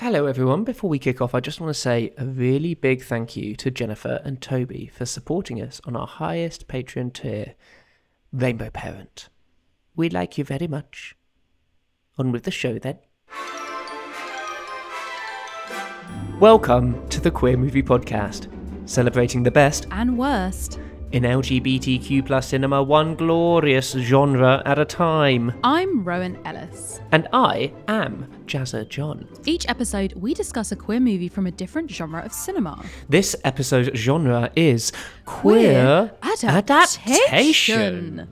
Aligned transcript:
Hello, 0.00 0.26
everyone. 0.26 0.62
Before 0.62 0.88
we 0.88 1.00
kick 1.00 1.20
off, 1.20 1.34
I 1.34 1.40
just 1.40 1.60
want 1.60 1.74
to 1.74 1.80
say 1.80 2.12
a 2.16 2.24
really 2.24 2.72
big 2.74 3.02
thank 3.02 3.36
you 3.36 3.56
to 3.56 3.68
Jennifer 3.68 4.20
and 4.22 4.40
Toby 4.40 4.86
for 4.86 5.04
supporting 5.04 5.60
us 5.60 5.80
on 5.86 5.96
our 5.96 6.06
highest 6.06 6.68
Patreon 6.68 7.12
tier, 7.12 7.56
Rainbow 8.32 8.70
Parent. 8.70 9.28
We 9.96 10.08
like 10.08 10.38
you 10.38 10.44
very 10.44 10.68
much. 10.68 11.16
On 12.16 12.30
with 12.30 12.44
the 12.44 12.52
show 12.52 12.78
then. 12.78 12.98
Welcome 16.38 17.08
to 17.08 17.20
the 17.20 17.32
Queer 17.32 17.56
Movie 17.56 17.82
Podcast, 17.82 18.46
celebrating 18.88 19.42
the 19.42 19.50
best 19.50 19.88
and 19.90 20.16
worst. 20.16 20.78
In 21.12 21.22
LGBTQ 21.22 22.26
plus 22.26 22.48
cinema, 22.48 22.82
one 22.82 23.14
glorious 23.14 23.92
genre 23.92 24.62
at 24.64 24.78
a 24.78 24.84
time. 24.84 25.52
I'm 25.64 26.04
Rowan 26.04 26.38
Ellis. 26.44 27.00
And 27.12 27.26
I 27.32 27.72
am 27.88 28.30
Jazza 28.46 28.88
John. 28.88 29.26
Each 29.46 29.68
episode, 29.68 30.12
we 30.14 30.34
discuss 30.34 30.72
a 30.72 30.76
queer 30.76 31.00
movie 31.00 31.28
from 31.28 31.46
a 31.46 31.50
different 31.50 31.90
genre 31.90 32.22
of 32.22 32.32
cinema. 32.32 32.84
This 33.08 33.34
episode's 33.44 33.98
genre 33.98 34.50
is 34.54 34.92
queer, 35.24 36.12
adaptation. 36.42 38.28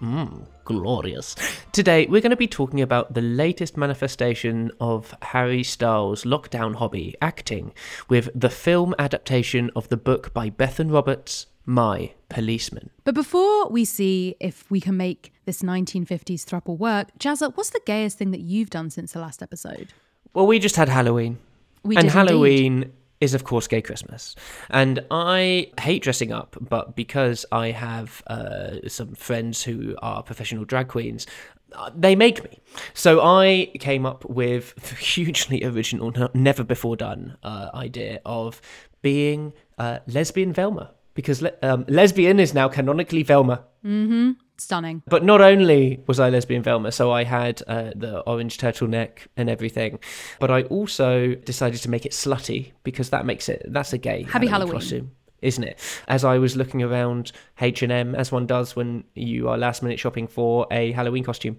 Mm, 0.00 0.46
glorious. 0.64 1.36
Today, 1.72 2.06
we're 2.06 2.20
going 2.20 2.30
to 2.30 2.36
be 2.36 2.48
talking 2.48 2.82
about 2.82 3.14
the 3.14 3.22
latest 3.22 3.76
manifestation 3.76 4.70
of 4.80 5.14
Harry 5.22 5.62
Styles' 5.62 6.24
lockdown 6.24 6.74
hobby, 6.74 7.14
acting, 7.22 7.72
with 8.08 8.28
the 8.34 8.50
film 8.50 8.94
adaptation 8.98 9.70
of 9.74 9.88
the 9.88 9.96
book 9.96 10.34
by 10.34 10.50
Bethan 10.50 10.92
Roberts, 10.92 11.46
My 11.66 12.12
Policeman. 12.28 12.90
But 13.04 13.14
before 13.14 13.68
we 13.68 13.84
see 13.84 14.36
if 14.40 14.70
we 14.70 14.80
can 14.80 14.96
make 14.96 15.32
this 15.44 15.62
1950s 15.62 16.44
throuple 16.44 16.78
work, 16.78 17.08
Jazza, 17.18 17.52
what's 17.56 17.70
the 17.70 17.80
gayest 17.84 18.18
thing 18.18 18.30
that 18.30 18.40
you've 18.40 18.70
done 18.70 18.90
since 18.90 19.12
the 19.12 19.20
last 19.20 19.42
episode? 19.42 19.92
Well, 20.32 20.46
we 20.46 20.58
just 20.58 20.76
had 20.76 20.88
Halloween. 20.88 21.38
We 21.82 21.96
and 21.96 22.04
did 22.04 22.12
Halloween 22.12 22.92
is, 23.20 23.34
of 23.34 23.44
course, 23.44 23.66
gay 23.66 23.80
Christmas. 23.80 24.34
And 24.70 25.04
I 25.10 25.72
hate 25.80 26.02
dressing 26.02 26.32
up, 26.32 26.56
but 26.60 26.94
because 26.94 27.46
I 27.50 27.70
have 27.70 28.22
uh, 28.26 28.88
some 28.88 29.14
friends 29.14 29.62
who 29.62 29.96
are 30.02 30.22
professional 30.22 30.64
drag 30.64 30.88
queens, 30.88 31.26
uh, 31.72 31.90
they 31.94 32.14
make 32.14 32.44
me. 32.44 32.60
So 32.94 33.20
I 33.24 33.70
came 33.78 34.06
up 34.06 34.24
with 34.24 34.74
the 34.88 34.94
hugely 34.96 35.64
original, 35.64 36.12
never 36.34 36.64
before 36.64 36.96
done 36.96 37.38
uh, 37.42 37.70
idea 37.74 38.20
of 38.24 38.60
being 39.02 39.52
uh, 39.78 40.00
lesbian 40.06 40.52
Velma. 40.52 40.92
Because 41.16 41.42
le- 41.42 41.52
um, 41.62 41.84
lesbian 41.88 42.38
is 42.38 42.54
now 42.54 42.68
canonically 42.68 43.24
Velma. 43.24 43.64
Mm-hmm. 43.84 44.32
Stunning. 44.58 45.02
But 45.06 45.22
not 45.24 45.40
only 45.40 46.02
was 46.06 46.18
I 46.20 46.30
lesbian 46.30 46.62
Velma, 46.62 46.90
so 46.92 47.10
I 47.10 47.24
had 47.24 47.62
uh, 47.66 47.90
the 47.94 48.20
orange 48.20 48.56
turtleneck 48.58 49.26
and 49.36 49.50
everything, 49.50 49.98
but 50.38 50.50
I 50.50 50.62
also 50.62 51.34
decided 51.34 51.82
to 51.82 51.90
make 51.90 52.06
it 52.06 52.12
slutty 52.12 52.72
because 52.84 53.10
that 53.10 53.26
makes 53.26 53.48
it 53.48 53.66
that's 53.68 53.92
a 53.92 53.98
gay 53.98 54.22
Happy 54.22 54.46
Halloween. 54.46 54.72
costume, 54.74 55.10
isn't 55.42 55.64
it? 55.64 55.78
As 56.08 56.24
I 56.24 56.38
was 56.38 56.56
looking 56.56 56.82
around 56.82 57.32
H 57.60 57.82
and 57.82 57.92
M, 57.92 58.14
as 58.14 58.32
one 58.32 58.46
does 58.46 58.74
when 58.74 59.04
you 59.14 59.48
are 59.50 59.58
last 59.58 59.82
minute 59.82 59.98
shopping 59.98 60.26
for 60.26 60.66
a 60.70 60.92
Halloween 60.92 61.24
costume, 61.24 61.58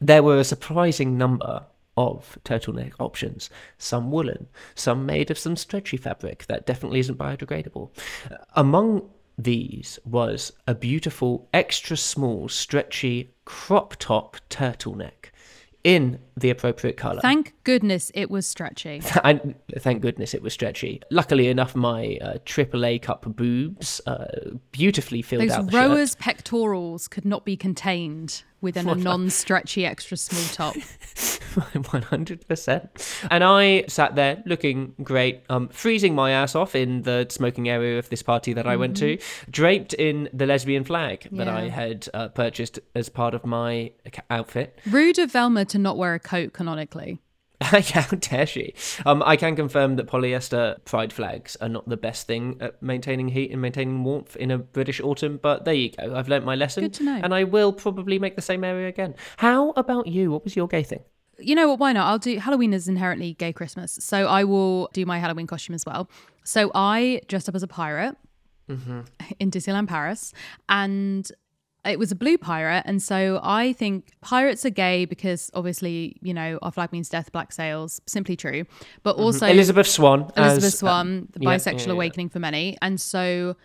there 0.00 0.22
were 0.22 0.38
a 0.38 0.44
surprising 0.44 1.16
number 1.16 1.64
of 1.96 2.38
turtleneck 2.44 2.92
options. 2.98 3.50
Some 3.78 4.10
woolen, 4.10 4.48
some 4.74 5.06
made 5.06 5.30
of 5.30 5.38
some 5.38 5.56
stretchy 5.56 5.96
fabric 5.96 6.46
that 6.46 6.66
definitely 6.66 7.00
isn't 7.00 7.18
biodegradable. 7.18 7.90
Among 8.54 9.08
these 9.38 9.98
was 10.04 10.52
a 10.66 10.74
beautiful, 10.74 11.48
extra 11.52 11.96
small, 11.96 12.48
stretchy 12.48 13.34
crop 13.44 13.96
top 13.96 14.36
turtleneck 14.50 15.30
in 15.84 16.18
the 16.36 16.50
appropriate 16.50 16.96
colour. 16.96 17.20
Thank 17.20 17.54
goodness 17.62 18.10
it 18.12 18.28
was 18.28 18.44
stretchy. 18.44 19.00
I, 19.22 19.40
thank 19.78 20.02
goodness 20.02 20.34
it 20.34 20.42
was 20.42 20.52
stretchy. 20.52 21.00
Luckily 21.12 21.46
enough, 21.46 21.76
my 21.76 22.18
uh, 22.20 22.38
AAA 22.44 23.02
cup 23.02 23.24
boobs, 23.36 24.00
uh, 24.04 24.26
beautifully 24.72 25.22
filled 25.22 25.44
Those 25.44 25.52
out 25.52 25.66
the 25.66 25.72
shirt. 25.72 25.88
rowers' 25.88 26.16
pectorals 26.16 27.06
could 27.06 27.24
not 27.24 27.44
be 27.44 27.56
contained 27.56 28.42
within 28.60 28.88
a 28.88 28.96
non 28.96 29.30
stretchy 29.30 29.86
extra 29.86 30.16
small 30.16 30.42
top. 30.52 30.74
100%. 31.60 33.26
And 33.30 33.44
I 33.44 33.84
sat 33.88 34.14
there 34.14 34.42
looking 34.46 34.94
great, 35.02 35.42
um, 35.48 35.68
freezing 35.68 36.14
my 36.14 36.30
ass 36.30 36.54
off 36.54 36.74
in 36.74 37.02
the 37.02 37.26
smoking 37.30 37.68
area 37.68 37.98
of 37.98 38.08
this 38.08 38.22
party 38.22 38.52
that 38.52 38.66
I 38.66 38.76
went 38.76 38.96
to, 38.98 39.18
draped 39.50 39.94
in 39.94 40.28
the 40.32 40.46
lesbian 40.46 40.84
flag 40.84 41.28
that 41.32 41.48
I 41.48 41.68
had 41.68 42.08
uh, 42.14 42.28
purchased 42.28 42.78
as 42.94 43.08
part 43.08 43.34
of 43.34 43.44
my 43.44 43.92
outfit. 44.30 44.78
Rude 44.86 45.18
of 45.18 45.32
Velma 45.32 45.64
to 45.66 45.78
not 45.78 45.96
wear 45.96 46.14
a 46.14 46.20
coat 46.20 46.52
canonically. 46.52 47.20
How 47.60 48.02
dare 48.02 48.44
she? 48.46 48.74
Um, 49.06 49.22
I 49.24 49.36
can 49.36 49.56
confirm 49.56 49.96
that 49.96 50.06
polyester 50.06 50.84
pride 50.84 51.12
flags 51.12 51.56
are 51.56 51.70
not 51.70 51.88
the 51.88 51.96
best 51.96 52.26
thing 52.26 52.58
at 52.60 52.82
maintaining 52.82 53.28
heat 53.28 53.50
and 53.50 53.62
maintaining 53.62 54.04
warmth 54.04 54.36
in 54.36 54.50
a 54.50 54.58
British 54.58 55.00
autumn, 55.00 55.38
but 55.42 55.64
there 55.64 55.72
you 55.72 55.90
go. 55.90 56.14
I've 56.14 56.28
learnt 56.28 56.44
my 56.44 56.54
lesson. 56.54 56.84
Good 56.84 56.94
to 56.94 57.04
know. 57.04 57.20
And 57.22 57.32
I 57.32 57.44
will 57.44 57.72
probably 57.72 58.18
make 58.18 58.36
the 58.36 58.42
same 58.42 58.62
area 58.62 58.88
again. 58.88 59.14
How 59.38 59.70
about 59.70 60.06
you? 60.06 60.30
What 60.30 60.44
was 60.44 60.54
your 60.54 60.68
gay 60.68 60.82
thing? 60.82 61.00
You 61.38 61.54
know 61.54 61.68
what? 61.68 61.78
Why 61.78 61.92
not? 61.92 62.06
I'll 62.06 62.18
do. 62.18 62.38
Halloween 62.38 62.72
is 62.72 62.88
inherently 62.88 63.34
gay 63.34 63.52
Christmas, 63.52 63.98
so 64.00 64.26
I 64.26 64.44
will 64.44 64.88
do 64.92 65.04
my 65.04 65.18
Halloween 65.18 65.46
costume 65.46 65.74
as 65.74 65.84
well. 65.84 66.08
So 66.44 66.70
I 66.74 67.20
dressed 67.28 67.48
up 67.48 67.54
as 67.54 67.62
a 67.62 67.68
pirate 67.68 68.16
mm-hmm. 68.68 69.00
in 69.38 69.50
Disneyland 69.50 69.88
Paris, 69.88 70.32
and 70.68 71.30
it 71.84 71.98
was 71.98 72.10
a 72.10 72.14
blue 72.14 72.38
pirate. 72.38 72.82
And 72.86 73.02
so 73.02 73.40
I 73.42 73.72
think 73.72 74.12
pirates 74.20 74.64
are 74.64 74.70
gay 74.70 75.04
because 75.04 75.50
obviously, 75.54 76.16
you 76.20 76.34
know, 76.34 76.58
our 76.62 76.72
flag 76.72 76.92
means 76.92 77.08
death, 77.08 77.30
black 77.32 77.52
sails, 77.52 78.00
simply 78.06 78.36
true. 78.36 78.64
But 79.02 79.14
mm-hmm. 79.14 79.24
also 79.24 79.46
Elizabeth 79.46 79.86
Swann. 79.86 80.30
Elizabeth 80.36 80.64
as, 80.64 80.78
Swann, 80.78 81.06
um, 81.06 81.28
the 81.32 81.40
yeah, 81.42 81.56
bisexual 81.56 81.78
yeah, 81.78 81.86
yeah. 81.86 81.92
awakening 81.92 82.28
for 82.30 82.38
many, 82.38 82.76
and 82.82 83.00
so 83.00 83.56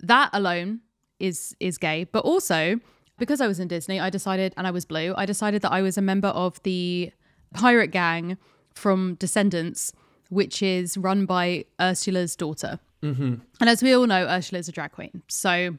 that 0.00 0.30
alone 0.32 0.80
is 1.18 1.54
is 1.60 1.78
gay. 1.78 2.04
But 2.04 2.24
also 2.24 2.80
because 3.22 3.40
I 3.40 3.46
was 3.46 3.60
in 3.60 3.68
Disney, 3.68 4.00
I 4.00 4.10
decided, 4.10 4.52
and 4.56 4.66
I 4.66 4.72
was 4.72 4.84
blue, 4.84 5.14
I 5.16 5.26
decided 5.26 5.62
that 5.62 5.70
I 5.70 5.80
was 5.80 5.96
a 5.96 6.02
member 6.02 6.26
of 6.26 6.60
the 6.64 7.12
pirate 7.54 7.92
gang 7.92 8.36
from 8.74 9.14
Descendants, 9.14 9.92
which 10.28 10.60
is 10.60 10.96
run 10.96 11.24
by 11.24 11.66
Ursula's 11.80 12.34
daughter. 12.34 12.80
Mm-hmm. 13.00 13.34
And 13.60 13.70
as 13.70 13.80
we 13.80 13.92
all 13.92 14.08
know, 14.08 14.26
Ursula 14.26 14.58
is 14.58 14.68
a 14.68 14.72
drag 14.72 14.90
queen, 14.90 15.22
so 15.28 15.78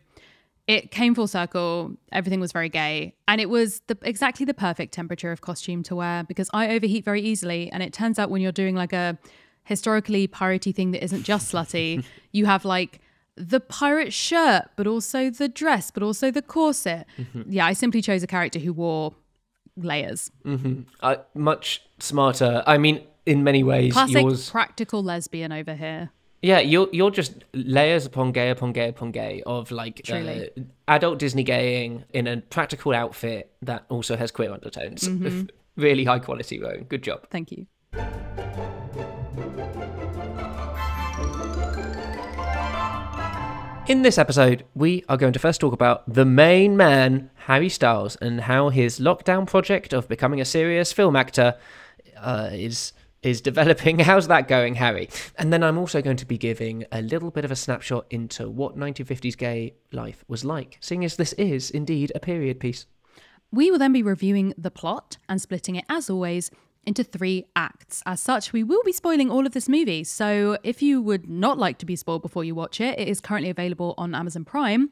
it 0.68 0.90
came 0.92 1.14
full 1.16 1.28
circle. 1.28 1.98
Everything 2.14 2.40
was 2.40 2.54
very 2.54 2.70
gay, 2.70 3.14
and 3.28 3.42
it 3.42 3.50
was 3.50 3.82
the 3.88 3.98
exactly 4.04 4.46
the 4.46 4.54
perfect 4.54 4.94
temperature 4.94 5.34
of 5.34 5.42
costume 5.42 5.84
to 5.84 5.98
wear 5.98 6.24
because 6.24 6.50
I 6.54 6.70
overheat 6.70 7.04
very 7.04 7.22
easily. 7.22 7.70
And 7.74 7.84
it 7.84 7.92
turns 7.92 8.20
out 8.20 8.30
when 8.30 8.42
you're 8.42 8.54
doing 8.54 8.74
like 8.74 8.94
a 8.94 9.18
historically 9.66 10.30
piratey 10.30 10.74
thing 10.74 10.92
that 10.92 11.04
isn't 11.04 11.24
just 11.24 11.52
slutty, 11.52 12.06
you 12.32 12.46
have 12.46 12.64
like 12.64 13.02
the 13.36 13.60
pirate 13.60 14.14
shirt, 14.14 14.70
but 14.76 14.88
also 14.88 15.30
the 15.30 15.48
dress, 15.48 15.92
but 15.92 16.04
also 16.04 16.32
the 16.32 16.42
corset. 16.42 17.08
Yeah, 17.48 17.66
I 17.66 17.74
simply 17.74 18.02
chose 18.02 18.24
a 18.24 18.28
character 18.28 18.60
who 18.60 18.74
wore 18.74 19.16
layers. 19.78 20.32
Uh, 21.02 21.16
much 21.34 21.82
smarter. 22.00 22.64
I 22.68 22.78
mean, 22.78 23.02
in 23.26 23.44
many 23.44 23.64
ways, 23.64 23.94
Classic 23.94 24.22
yours. 24.22 24.50
practical 24.50 25.04
lesbian 25.04 25.52
over 25.52 25.74
here. 25.76 26.12
Yeah, 26.42 26.60
you're 26.60 26.90
you're 26.92 27.12
just 27.12 27.46
layers 27.54 28.06
upon 28.06 28.34
gay 28.34 28.50
upon 28.50 28.74
gay 28.74 28.90
upon 28.90 29.12
gay 29.12 29.42
of 29.46 29.72
like 29.72 30.02
uh, 30.12 30.48
adult 30.90 31.18
Disney 31.18 31.44
gaying 31.44 32.04
in 32.14 32.28
a 32.28 32.42
practical 32.42 32.94
outfit 32.94 33.54
that 33.62 33.86
also 33.90 34.18
has 34.18 34.30
queer 34.30 34.52
undertones. 34.52 35.08
Mm-hmm. 35.08 35.46
really 35.82 36.04
high 36.04 36.20
quality, 36.20 36.60
Rowan. 36.60 36.84
Good 36.84 37.04
job. 37.04 37.28
Thank 37.30 37.54
you. 37.54 37.68
In 43.86 44.02
this 44.02 44.18
episode, 44.18 44.64
we 44.76 45.04
are 45.10 45.18
going 45.18 45.34
to 45.34 45.40
first 45.40 45.60
talk 45.60 45.74
about 45.74 46.04
the 46.08 46.24
main 46.24 46.78
man, 46.78 47.30
Harry 47.36 47.68
Styles, 47.68 48.16
and 48.16 48.40
how 48.40 48.70
his 48.70 48.98
lockdown 48.98 49.46
project 49.46 49.92
of 49.92 50.08
becoming 50.08 50.40
a 50.40 50.46
serious 50.46 50.94
film 50.94 51.18
actor 51.18 51.56
uh, 52.18 52.48
is 52.54 52.94
is 53.24 53.42
developing. 53.42 54.00
How's 54.10 54.30
that 54.30 54.48
going, 54.48 54.76
Harry? 54.76 55.10
And 55.38 55.52
then 55.52 55.64
I'm 55.66 55.78
also 55.78 56.02
going 56.02 56.16
to 56.16 56.26
be 56.26 56.38
giving 56.38 56.86
a 56.94 57.02
little 57.02 57.30
bit 57.30 57.44
of 57.44 57.52
a 57.52 57.58
snapshot 57.58 58.06
into 58.10 58.50
what 58.50 58.78
1950s 58.78 59.38
gay 59.38 59.74
life 59.92 60.24
was 60.30 60.46
like, 60.46 60.78
seeing 60.80 61.04
as 61.04 61.18
this 61.18 61.34
is 61.34 61.70
indeed 61.70 62.10
a 62.16 62.22
period 62.22 62.62
piece. 62.62 62.86
We 63.52 63.70
will 63.70 63.80
then 63.80 63.92
be 63.92 64.02
reviewing 64.02 64.54
the 64.58 64.72
plot 64.72 65.18
and 65.28 65.42
splitting 65.42 65.76
it, 65.76 65.84
as 65.90 66.10
always, 66.10 66.52
into 66.86 67.04
three 67.04 67.46
acts. 67.56 68.04
As 68.06 68.22
such, 68.22 68.54
we 68.54 68.64
will 68.64 68.84
be 68.84 68.92
spoiling 68.92 69.30
all 69.30 69.46
of 69.46 69.54
this 69.54 69.70
movie. 69.70 70.04
So 70.04 70.58
if 70.64 70.82
you 70.82 71.02
would 71.02 71.30
not 71.30 71.58
like 71.58 71.78
to 71.80 71.86
be 71.86 71.96
spoiled 71.96 72.22
before 72.22 72.44
you 72.44 72.56
watch 72.56 72.82
it, 72.82 73.00
it 73.00 73.08
is 73.08 73.22
currently 73.22 73.50
available 73.50 73.94
on 73.98 74.14
Amazon 74.16 74.46
Prime. 74.46 74.90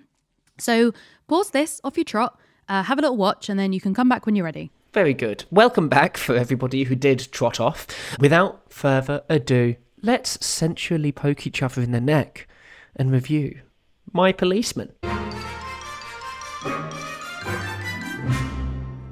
So 0.57 0.93
pause 1.27 1.51
this 1.51 1.81
off 1.83 1.97
your 1.97 2.03
trot, 2.03 2.39
uh, 2.69 2.83
have 2.83 2.97
a 2.97 3.01
little 3.01 3.17
watch, 3.17 3.49
and 3.49 3.59
then 3.59 3.73
you 3.73 3.81
can 3.81 3.93
come 3.93 4.09
back 4.09 4.25
when 4.25 4.35
you're 4.35 4.45
ready. 4.45 4.71
Very 4.93 5.13
good. 5.13 5.45
Welcome 5.51 5.87
back 5.87 6.17
for 6.17 6.35
everybody 6.35 6.83
who 6.83 6.95
did 6.95 7.31
trot 7.31 7.59
off. 7.59 7.87
Without 8.19 8.71
further 8.71 9.23
ado, 9.29 9.75
let's 10.01 10.45
sensually 10.45 11.11
poke 11.11 11.47
each 11.47 11.63
other 11.63 11.81
in 11.81 11.91
the 11.91 12.01
neck 12.01 12.47
and 12.95 13.11
review 13.11 13.61
My 14.11 14.31
Policeman. 14.33 14.91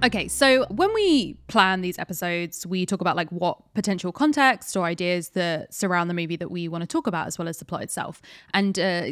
Okay, 0.01 0.29
so 0.29 0.65
when 0.69 0.93
we 0.93 1.33
plan 1.47 1.81
these 1.81 1.99
episodes, 1.99 2.65
we 2.65 2.85
talk 2.85 3.01
about 3.01 3.17
like 3.17 3.29
what 3.31 3.57
potential 3.73 4.13
context 4.13 4.77
or 4.77 4.85
ideas 4.85 5.29
that 5.29 5.73
surround 5.73 6.09
the 6.09 6.13
movie 6.13 6.37
that 6.37 6.49
we 6.49 6.69
want 6.69 6.83
to 6.83 6.87
talk 6.87 7.05
about, 7.05 7.27
as 7.27 7.37
well 7.37 7.49
as 7.49 7.57
the 7.57 7.65
plot 7.65 7.83
itself. 7.83 8.21
And 8.53 8.79
uh, 8.79 9.11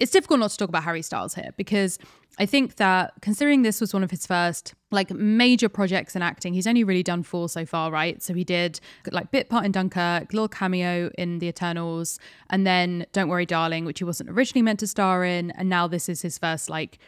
it's 0.00 0.10
difficult 0.10 0.40
not 0.40 0.50
to 0.50 0.56
talk 0.56 0.68
about 0.68 0.82
Harry 0.82 1.02
Styles 1.02 1.34
here 1.34 1.50
because 1.56 1.96
I 2.40 2.46
think 2.46 2.76
that 2.76 3.12
considering 3.20 3.62
this 3.62 3.80
was 3.80 3.94
one 3.94 4.02
of 4.02 4.10
his 4.10 4.26
first 4.26 4.74
like 4.90 5.12
major 5.12 5.68
projects 5.68 6.16
in 6.16 6.22
acting, 6.22 6.54
he's 6.54 6.66
only 6.66 6.82
really 6.82 7.04
done 7.04 7.22
four 7.22 7.48
so 7.48 7.64
far, 7.64 7.92
right? 7.92 8.20
So 8.20 8.34
he 8.34 8.42
did 8.42 8.80
like 9.12 9.30
bit 9.30 9.48
part 9.48 9.64
in 9.64 9.70
Dunkirk, 9.70 10.32
little 10.32 10.48
cameo 10.48 11.12
in 11.18 11.38
The 11.38 11.46
Eternals, 11.46 12.18
and 12.48 12.66
then 12.66 13.06
Don't 13.12 13.28
Worry 13.28 13.46
Darling, 13.46 13.84
which 13.84 14.00
he 14.00 14.04
wasn't 14.04 14.30
originally 14.30 14.62
meant 14.62 14.80
to 14.80 14.88
star 14.88 15.24
in, 15.24 15.52
and 15.52 15.68
now 15.68 15.86
this 15.86 16.08
is 16.08 16.22
his 16.22 16.36
first 16.36 16.68
like 16.68 16.98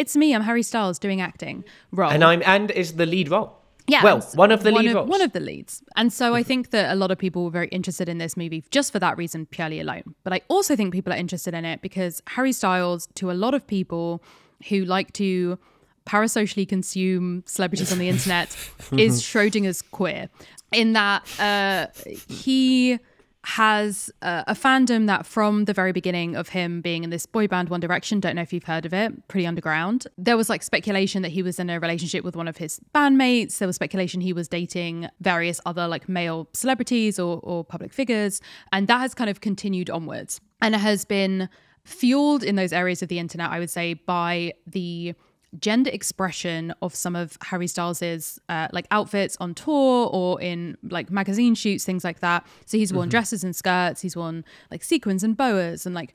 it's 0.00 0.16
me, 0.16 0.34
I'm 0.34 0.40
Harry 0.40 0.62
Styles 0.62 0.98
doing 0.98 1.20
acting 1.20 1.62
role. 1.92 2.10
And 2.10 2.24
I'm 2.24 2.42
and 2.46 2.70
is 2.70 2.94
the 2.94 3.04
lead 3.04 3.30
role. 3.30 3.54
Yeah. 3.86 4.02
Well, 4.02 4.20
one 4.34 4.50
of 4.50 4.62
the 4.62 4.72
one 4.72 4.84
lead 4.84 4.90
of, 4.90 4.94
roles. 4.94 5.08
One 5.10 5.20
of 5.20 5.32
the 5.32 5.40
leads. 5.40 5.82
And 5.94 6.10
so 6.10 6.34
I 6.34 6.42
think 6.42 6.70
that 6.70 6.90
a 6.90 6.94
lot 6.94 7.10
of 7.10 7.18
people 7.18 7.44
were 7.44 7.50
very 7.50 7.68
interested 7.68 8.08
in 8.08 8.16
this 8.16 8.34
movie 8.34 8.64
just 8.70 8.92
for 8.92 8.98
that 8.98 9.18
reason, 9.18 9.44
purely 9.46 9.78
alone. 9.78 10.14
But 10.24 10.32
I 10.32 10.40
also 10.48 10.74
think 10.74 10.94
people 10.94 11.12
are 11.12 11.16
interested 11.16 11.52
in 11.52 11.66
it 11.66 11.82
because 11.82 12.22
Harry 12.28 12.52
Styles, 12.52 13.08
to 13.16 13.30
a 13.30 13.34
lot 13.34 13.52
of 13.52 13.66
people 13.66 14.22
who 14.68 14.84
like 14.84 15.12
to 15.14 15.58
parasocially 16.06 16.66
consume 16.66 17.42
celebrities 17.46 17.92
on 17.92 17.98
the 17.98 18.08
internet, 18.14 18.56
is 18.92 19.22
Schrodinger's 19.22 19.82
queer. 19.82 20.30
In 20.72 20.94
that 20.94 21.28
uh, 21.38 21.88
he 22.28 23.00
has 23.44 24.10
uh, 24.20 24.44
a 24.46 24.54
fandom 24.54 25.06
that 25.06 25.24
from 25.24 25.64
the 25.64 25.72
very 25.72 25.92
beginning 25.92 26.36
of 26.36 26.50
him 26.50 26.80
being 26.80 27.04
in 27.04 27.10
this 27.10 27.24
boy 27.24 27.48
band 27.48 27.70
One 27.70 27.80
Direction, 27.80 28.20
don't 28.20 28.36
know 28.36 28.42
if 28.42 28.52
you've 28.52 28.64
heard 28.64 28.84
of 28.84 28.92
it, 28.92 29.28
pretty 29.28 29.46
underground. 29.46 30.06
There 30.18 30.36
was 30.36 30.50
like 30.50 30.62
speculation 30.62 31.22
that 31.22 31.30
he 31.30 31.42
was 31.42 31.58
in 31.58 31.70
a 31.70 31.80
relationship 31.80 32.22
with 32.22 32.36
one 32.36 32.48
of 32.48 32.58
his 32.58 32.80
bandmates. 32.94 33.58
There 33.58 33.66
was 33.66 33.76
speculation 33.76 34.20
he 34.20 34.34
was 34.34 34.46
dating 34.46 35.08
various 35.20 35.60
other 35.64 35.88
like 35.88 36.08
male 36.08 36.48
celebrities 36.52 37.18
or, 37.18 37.40
or 37.42 37.64
public 37.64 37.94
figures. 37.94 38.42
And 38.72 38.88
that 38.88 38.98
has 38.98 39.14
kind 39.14 39.30
of 39.30 39.40
continued 39.40 39.88
onwards. 39.88 40.40
And 40.60 40.74
it 40.74 40.78
has 40.78 41.06
been 41.06 41.48
fueled 41.84 42.44
in 42.44 42.56
those 42.56 42.72
areas 42.74 43.02
of 43.02 43.08
the 43.08 43.18
internet, 43.18 43.50
I 43.50 43.58
would 43.58 43.70
say, 43.70 43.94
by 43.94 44.52
the 44.66 45.14
gender 45.58 45.90
expression 45.92 46.72
of 46.80 46.94
some 46.94 47.16
of 47.16 47.36
Harry 47.42 47.66
Styles's 47.66 48.38
uh, 48.48 48.68
like 48.72 48.86
outfits 48.90 49.36
on 49.40 49.54
tour 49.54 50.08
or 50.12 50.40
in 50.40 50.76
like 50.82 51.10
magazine 51.10 51.54
shoots, 51.54 51.84
things 51.84 52.04
like 52.04 52.20
that. 52.20 52.46
So 52.66 52.78
he's 52.78 52.92
worn 52.92 53.08
dresses 53.08 53.42
and 53.42 53.54
skirts, 53.54 54.00
he's 54.00 54.16
worn 54.16 54.44
like 54.70 54.84
sequins 54.84 55.24
and 55.24 55.36
boas 55.36 55.86
and 55.86 55.94
like 55.94 56.14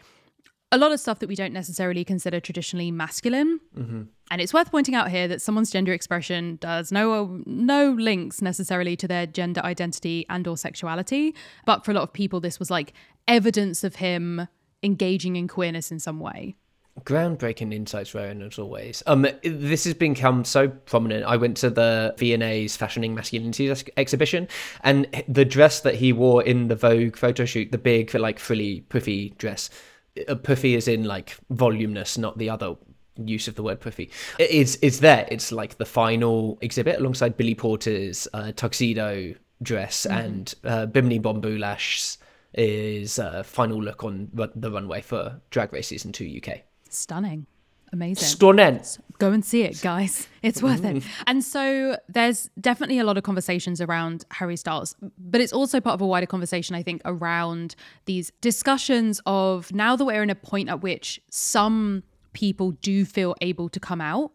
a 0.72 0.78
lot 0.78 0.92
of 0.92 1.00
stuff 1.00 1.20
that 1.20 1.28
we 1.28 1.36
don't 1.36 1.54
necessarily 1.54 2.04
consider 2.04 2.40
traditionally 2.40 2.92
masculine. 2.92 3.60
And 4.32 4.42
it's 4.42 4.54
worth 4.54 4.72
pointing 4.72 4.96
out 4.96 5.12
here 5.12 5.28
that 5.28 5.42
someone's 5.42 5.70
gender 5.70 5.94
expression 5.94 6.58
does 6.60 6.92
no 6.92 7.42
no 7.46 7.92
links 7.92 8.42
necessarily 8.42 8.96
to 8.98 9.08
their 9.08 9.26
gender 9.26 9.62
identity 9.64 10.26
and 10.30 10.48
or 10.48 10.58
sexuality, 10.58 11.36
but 11.66 11.86
for 11.86 11.92
a 11.92 11.94
lot 11.94 12.04
of 12.04 12.14
people 12.14 12.40
this 12.40 12.58
was 12.58 12.72
like 12.72 12.94
evidence 13.28 13.84
of 13.84 13.96
him 13.96 14.48
engaging 14.82 15.36
in 15.36 15.48
queerness 15.48 15.92
in 15.92 16.00
some 16.00 16.20
way. 16.20 16.56
Groundbreaking 17.04 17.74
insights, 17.74 18.16
Rowan, 18.16 18.42
as 18.42 18.58
always. 18.58 19.04
Um, 19.06 19.28
this 19.44 19.84
has 19.84 19.94
become 19.94 20.46
so 20.46 20.70
prominent. 20.70 21.26
I 21.26 21.36
went 21.36 21.58
to 21.58 21.70
the 21.70 22.16
V&A's 22.18 22.78
Fashioning 22.78 23.14
Masculinity 23.14 23.70
ex- 23.70 23.84
exhibition, 23.98 24.48
and 24.82 25.06
the 25.28 25.44
dress 25.44 25.82
that 25.82 25.96
he 25.96 26.14
wore 26.14 26.42
in 26.42 26.70
the 26.70 26.76
Vogue 26.76 27.18
photo 27.18 27.44
shoot, 27.44 27.72
the 27.72 27.78
big, 27.78 28.14
like, 28.16 28.40
frilly, 28.40 28.82
puffy 28.82 29.36
dress, 29.38 29.70
uh, 30.30 30.36
puffy 30.36 30.76
is 30.76 30.88
in, 30.88 31.04
like, 31.04 31.36
voluminous, 31.50 32.18
not 32.18 32.38
the 32.38 32.50
other 32.50 32.76
use 33.18 33.50
of 33.50 33.56
the 33.56 33.64
word 33.64 33.82
puffy. 33.82 34.10
It's, 34.40 34.78
it's 34.82 35.00
there. 35.00 35.28
It's, 35.30 35.52
like, 35.52 35.78
the 35.78 35.86
final 35.86 36.58
exhibit 36.62 37.00
alongside 37.00 37.36
Billy 37.36 37.56
Porter's 37.56 38.26
uh, 38.34 38.54
tuxedo 38.54 39.36
dress 39.62 40.06
and 40.06 40.54
uh, 40.64 40.86
Bimini 40.86 41.20
Bon 41.20 41.42
Boulash's 41.42 42.18
is 42.58 43.20
uh, 43.20 43.44
final 43.44 43.84
look 43.84 44.04
on 44.04 44.30
the 44.34 44.72
runway 44.72 45.02
for 45.02 45.42
Drag 45.50 45.74
Race 45.74 45.90
Season 45.90 46.14
2 46.14 46.40
UK. 46.42 46.60
Stunning. 46.96 47.48
Amazing. 47.94 48.28
Stunning. 48.28 48.82
Go 49.20 49.32
and 49.32 49.46
see 49.46 49.64
it, 49.64 49.82
guys. 49.82 50.28
It's 50.46 50.62
worth 50.62 50.86
it. 50.86 50.98
Mm. 50.98 51.04
And 51.26 51.44
so 51.44 51.98
there's 52.08 52.52
definitely 52.62 53.00
a 53.00 53.04
lot 53.04 53.18
of 53.18 53.24
conversations 53.24 53.82
around 53.82 54.26
Harry 54.30 54.56
Styles, 54.56 54.96
but 55.18 55.42
it's 55.42 55.54
also 55.54 55.82
part 55.82 55.96
of 55.96 56.02
a 56.02 56.06
wider 56.06 56.28
conversation, 56.28 56.76
I 56.76 56.84
think, 56.84 57.02
around 57.04 57.76
these 58.06 58.32
discussions 58.42 59.22
of 59.26 59.74
now 59.74 59.96
that 59.96 60.06
we're 60.06 60.22
in 60.22 60.30
a 60.30 60.36
point 60.36 60.70
at 60.70 60.82
which 60.84 61.20
some 61.32 62.04
people 62.34 62.72
do 62.72 63.06
feel 63.06 63.34
able 63.42 63.70
to 63.70 63.80
come 63.80 64.02
out. 64.02 64.34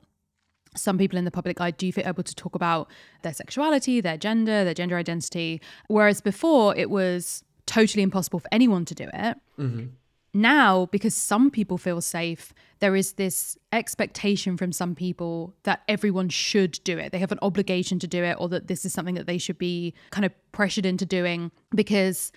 Some 0.75 0.99
people 0.99 1.17
in 1.17 1.25
the 1.25 1.31
public 1.31 1.61
eye 1.61 1.71
do 1.71 1.93
feel 1.93 2.07
able 2.09 2.25
to 2.25 2.35
talk 2.35 2.57
about 2.57 2.91
their 3.23 3.35
sexuality, 3.35 4.01
their 4.01 4.17
gender, 4.17 4.65
their 4.65 4.75
gender 4.75 4.97
identity. 4.97 5.61
Whereas 5.87 6.21
before 6.21 6.75
it 6.77 6.91
was 6.91 7.45
totally 7.67 8.03
impossible 8.03 8.41
for 8.41 8.49
anyone 8.51 8.85
to 8.85 8.95
do 8.97 9.05
it 9.05 9.37
mm-hmm. 9.59 9.87
Now 10.33 10.87
because 10.87 11.15
some 11.15 11.51
people 11.51 11.79
feel 11.79 12.01
safe 12.01 12.53
there 12.81 12.97
is 12.97 13.13
this 13.13 13.59
expectation 13.73 14.57
from 14.57 14.73
some 14.73 14.95
people 14.95 15.55
that 15.65 15.83
everyone 15.87 16.31
should 16.31 16.81
do 16.83 16.99
it. 16.99 17.13
They 17.13 17.19
have 17.19 17.31
an 17.31 17.39
obligation 17.43 17.99
to 17.99 18.07
do 18.07 18.25
it 18.25 18.37
or 18.39 18.49
that 18.49 18.69
this 18.69 18.85
is 18.85 18.93
something 18.93 19.15
that 19.17 19.27
they 19.27 19.39
should 19.39 19.59
be 19.59 19.95
kind 20.11 20.25
of 20.25 20.33
pressured 20.53 20.87
into 20.87 21.07
doing 21.07 21.53
because 21.75 22.33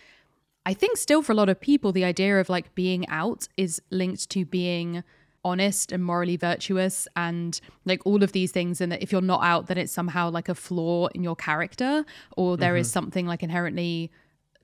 i 0.65 0.73
think 0.73 0.97
still 0.97 1.21
for 1.21 1.31
a 1.31 1.35
lot 1.35 1.49
of 1.49 1.59
people 1.59 1.91
the 1.91 2.05
idea 2.05 2.39
of 2.39 2.47
like 2.47 2.73
being 2.75 3.07
out 3.09 3.47
is 3.57 3.81
linked 3.89 4.29
to 4.29 4.45
being 4.45 5.03
honest 5.45 5.91
and 5.91 6.03
morally 6.03 6.37
virtuous 6.37 7.07
and 7.15 7.59
like 7.85 8.01
all 8.05 8.23
of 8.23 8.31
these 8.31 8.51
things. 8.51 8.79
And 8.79 8.91
that 8.91 9.01
if 9.01 9.11
you're 9.11 9.21
not 9.21 9.43
out 9.43 9.67
then 9.67 9.77
it's 9.77 9.91
somehow 9.91 10.29
like 10.29 10.49
a 10.49 10.55
flaw 10.55 11.07
in 11.07 11.23
your 11.23 11.35
character 11.35 12.05
or 12.37 12.57
there 12.57 12.75
is 12.75 12.87
mm-hmm. 12.87 12.93
something 12.93 13.27
like 13.27 13.43
inherently 13.43 14.11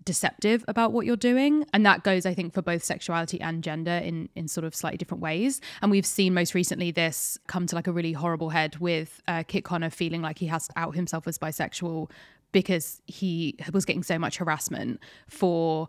deceptive 0.06 0.63
about 0.68 0.92
what 0.92 1.06
you're 1.06 1.16
doing 1.16 1.66
and 1.74 1.86
that 1.86 2.04
goes 2.04 2.25
i 2.25 2.34
think 2.34 2.54
for 2.54 2.62
both 2.62 2.84
sexuality 2.84 3.40
and 3.42 3.63
gender 3.63 3.92
in 3.92 4.30
in 4.36 4.48
sort 4.48 4.63
of 4.63 4.74
slightly 4.74 4.98
different 4.98 5.22
ways 5.22 5.62
and 5.81 5.92
we've 5.92 6.06
seen 6.06 6.34
most 6.34 6.54
recently 6.54 6.90
this 6.90 7.38
come 7.48 7.68
to 7.68 7.75
like 7.75 7.88
a 7.88 7.92
really 7.92 8.13
horrible 8.13 8.50
head 8.50 8.78
with 8.78 9.22
uh, 9.28 9.44
kit 9.48 9.63
connor 9.63 9.90
feeling 9.90 10.22
like 10.22 10.40
he 10.40 10.48
has 10.48 10.68
to 10.68 10.74
out 10.80 10.96
himself 10.96 11.28
as 11.28 11.38
bisexual 11.38 12.10
because 12.51 13.01
he 13.06 13.56
was 13.74 13.86
getting 13.86 14.04
so 14.04 14.18
much 14.18 14.38
harassment 14.38 15.00
for 15.28 15.88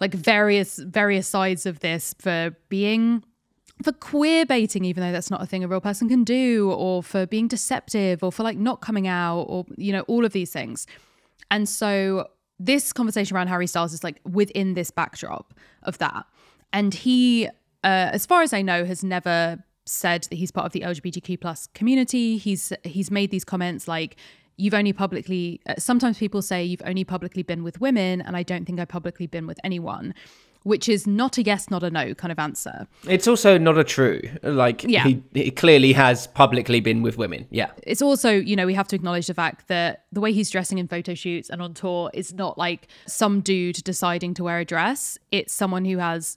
like 0.00 0.14
various 0.14 0.78
various 0.78 1.26
sides 1.26 1.66
of 1.66 1.80
this 1.80 2.14
for 2.18 2.54
being 2.68 3.24
for 3.82 3.92
queer 3.92 4.46
baiting, 4.46 4.84
even 4.84 5.02
though 5.02 5.12
that's 5.12 5.30
not 5.30 5.42
a 5.42 5.46
thing 5.46 5.62
a 5.62 5.68
real 5.68 5.80
person 5.80 6.08
can 6.08 6.24
do, 6.24 6.70
or 6.72 7.02
for 7.02 7.26
being 7.26 7.46
deceptive, 7.46 8.22
or 8.22 8.32
for 8.32 8.42
like 8.42 8.56
not 8.56 8.80
coming 8.80 9.06
out, 9.06 9.42
or 9.42 9.66
you 9.76 9.92
know, 9.92 10.00
all 10.02 10.24
of 10.24 10.32
these 10.32 10.50
things. 10.50 10.86
And 11.50 11.68
so 11.68 12.28
this 12.58 12.92
conversation 12.92 13.36
around 13.36 13.48
Harry 13.48 13.66
Styles 13.66 13.92
is 13.92 14.02
like 14.02 14.20
within 14.24 14.74
this 14.74 14.90
backdrop 14.90 15.54
of 15.82 15.98
that. 15.98 16.26
And 16.72 16.94
he, 16.94 17.46
uh, 17.84 18.10
as 18.12 18.26
far 18.26 18.42
as 18.42 18.52
I 18.52 18.62
know, 18.62 18.84
has 18.84 19.04
never 19.04 19.62
said 19.84 20.24
that 20.24 20.36
he's 20.36 20.50
part 20.50 20.66
of 20.66 20.72
the 20.72 20.80
LGBTQ 20.80 21.40
plus 21.40 21.68
community. 21.68 22.36
He's 22.38 22.72
he's 22.84 23.10
made 23.10 23.30
these 23.30 23.44
comments 23.44 23.86
like 23.86 24.16
you've 24.56 24.74
only 24.74 24.92
publicly 24.92 25.60
uh, 25.68 25.74
sometimes 25.78 26.18
people 26.18 26.42
say 26.42 26.64
you've 26.64 26.82
only 26.84 27.04
publicly 27.04 27.42
been 27.42 27.62
with 27.62 27.80
women 27.80 28.20
and 28.22 28.36
I 28.36 28.42
don't 28.42 28.64
think 28.64 28.80
I've 28.80 28.88
publicly 28.88 29.26
been 29.26 29.46
with 29.46 29.60
anyone, 29.62 30.14
which 30.66 30.88
is 30.88 31.06
not 31.06 31.38
a 31.38 31.42
yes 31.44 31.70
not 31.70 31.84
a 31.84 31.90
no 31.90 32.12
kind 32.12 32.32
of 32.32 32.40
answer. 32.40 32.88
It's 33.08 33.28
also 33.28 33.56
not 33.56 33.78
a 33.78 33.84
true. 33.84 34.20
Like 34.42 34.82
Yeah. 34.82 35.04
he, 35.04 35.22
he 35.32 35.50
clearly 35.52 35.92
has 35.92 36.26
publicly 36.26 36.80
been 36.80 37.02
with 37.02 37.16
women. 37.16 37.46
Yeah. 37.50 37.70
it's 37.84 38.02
also, 38.02 38.30
you 38.32 38.56
know, 38.56 38.66
we 38.66 38.74
have 38.74 38.88
to 38.88 38.96
acknowledge 38.96 39.28
the 39.28 39.34
fact 39.34 39.68
that 39.68 40.06
the 40.10 40.20
way 40.20 40.32
he's 40.32 40.50
dressing 40.50 40.78
in 40.78 40.88
photo 40.88 41.14
shoots 41.14 41.50
and 41.50 41.62
on 41.62 41.72
tour 41.72 42.10
is 42.12 42.34
not 42.34 42.58
like 42.58 42.88
some 43.06 43.42
dude 43.42 43.76
deciding 43.84 44.34
to 44.34 44.42
wear 44.42 44.58
a 44.58 44.64
dress. 44.64 45.18
It's 45.30 45.54
someone 45.54 45.84
who 45.84 45.98
has 45.98 46.36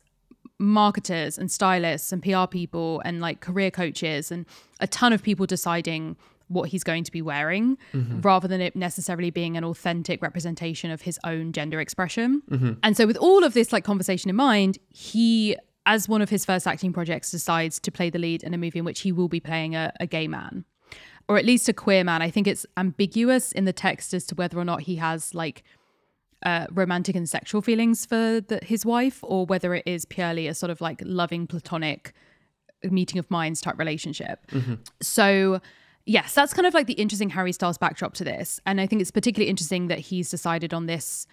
marketers 0.60 1.38
and 1.40 1.52
stylists 1.52 2.12
and 2.12 2.22
PR 2.22 2.46
people 2.46 3.02
and 3.06 3.22
like 3.22 3.40
career 3.40 3.72
coaches 3.72 4.32
and 4.32 4.46
a 4.80 4.86
ton 4.88 5.12
of 5.12 5.24
people 5.24 5.48
deciding 5.48 6.18
what 6.50 6.70
he's 6.70 6.84
going 6.84 7.04
to 7.04 7.12
be 7.12 7.22
wearing 7.22 7.78
mm-hmm. 7.94 8.22
rather 8.22 8.48
than 8.48 8.60
it 8.60 8.76
necessarily 8.76 9.30
being 9.30 9.56
an 9.56 9.64
authentic 9.64 10.22
representation 10.22 10.92
of 10.92 11.02
his 11.02 11.18
own 11.24 11.54
gender 11.54 11.80
expression. 11.80 12.42
Mm-hmm. 12.50 12.74
And 12.84 12.98
so 12.98 13.08
with 13.08 13.18
all 13.18 13.44
of 13.44 13.54
this 13.54 13.72
like 13.72 13.84
conversation 13.84 14.30
in 14.30 14.36
mind, 14.36 14.78
he 14.90 15.56
as 15.86 16.10
one 16.10 16.22
of 16.22 16.30
his 16.30 16.46
first 16.46 16.68
acting 16.68 16.92
projects 16.92 17.32
decides 17.32 17.80
to 17.80 17.92
play 17.92 18.10
the 18.10 18.20
lead 18.20 18.44
in 18.44 18.54
a 18.54 18.58
movie 18.58 18.80
in 18.80 18.86
which 18.86 19.00
he 19.02 19.12
will 19.12 19.30
be 19.30 19.40
playing 19.40 19.76
a, 19.76 19.92
a 20.00 20.06
gay 20.06 20.28
man 20.28 20.66
or 21.30 21.38
at 21.38 21.46
least 21.46 21.70
a 21.70 21.74
queer 21.74 22.04
man. 22.04 22.22
I 22.22 22.32
think 22.32 22.48
it's 22.48 22.66
ambiguous 22.76 23.52
in 23.52 23.66
the 23.66 23.72
text 23.72 24.14
as 24.16 24.26
to 24.26 24.36
whether 24.36 24.58
or 24.58 24.66
not 24.66 24.82
he 24.82 24.96
has 24.96 25.36
like 25.36 25.64
uh, 26.44 26.66
romantic 26.72 27.16
and 27.16 27.30
sexual 27.30 27.62
feelings 27.62 28.06
for 28.06 28.42
the, 28.42 28.60
his 28.64 28.86
wife, 28.86 29.20
or 29.22 29.46
whether 29.46 29.76
it 29.76 29.84
is 29.86 30.06
purely 30.06 30.48
a 30.48 30.56
sort 30.56 30.72
of 30.72 30.82
like 30.82 31.02
loving 31.06 31.46
platonic 31.46 32.14
meeting 32.84 33.20
of 33.20 33.30
minds 33.30 33.62
type 33.62 33.78
relationship. 33.78 34.46
Mm-hmm. 34.52 34.76
So. 35.02 35.62
Yes, 36.10 36.34
that's 36.34 36.54
kind 36.54 36.66
of 36.66 36.74
like 36.74 36.88
the 36.88 36.94
interesting 36.94 37.30
Harry 37.30 37.52
Styles 37.52 37.78
backdrop 37.78 38.14
to 38.16 38.24
this. 38.24 38.60
And 38.66 38.82
I 38.82 38.88
think 38.88 39.02
it's 39.02 39.12
particularly 39.12 39.50
interesting 39.50 39.88
that 39.90 40.00
he's 40.00 40.30
decided 40.32 40.74
on 40.74 40.88
this 40.88 41.28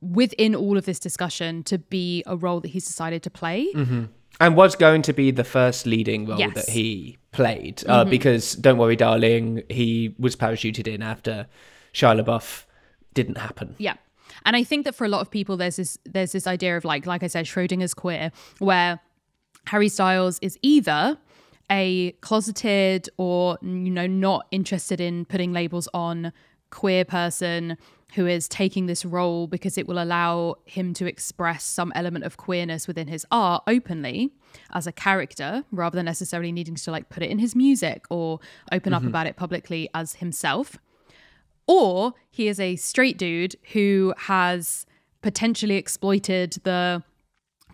within 0.00 0.54
all 0.54 0.76
of 0.76 0.84
this 0.84 0.98
discussion 0.98 1.62
to 1.64 1.78
be 1.78 2.22
a 2.26 2.36
role 2.36 2.60
that 2.60 2.68
he's 2.68 2.86
decided 2.86 3.22
to 3.22 3.30
play. 3.30 3.68
and 4.40 4.56
was 4.56 4.74
going 4.76 5.02
to 5.02 5.12
be 5.12 5.30
the 5.30 5.44
first 5.44 5.86
leading 5.86 6.26
role 6.26 6.38
Yes. 6.38 6.54
that 6.54 6.68
he 6.68 7.16
played 7.32 7.82
uh, 7.86 8.04
because 8.04 8.54
don't 8.56 8.78
worry 8.78 8.96
darling 8.96 9.62
he 9.70 10.14
was 10.18 10.34
parachuted 10.36 10.86
in 10.86 11.02
after 11.02 11.46
Shia 11.94 12.20
LaBeouf 12.22 12.64
didn't 13.14 13.38
happen 13.38 13.74
Yeah. 13.78 13.94
And 14.44 14.54
I 14.56 14.64
think 14.64 14.84
that 14.84 14.94
for 14.94 15.04
a 15.04 15.08
lot 15.08 15.20
of 15.20 15.30
people 15.30 15.56
there's 15.56 15.76
this 15.76 15.98
there's 16.04 16.32
this 16.32 16.46
idea 16.46 16.76
of 16.76 16.84
like 16.84 17.06
like 17.06 17.22
I 17.22 17.28
said 17.28 17.46
Schrodinger's 17.46 17.94
queer 17.94 18.30
where 18.58 19.00
Harry 19.66 19.88
Styles 19.88 20.38
is 20.42 20.58
either 20.62 21.16
a 21.70 22.12
closeted 22.20 23.08
or 23.16 23.58
you 23.62 23.90
know 23.90 24.06
not 24.06 24.46
interested 24.50 25.00
in 25.00 25.24
putting 25.24 25.52
labels 25.52 25.88
on 25.92 26.32
queer 26.70 27.04
person 27.04 27.76
who 28.14 28.26
is 28.26 28.48
taking 28.48 28.86
this 28.86 29.04
role 29.04 29.46
because 29.46 29.76
it 29.76 29.86
will 29.86 30.02
allow 30.02 30.54
him 30.64 30.94
to 30.94 31.06
express 31.06 31.64
some 31.64 31.92
element 31.94 32.24
of 32.24 32.36
queerness 32.36 32.86
within 32.86 33.08
his 33.08 33.26
art 33.30 33.62
openly 33.66 34.30
as 34.72 34.86
a 34.86 34.92
character 34.92 35.64
rather 35.72 35.96
than 35.96 36.06
necessarily 36.06 36.52
needing 36.52 36.76
to 36.76 36.90
like 36.90 37.08
put 37.08 37.22
it 37.22 37.30
in 37.30 37.38
his 37.38 37.54
music 37.54 38.06
or 38.08 38.38
open 38.72 38.92
up 38.92 39.00
mm-hmm. 39.00 39.08
about 39.08 39.26
it 39.26 39.36
publicly 39.36 39.88
as 39.92 40.14
himself. 40.14 40.78
Or 41.66 42.14
he 42.30 42.46
is 42.46 42.60
a 42.60 42.76
straight 42.76 43.18
dude 43.18 43.56
who 43.72 44.14
has 44.16 44.86
potentially 45.20 45.76
exploited 45.76 46.52
the 46.62 47.02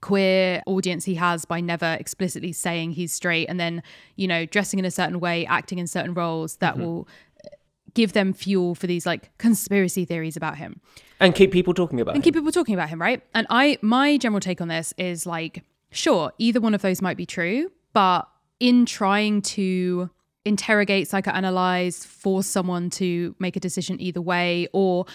queer 0.03 0.63
audience 0.67 1.07
he 1.07 1.15
has 1.15 1.47
by 1.47 1.61
never 1.61 1.97
explicitly 1.99 2.53
saying 2.53 2.91
he's 2.91 3.13
straight 3.13 3.47
and 3.47 3.59
then 3.59 3.83
you 4.17 4.29
know 4.29 4.45
dressing 4.45 4.79
in 4.79 4.85
a 4.85 4.91
certain 4.91 5.19
way 5.19 5.47
acting 5.47 5.79
in 5.79 5.87
certain 5.87 6.13
roles 6.13 6.57
that 6.57 6.77
will 6.77 7.09
uh, 7.45 7.49
give 7.95 8.13
them 8.13 8.35
fuel 8.35 8.75
for 8.75 8.87
these 8.87 9.07
like 9.07 9.31
conspiracy 9.39 10.05
theories 10.05 10.37
about 10.37 10.59
him 10.59 10.81
and 11.23 11.35
keep 11.35 11.53
people 11.53 11.73
talking 11.73 12.01
about 12.01 12.13
and 12.13 12.17
him. 12.17 12.19
And 12.19 12.25
keep 12.25 12.35
people 12.35 12.53
talking 12.53 12.75
about 12.75 12.89
him, 12.89 13.01
right? 13.01 13.23
And 13.33 13.47
I, 13.49 13.79
my 13.81 14.19
general 14.19 14.41
take 14.41 14.61
on 14.61 14.69
this 14.69 14.93
is 14.99 15.25
like, 15.25 15.63
sure, 15.91 16.33
either 16.39 16.61
one 16.61 16.75
of 16.75 16.83
those 16.83 17.01
might 17.01 17.17
be 17.17 17.27
true, 17.27 17.71
but 17.93 18.29
in 18.59 18.85
trying 18.85 19.41
to 19.43 20.11
interrogate, 20.45 21.09
psychoanalyze, 21.09 22.05
force 22.05 22.49
someone 22.49 22.91
to 22.91 23.37
make 23.39 23.55
a 23.55 23.61
decision 23.61 24.01
either 24.01 24.21
way, 24.21 24.67
or 24.73 25.07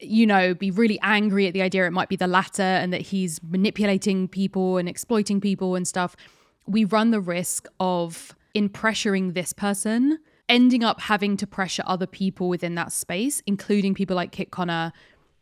you 0.00 0.26
know, 0.26 0.54
be 0.54 0.70
really 0.70 0.98
angry 1.02 1.46
at 1.46 1.54
the 1.54 1.62
idea 1.62 1.86
it 1.86 1.92
might 1.92 2.08
be 2.08 2.16
the 2.16 2.26
latter 2.26 2.62
and 2.62 2.92
that 2.92 3.00
he's 3.00 3.42
manipulating 3.42 4.28
people 4.28 4.76
and 4.76 4.88
exploiting 4.88 5.40
people 5.40 5.74
and 5.74 5.86
stuff, 5.86 6.16
we 6.66 6.84
run 6.84 7.10
the 7.10 7.20
risk 7.20 7.66
of 7.80 8.34
in 8.54 8.68
pressuring 8.68 9.34
this 9.34 9.52
person 9.52 10.18
ending 10.48 10.84
up 10.84 11.00
having 11.00 11.36
to 11.38 11.46
pressure 11.46 11.82
other 11.86 12.06
people 12.06 12.48
within 12.48 12.74
that 12.74 12.92
space, 12.92 13.42
including 13.46 13.94
people 13.94 14.16
like 14.16 14.32
Kit 14.32 14.50
Connor, 14.50 14.92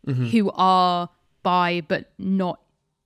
mm-hmm. 0.06 0.26
who 0.26 0.50
are 0.54 1.08
bi 1.42 1.80
but 1.88 2.12
not 2.18 2.60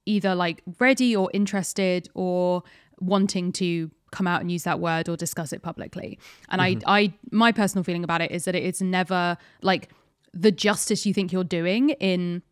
either 0.05 0.35
like 0.35 0.63
ready 0.79 1.17
or 1.17 1.31
interested 1.33 2.09
or 2.15 2.63
wanting 3.01 3.51
to 3.51 3.91
come 4.11 4.27
out 4.27 4.41
and 4.41 4.53
use 4.53 4.65
that 4.65 4.79
word 4.79 5.09
or 5.09 5.17
discuss 5.17 5.53
it 5.53 5.63
publicly. 5.63 6.19
And 6.49 6.61
I, 6.61 6.75
mm-hmm. 6.75 6.89
I, 6.89 7.13
my 7.31 7.51
personal 7.51 7.83
feeling 7.83 8.05
about 8.05 8.21
it 8.21 8.31
is 8.31 8.45
that 8.45 8.55
it's 8.55 8.81
never 8.81 9.37
like 9.63 9.91
the 10.33 10.51
justice 10.51 11.07
you 11.07 11.15
think 11.15 11.33
you're 11.33 11.45
doing 11.45 11.91
in 11.91 12.43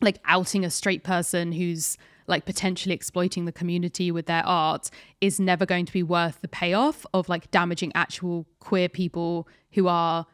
like 0.00 0.18
outing 0.24 0.64
a 0.64 0.70
straight 0.70 1.04
person 1.04 1.52
who's 1.52 1.96
like 2.26 2.44
potentially 2.44 2.94
exploiting 2.94 3.44
the 3.44 3.52
community 3.52 4.10
with 4.10 4.26
their 4.26 4.46
art 4.46 4.88
is 5.20 5.40
never 5.40 5.66
going 5.66 5.84
to 5.84 5.92
be 5.92 6.02
worth 6.02 6.40
the 6.40 6.48
payoff 6.48 7.04
of 7.12 7.28
like 7.28 7.50
damaging 7.50 7.90
actual 7.94 8.46
queer 8.60 8.88
people 8.88 9.48
who 9.72 9.88
are 9.88 10.26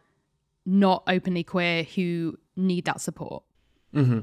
not 0.67 1.03
openly 1.09 1.43
queer 1.43 1.85
who 1.85 2.39
need 2.57 2.85
that 2.85 3.01
support. 3.01 3.43
Mm-hmm. 3.95 4.21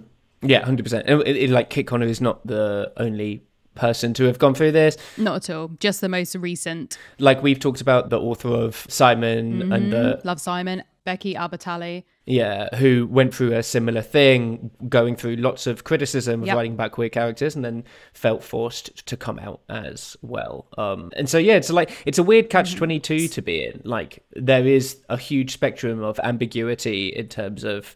yeah 0.48 0.64
100% 0.64 1.10
it, 1.10 1.28
it, 1.28 1.50
like 1.50 1.72
Kit 1.72 1.88
Connor 1.88 2.06
is 2.06 2.22
not 2.22 2.46
the 2.46 2.92
only 2.98 3.42
person 3.76 4.14
to 4.14 4.24
have 4.26 4.40
gone 4.40 4.54
through 4.54 4.72
this 4.72 4.98
Not 5.18 5.50
at 5.50 5.56
all. 5.56 5.70
Just 5.80 6.02
the 6.02 6.10
most 6.10 6.36
recent. 6.36 6.98
like 7.20 7.42
we've 7.44 7.60
talked 7.60 7.82
about 7.82 8.10
the 8.10 8.20
author 8.20 8.50
of 8.50 8.86
Simon 8.90 9.72
and 9.72 9.92
the 9.92 10.22
Love 10.24 10.40
Simon, 10.40 10.84
Becky 11.06 11.34
Albertalli. 11.36 12.04
Yeah, 12.26 12.74
who 12.78 13.06
went 13.12 13.36
through 13.36 13.52
a 13.52 13.62
similar 13.64 14.02
thing, 14.02 14.72
going 14.88 15.18
through 15.18 15.36
lots 15.36 15.68
of 15.68 15.84
criticism 15.84 16.42
of 16.42 16.48
Yep. 16.48 16.56
writing 16.56 16.74
about 16.74 16.94
queer 16.94 17.10
characters, 17.10 17.54
and 17.56 17.66
then 17.66 17.84
felt 18.14 18.42
forced 18.44 19.06
to 19.08 19.18
come 19.18 19.38
out 19.40 19.60
as 19.68 20.16
well. 20.22 20.68
Um, 20.78 21.12
and 21.18 21.28
so 21.28 21.38
yeah, 21.38 21.56
it's 21.56 21.70
like 21.70 21.92
it's 22.06 22.18
a 22.20 22.24
weird 22.24 22.50
catch 22.50 22.76
twenty 22.76 23.00
two 23.02 23.28
to 23.28 23.42
be 23.42 23.66
in. 23.66 23.82
Like 23.84 24.24
there 24.34 24.66
is 24.66 25.00
a 25.10 25.18
huge 25.18 25.52
spectrum 25.52 26.02
of 26.02 26.18
ambiguity 26.24 27.08
in 27.10 27.28
terms 27.28 27.66
of 27.66 27.94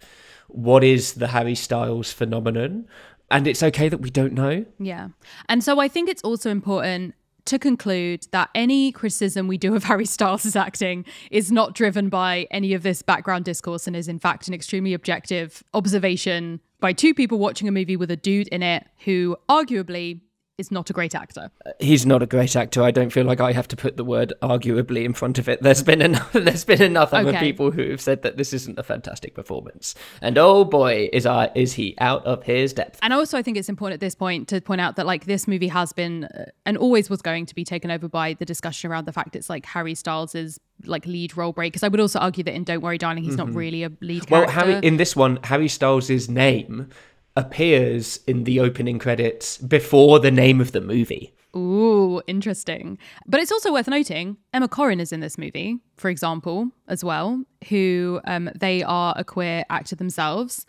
what 0.49 0.83
is 0.83 1.13
the 1.13 1.27
Harry 1.27 1.55
Styles 1.55 2.11
phenomenon, 2.11 2.87
and 3.29 3.47
it's 3.47 3.61
okay 3.61 3.89
that 3.89 3.99
we 3.99 4.09
don't 4.09 4.33
know. 4.33 4.65
Yeah. 4.79 5.09
And 5.49 5.63
so 5.63 5.79
I 5.79 5.87
think 5.87 6.09
it's 6.09 6.23
also 6.23 6.49
important 6.49 7.15
to 7.45 7.57
conclude 7.57 8.27
that 8.31 8.49
any 8.53 8.91
criticism 8.91 9.47
we 9.47 9.57
do 9.57 9.73
of 9.75 9.85
Harry 9.85 10.05
Styles' 10.05 10.55
acting 10.55 11.05
is 11.31 11.51
not 11.51 11.73
driven 11.73 12.09
by 12.09 12.45
any 12.51 12.73
of 12.73 12.83
this 12.83 13.01
background 13.01 13.45
discourse 13.45 13.87
and 13.87 13.95
is 13.95 14.07
in 14.07 14.19
fact 14.19 14.47
an 14.47 14.53
extremely 14.53 14.93
objective 14.93 15.63
observation 15.73 16.59
by 16.79 16.93
two 16.93 17.13
people 17.13 17.39
watching 17.39 17.67
a 17.67 17.71
movie 17.71 17.95
with 17.95 18.11
a 18.11 18.17
dude 18.17 18.47
in 18.49 18.61
it 18.61 18.85
who 19.05 19.35
arguably 19.49 20.21
is 20.57 20.71
not 20.71 20.89
a 20.89 20.93
great 20.93 21.13
actor. 21.13 21.51
He's 21.79 22.05
not 22.05 22.23
a 22.23 22.25
great 22.25 22.55
actor. 22.55 22.81
I 22.81 22.89
don't 22.91 23.11
feel 23.11 23.25
like 23.25 23.39
I 23.39 23.51
have 23.51 23.67
to 23.69 23.75
put 23.75 23.95
the 23.95 24.03
word 24.03 24.33
arguably 24.41 25.05
in 25.05 25.13
front 25.13 25.37
of 25.37 25.47
it. 25.47 25.61
There's 25.61 25.83
been 25.83 26.01
enough. 26.01 26.31
There's 26.33 26.65
been 26.65 26.81
enough 26.81 27.13
other 27.13 27.29
Okay. 27.29 27.39
people 27.39 27.71
who 27.71 27.89
have 27.91 28.01
said 28.01 28.23
that 28.23 28.37
this 28.37 28.53
isn't 28.53 28.79
a 28.79 28.83
fantastic 28.83 29.35
performance. 29.35 29.93
And 30.21 30.37
oh 30.37 30.65
boy, 30.65 31.09
is 31.13 31.25
I 31.25 31.51
is 31.55 31.73
he 31.73 31.95
out 31.99 32.25
of 32.25 32.43
his 32.43 32.73
depth? 32.73 32.99
And 33.03 33.13
also, 33.13 33.37
I 33.37 33.43
think 33.43 33.57
it's 33.57 33.69
important 33.69 33.95
at 33.95 33.99
this 33.99 34.15
point 34.15 34.47
to 34.49 34.59
point 34.59 34.81
out 34.81 34.95
that 34.95 35.05
like 35.05 35.25
this 35.25 35.47
movie 35.47 35.67
has 35.67 35.93
been 35.93 36.23
uh, 36.25 36.45
and 36.65 36.75
always 36.77 37.09
was 37.09 37.21
going 37.21 37.45
to 37.45 37.55
be 37.55 37.63
taken 37.63 37.91
over 37.91 38.07
by 38.07 38.33
the 38.33 38.45
discussion 38.45 38.89
around 38.91 39.05
the 39.05 39.13
fact 39.13 39.35
it's 39.35 39.49
like 39.49 39.65
Harry 39.67 39.93
Styles' 39.95 40.59
like 40.85 41.05
lead 41.05 41.37
role 41.37 41.51
break. 41.53 41.73
Because 41.73 41.83
I 41.83 41.87
would 41.87 41.99
also 41.99 42.19
argue 42.19 42.43
that 42.45 42.53
in 42.55 42.63
Don't 42.63 42.81
Worry, 42.81 42.97
Darling, 42.97 43.23
he's 43.23 43.37
not 43.37 43.53
really 43.53 43.83
a 43.83 43.91
lead 44.01 44.23
Mm-hmm. 44.23 44.31
Well. 44.33 44.49
Harry 44.49 44.79
in 44.81 44.97
this 44.97 45.15
one, 45.15 45.37
Harry 45.43 45.67
Styles' 45.67 46.27
name 46.27 46.89
appears 47.37 48.19
in 48.27 48.43
the 48.43 48.59
opening 48.59 48.99
credits 48.99 49.57
before 49.57 50.19
the 50.19 50.31
name 50.31 50.59
of 50.59 50.71
the 50.73 50.81
movie. 50.81 51.33
Ooh, 51.55 52.21
interesting. 52.27 52.97
But 53.25 53.39
it's 53.39 53.51
also 53.51 53.71
worth 53.71 53.87
noting 53.87 54.37
Emma 54.53 54.67
Corrin 54.67 54.99
is 54.99 55.11
in 55.13 55.21
this 55.21 55.37
movie, 55.37 55.77
for 55.95 56.09
example, 56.09 56.69
as 56.87 57.03
well, 57.03 57.43
who 57.69 58.19
um, 58.25 58.49
they 58.59 58.83
are 58.83 59.13
a 59.17 59.23
queer 59.23 59.63
actor 59.69 59.95
themselves. 59.95 60.65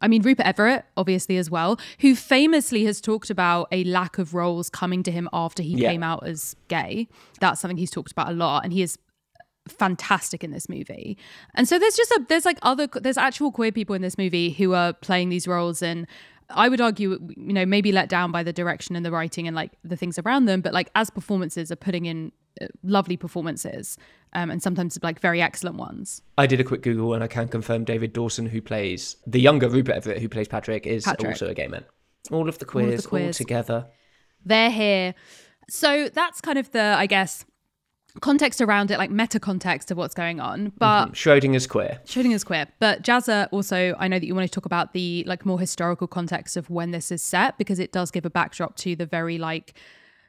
I 0.00 0.08
mean, 0.08 0.20
Rupert 0.22 0.44
Everett, 0.46 0.84
obviously, 0.96 1.38
as 1.38 1.50
well, 1.50 1.78
who 2.00 2.14
famously 2.14 2.84
has 2.84 3.00
talked 3.00 3.30
about 3.30 3.68
a 3.72 3.82
lack 3.84 4.18
of 4.18 4.34
roles 4.34 4.68
coming 4.68 5.02
to 5.04 5.10
him 5.10 5.26
after 5.32 5.62
he 5.62 5.70
Yeah. 5.76 5.90
came 5.90 6.02
out 6.02 6.26
as 6.26 6.54
gay. 6.68 7.08
That's 7.40 7.60
something 7.60 7.78
he's 7.78 7.90
talked 7.90 8.12
about 8.12 8.28
a 8.28 8.32
lot. 8.34 8.62
And 8.64 8.72
he 8.74 8.82
is 8.82 8.98
fantastic 9.68 10.44
in 10.44 10.50
this 10.50 10.68
movie. 10.68 11.18
And 11.54 11.68
so 11.68 11.78
there's 11.78 11.96
just 11.96 12.10
a 12.12 12.26
there's 12.28 12.44
like 12.44 12.58
other 12.62 12.88
there's 12.94 13.18
actual 13.18 13.52
queer 13.52 13.72
people 13.72 13.94
in 13.94 14.02
this 14.02 14.18
movie 14.18 14.50
who 14.50 14.74
are 14.74 14.92
playing 14.92 15.28
these 15.28 15.46
roles 15.46 15.82
and 15.82 16.06
I 16.48 16.68
would 16.68 16.80
argue 16.80 17.18
you 17.36 17.52
know 17.52 17.66
maybe 17.66 17.90
let 17.92 18.08
down 18.08 18.30
by 18.30 18.42
the 18.42 18.52
direction 18.52 18.94
and 18.94 19.04
the 19.04 19.10
writing 19.10 19.46
and 19.46 19.56
like 19.56 19.72
the 19.82 19.96
things 19.96 20.18
around 20.18 20.44
them 20.44 20.60
but 20.60 20.72
like 20.72 20.90
as 20.94 21.10
performances 21.10 21.72
are 21.72 21.76
putting 21.76 22.06
in 22.06 22.30
uh, 22.60 22.66
lovely 22.84 23.16
performances 23.16 23.98
um, 24.32 24.50
and 24.50 24.62
sometimes 24.62 24.98
like 25.02 25.20
very 25.20 25.42
excellent 25.42 25.76
ones. 25.76 26.22
I 26.38 26.46
did 26.46 26.60
a 26.60 26.64
quick 26.64 26.82
Google 26.82 27.14
and 27.14 27.24
I 27.24 27.26
can 27.26 27.48
confirm 27.48 27.84
David 27.84 28.12
Dawson, 28.12 28.46
who 28.46 28.60
plays 28.60 29.16
the 29.26 29.40
younger 29.40 29.68
Rupert 29.68 29.96
Everett, 29.96 30.20
who 30.20 30.28
plays 30.28 30.48
Patrick, 30.48 30.86
is 30.86 31.04
Patrick. 31.04 31.32
also 31.32 31.48
a 31.48 31.54
gay 31.54 31.68
man. 31.68 31.84
All 32.30 32.48
of 32.48 32.58
the 32.58 32.64
queers, 32.64 33.06
all, 33.06 33.10
queers. 33.10 33.36
together. 33.36 33.86
They're 34.44 34.70
here. 34.70 35.14
So 35.68 36.08
that's 36.08 36.40
kind 36.40 36.58
of 36.58 36.70
the 36.72 36.94
I 36.96 37.06
guess 37.06 37.44
context 38.20 38.60
around 38.60 38.90
it 38.90 38.98
like 38.98 39.10
meta 39.10 39.38
context 39.38 39.90
of 39.90 39.96
what's 39.96 40.14
going 40.14 40.40
on 40.40 40.66
mm-hmm. 40.66 40.78
but 40.78 41.12
Schrodinger's 41.12 41.66
queer. 41.66 41.98
Schrodinger's 42.06 42.44
queer. 42.44 42.66
But 42.78 43.02
Jazza 43.02 43.48
also, 43.50 43.94
I 43.98 44.08
know 44.08 44.18
that 44.18 44.26
you 44.26 44.34
want 44.34 44.50
to 44.50 44.54
talk 44.54 44.66
about 44.66 44.92
the 44.92 45.24
like 45.26 45.44
more 45.44 45.60
historical 45.60 46.06
context 46.06 46.56
of 46.56 46.70
when 46.70 46.90
this 46.90 47.10
is 47.10 47.22
set 47.22 47.58
because 47.58 47.78
it 47.78 47.92
does 47.92 48.10
give 48.10 48.24
a 48.24 48.30
backdrop 48.30 48.76
to 48.76 48.96
the 48.96 49.06
very 49.06 49.38
like 49.38 49.74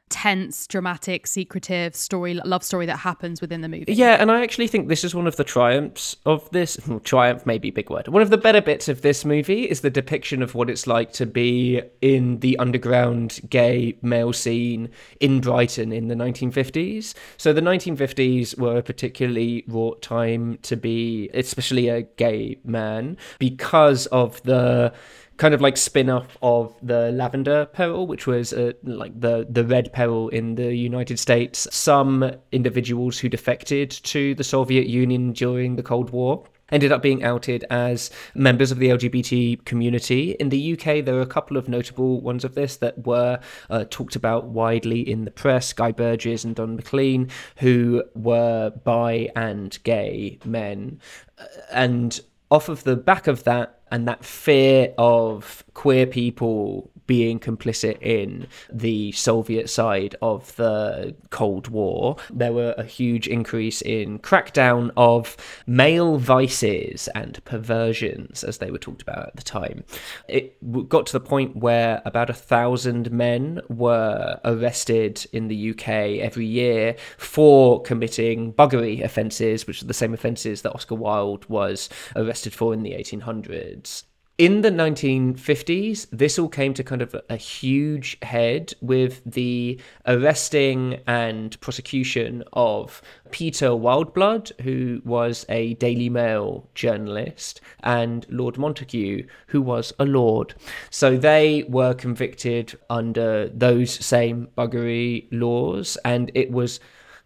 tense, 0.08 0.66
dramatic, 0.66 1.26
secretive 1.26 1.94
story, 1.94 2.34
love 2.34 2.62
story 2.62 2.86
that 2.86 2.98
happens 2.98 3.40
within 3.40 3.60
the 3.60 3.68
movie. 3.68 3.92
Yeah, 3.92 4.16
and 4.20 4.30
I 4.30 4.42
actually 4.42 4.68
think 4.68 4.88
this 4.88 5.04
is 5.04 5.14
one 5.14 5.26
of 5.26 5.36
the 5.36 5.44
triumphs 5.44 6.16
of 6.26 6.48
this. 6.50 6.76
Hmm, 6.76 6.98
triumph 6.98 7.46
may 7.46 7.58
be 7.58 7.70
big 7.70 7.90
word. 7.90 8.08
One 8.08 8.22
of 8.22 8.30
the 8.30 8.38
better 8.38 8.60
bits 8.60 8.88
of 8.88 9.02
this 9.02 9.24
movie 9.24 9.64
is 9.64 9.80
the 9.80 9.90
depiction 9.90 10.42
of 10.42 10.54
what 10.54 10.70
it's 10.70 10.86
like 10.86 11.12
to 11.14 11.26
be 11.26 11.82
in 12.00 12.40
the 12.40 12.58
underground 12.58 13.40
gay 13.48 13.96
male 14.02 14.32
scene 14.32 14.90
in 15.20 15.40
Brighton 15.40 15.92
in 15.92 16.08
the 16.08 16.14
1950s. 16.14 17.14
So 17.36 17.52
the 17.52 17.60
1950s 17.60 18.58
were 18.58 18.78
a 18.78 18.82
particularly 18.82 19.64
wrought 19.66 20.02
time 20.02 20.58
to 20.62 20.76
be, 20.76 21.30
especially 21.34 21.88
a 21.88 22.02
gay 22.02 22.58
man, 22.64 23.16
because 23.38 24.06
of 24.06 24.42
the 24.42 24.92
kind 25.38 25.54
of 25.54 25.60
like 25.60 25.76
spin-off 25.76 26.36
of 26.42 26.74
the 26.82 27.10
lavender 27.12 27.66
peril 27.66 28.06
which 28.06 28.26
was 28.26 28.52
uh, 28.52 28.72
like 28.82 29.18
the 29.18 29.46
the 29.48 29.64
red 29.64 29.92
peril 29.92 30.28
in 30.28 30.54
the 30.56 30.74
united 30.74 31.18
states 31.18 31.66
some 31.74 32.30
individuals 32.52 33.18
who 33.18 33.28
defected 33.28 33.90
to 33.90 34.34
the 34.34 34.44
soviet 34.44 34.86
union 34.86 35.32
during 35.32 35.76
the 35.76 35.82
cold 35.82 36.10
war 36.10 36.44
ended 36.70 36.92
up 36.92 37.02
being 37.02 37.22
outed 37.22 37.64
as 37.70 38.10
members 38.34 38.70
of 38.70 38.78
the 38.78 38.88
LGBT 38.88 39.64
community. 39.64 40.32
In 40.38 40.48
the 40.50 40.72
UK, 40.74 41.04
there 41.04 41.16
are 41.16 41.22
a 41.22 41.26
couple 41.26 41.56
of 41.56 41.68
notable 41.68 42.20
ones 42.20 42.44
of 42.44 42.54
this 42.54 42.76
that 42.76 43.06
were 43.06 43.40
uh, 43.70 43.84
talked 43.90 44.16
about 44.16 44.46
widely 44.48 45.00
in 45.00 45.24
the 45.24 45.30
press 45.30 45.72
Guy 45.72 45.92
Burgess 45.92 46.44
and 46.44 46.54
Don 46.54 46.76
Maclean, 46.76 47.30
who 47.56 48.04
were 48.14 48.70
bi 48.84 49.30
and 49.34 49.78
gay 49.82 50.38
men. 50.44 51.00
Uh, 51.38 51.44
and 51.72 52.20
off 52.50 52.68
of 52.68 52.84
the 52.84 52.96
back 52.96 53.26
of 53.26 53.44
that, 53.44 53.80
and 53.90 54.06
that 54.06 54.24
fear 54.24 54.92
of 54.98 55.64
queer 55.74 56.06
people 56.06 56.90
being 57.08 57.40
complicit 57.40 58.00
in 58.00 58.46
the 58.70 59.10
Soviet 59.12 59.68
side 59.68 60.14
of 60.22 60.54
the 60.54 61.16
Cold 61.30 61.66
War. 61.66 62.16
There 62.30 62.52
were 62.52 62.74
a 62.78 62.84
huge 62.84 63.26
increase 63.26 63.80
in 63.82 64.20
crackdown 64.20 64.92
of 64.96 65.36
male 65.66 66.18
vices 66.18 67.08
and 67.14 67.42
perversions, 67.44 68.44
as 68.44 68.58
they 68.58 68.70
were 68.70 68.78
talked 68.78 69.02
about 69.02 69.26
at 69.28 69.36
the 69.36 69.42
time. 69.42 69.82
It 70.28 70.56
got 70.88 71.06
to 71.06 71.12
the 71.14 71.20
point 71.20 71.56
where 71.56 72.02
about 72.04 72.30
a 72.30 72.34
thousand 72.34 73.10
men 73.10 73.62
were 73.68 74.38
arrested 74.44 75.26
in 75.32 75.48
the 75.48 75.70
UK 75.70 75.88
every 76.20 76.46
year 76.46 76.94
for 77.16 77.80
committing 77.82 78.52
buggery 78.52 79.02
offences, 79.02 79.66
which 79.66 79.82
are 79.82 79.86
the 79.86 79.94
same 79.94 80.12
offences 80.12 80.60
that 80.62 80.74
Oscar 80.74 80.94
Wilde 80.94 81.46
was 81.48 81.88
arrested 82.14 82.52
for 82.52 82.74
in 82.74 82.82
the 82.82 82.92
1800s 82.92 84.04
in 84.38 84.60
the 84.60 84.70
1950s, 84.70 86.06
this 86.12 86.38
all 86.38 86.48
came 86.48 86.72
to 86.74 86.84
kind 86.84 87.02
of 87.02 87.16
a 87.28 87.36
huge 87.36 88.16
head 88.22 88.72
with 88.80 89.20
the 89.26 89.80
arresting 90.06 91.00
and 91.08 91.60
prosecution 91.60 92.44
of 92.52 93.02
Peter 93.32 93.70
Wildblood, 93.70 94.52
who 94.60 95.02
was 95.04 95.44
a 95.48 95.74
Daily 95.74 96.08
Mail 96.08 96.68
journalist, 96.76 97.60
and 97.82 98.26
Lord 98.28 98.54
Montagu, 98.54 99.26
who 99.48 99.60
was 99.60 99.92
a 99.98 100.04
lord. 100.04 100.54
So 100.88 101.16
they 101.16 101.64
were 101.64 101.94
convicted 101.94 102.78
under 102.88 103.48
those 103.48 103.90
same 103.90 104.48
buggery 104.56 105.26
laws, 105.32 105.98
and 106.04 106.30
it 106.36 106.52
was 106.52 106.78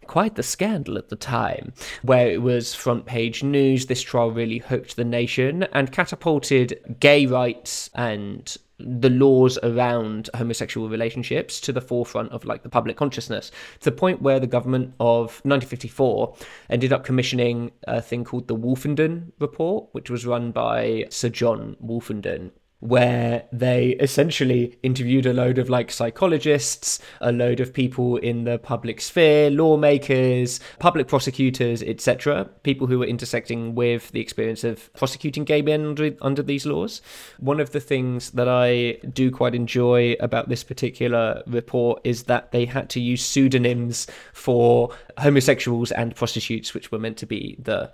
quite 0.07 0.35
the 0.35 0.43
scandal 0.43 0.97
at 0.97 1.09
the 1.09 1.15
time, 1.15 1.73
where 2.01 2.29
it 2.29 2.41
was 2.41 2.75
front 2.75 3.05
page 3.05 3.43
news. 3.43 3.85
This 3.85 4.01
trial 4.01 4.31
really 4.31 4.59
hooked 4.59 4.95
the 4.95 5.05
nation 5.05 5.63
and 5.73 5.91
catapulted 5.91 6.97
gay 6.99 7.25
rights 7.25 7.89
and 7.95 8.57
the 8.79 9.09
laws 9.09 9.57
around 9.63 10.29
homosexual 10.35 10.89
relationships 10.89 11.61
to 11.61 11.71
the 11.71 11.81
forefront 11.81 12.31
of 12.31 12.43
like 12.43 12.63
the 12.63 12.69
public 12.69 12.97
consciousness 12.97 13.51
to 13.79 13.89
the 13.89 13.95
point 13.95 14.21
where 14.21 14.39
the 14.39 14.47
government 14.47 14.93
of 14.99 15.41
1954 15.45 16.35
ended 16.69 16.91
up 16.91 17.03
commissioning 17.03 17.71
a 17.87 18.01
thing 18.01 18.23
called 18.23 18.47
the 18.47 18.55
Wolfenden 18.55 19.31
report 19.39 19.87
which 19.91 20.09
was 20.09 20.25
run 20.25 20.51
by 20.51 21.05
Sir 21.09 21.29
John 21.29 21.77
Wolfenden 21.83 22.51
where 22.83 23.45
they 23.49 23.91
essentially 23.91 24.77
interviewed 24.83 25.25
a 25.25 25.31
load 25.31 25.57
of 25.57 25.69
like 25.69 25.89
psychologists, 25.89 26.99
a 27.21 27.31
load 27.31 27.61
of 27.61 27.73
people 27.73 28.17
in 28.17 28.43
the 28.43 28.59
public 28.59 28.99
sphere, 28.99 29.49
lawmakers, 29.49 30.59
public 30.79 31.07
prosecutors, 31.07 31.81
etc., 31.81 32.43
people 32.63 32.85
who 32.85 32.99
were 32.99 33.05
intersecting 33.05 33.73
with 33.73 34.11
the 34.11 34.19
experience 34.19 34.65
of 34.65 34.91
prosecuting 34.95 35.45
gay 35.45 35.61
men 35.61 35.85
under, 35.85 36.11
under 36.21 36.43
these 36.43 36.65
laws. 36.65 37.01
One 37.39 37.61
of 37.61 37.71
the 37.71 37.79
things 37.79 38.31
that 38.31 38.49
I 38.49 38.97
do 39.13 39.31
quite 39.31 39.55
enjoy 39.55 40.17
about 40.19 40.49
this 40.49 40.65
particular 40.65 41.41
report 41.47 42.01
is 42.03 42.23
that 42.23 42.51
they 42.51 42.65
had 42.65 42.89
to 42.89 42.99
use 42.99 43.23
pseudonyms 43.23 44.07
for 44.33 44.93
homosexuals 45.17 45.93
and 45.93 46.13
prostitutes, 46.17 46.73
which 46.73 46.91
were 46.91 46.99
meant 46.99 47.15
to 47.19 47.25
be 47.25 47.55
the 47.59 47.93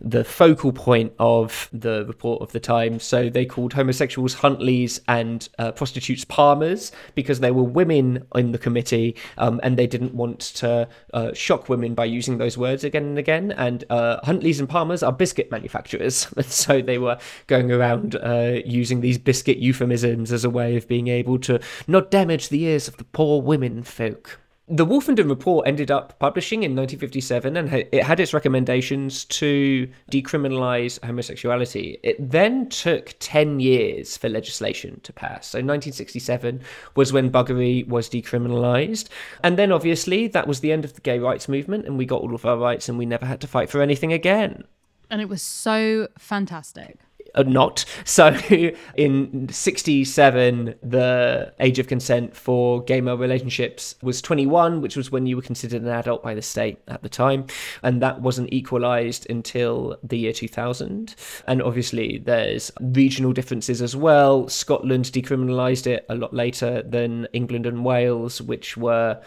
the 0.00 0.24
focal 0.24 0.72
point 0.72 1.12
of 1.18 1.68
the 1.72 2.04
report 2.06 2.42
of 2.42 2.52
the 2.52 2.60
time. 2.60 3.00
So 3.00 3.28
they 3.28 3.46
called 3.46 3.72
homosexuals 3.72 4.36
Huntleys 4.36 5.00
and 5.08 5.48
uh, 5.58 5.72
prostitutes 5.72 6.24
Palmers 6.24 6.92
because 7.14 7.40
there 7.40 7.54
were 7.54 7.62
women 7.62 8.26
in 8.34 8.52
the 8.52 8.58
committee 8.58 9.16
um, 9.38 9.60
and 9.62 9.76
they 9.76 9.86
didn't 9.86 10.14
want 10.14 10.40
to 10.40 10.88
uh, 11.14 11.32
shock 11.32 11.68
women 11.68 11.94
by 11.94 12.04
using 12.04 12.38
those 12.38 12.58
words 12.58 12.84
again 12.84 13.04
and 13.04 13.18
again. 13.18 13.52
And 13.52 13.84
uh, 13.90 14.20
Huntleys 14.24 14.58
and 14.58 14.68
Palmers 14.68 15.02
are 15.02 15.12
biscuit 15.12 15.50
manufacturers. 15.50 16.28
so 16.46 16.80
they 16.80 16.98
were 16.98 17.18
going 17.46 17.72
around 17.72 18.16
uh, 18.16 18.60
using 18.64 19.00
these 19.00 19.18
biscuit 19.18 19.58
euphemisms 19.58 20.32
as 20.32 20.44
a 20.44 20.50
way 20.50 20.76
of 20.76 20.88
being 20.88 21.08
able 21.08 21.38
to 21.40 21.60
not 21.86 22.10
damage 22.10 22.48
the 22.48 22.62
ears 22.64 22.88
of 22.88 22.96
the 22.96 23.04
poor 23.04 23.40
women 23.40 23.82
folk 23.82 24.40
the 24.68 24.84
Wolfenden 24.84 25.28
report 25.28 25.68
ended 25.68 25.92
up 25.92 26.18
publishing 26.18 26.64
in 26.64 26.72
1957 26.74 27.56
and 27.56 27.72
it 27.72 28.02
had 28.02 28.18
its 28.18 28.34
recommendations 28.34 29.24
to 29.26 29.88
decriminalize 30.10 30.98
homosexuality. 31.04 32.00
It 32.02 32.16
then 32.18 32.68
took 32.68 33.14
10 33.20 33.60
years 33.60 34.16
for 34.16 34.28
legislation 34.28 34.98
to 35.04 35.12
pass. 35.12 35.46
So 35.46 35.58
1967 35.58 36.60
was 36.96 37.12
when 37.12 37.30
buggery 37.30 37.86
was 37.86 38.08
decriminalized. 38.08 39.08
And 39.44 39.56
then 39.56 39.70
obviously 39.70 40.26
that 40.28 40.48
was 40.48 40.58
the 40.60 40.72
end 40.72 40.84
of 40.84 40.94
the 40.94 41.00
gay 41.00 41.20
rights 41.20 41.48
movement 41.48 41.86
and 41.86 41.96
we 41.96 42.04
got 42.04 42.22
all 42.22 42.34
of 42.34 42.44
our 42.44 42.58
rights 42.58 42.88
and 42.88 42.98
we 42.98 43.06
never 43.06 43.24
had 43.24 43.40
to 43.42 43.46
fight 43.46 43.70
for 43.70 43.80
anything 43.80 44.12
again. 44.12 44.64
And 45.08 45.20
it 45.20 45.28
was 45.28 45.42
so 45.42 46.08
fantastic. 46.18 46.98
Uh, 47.36 47.42
not. 47.42 47.84
So 48.04 48.28
in 48.96 49.48
67, 49.50 50.74
the 50.82 51.54
age 51.60 51.78
of 51.78 51.86
consent 51.86 52.34
for 52.34 52.82
gay 52.82 53.00
male 53.00 53.18
relationships 53.18 53.94
was 54.02 54.22
21, 54.22 54.80
which 54.80 54.96
was 54.96 55.12
when 55.12 55.26
you 55.26 55.36
were 55.36 55.42
considered 55.42 55.82
an 55.82 55.88
adult 55.88 56.22
by 56.22 56.34
the 56.34 56.42
state 56.42 56.78
at 56.88 57.02
the 57.02 57.08
time. 57.08 57.46
And 57.82 58.00
that 58.02 58.22
wasn't 58.22 58.52
equalized 58.52 59.28
until 59.28 59.98
the 60.02 60.18
year 60.18 60.32
2000. 60.32 61.14
And 61.46 61.62
obviously, 61.62 62.18
there's 62.18 62.72
regional 62.80 63.32
differences 63.32 63.82
as 63.82 63.94
well. 63.94 64.48
Scotland 64.48 65.06
decriminalized 65.06 65.86
it 65.86 66.06
a 66.08 66.14
lot 66.14 66.32
later 66.32 66.82
than 66.82 67.28
England 67.32 67.66
and 67.66 67.84
Wales, 67.84 68.40
which 68.40 68.76
were 68.76 69.20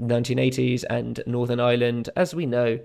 1980s, 0.00 0.84
and 0.90 1.22
Northern 1.26 1.58
Ireland, 1.58 2.10
as 2.16 2.34
we 2.34 2.44
know, 2.44 2.78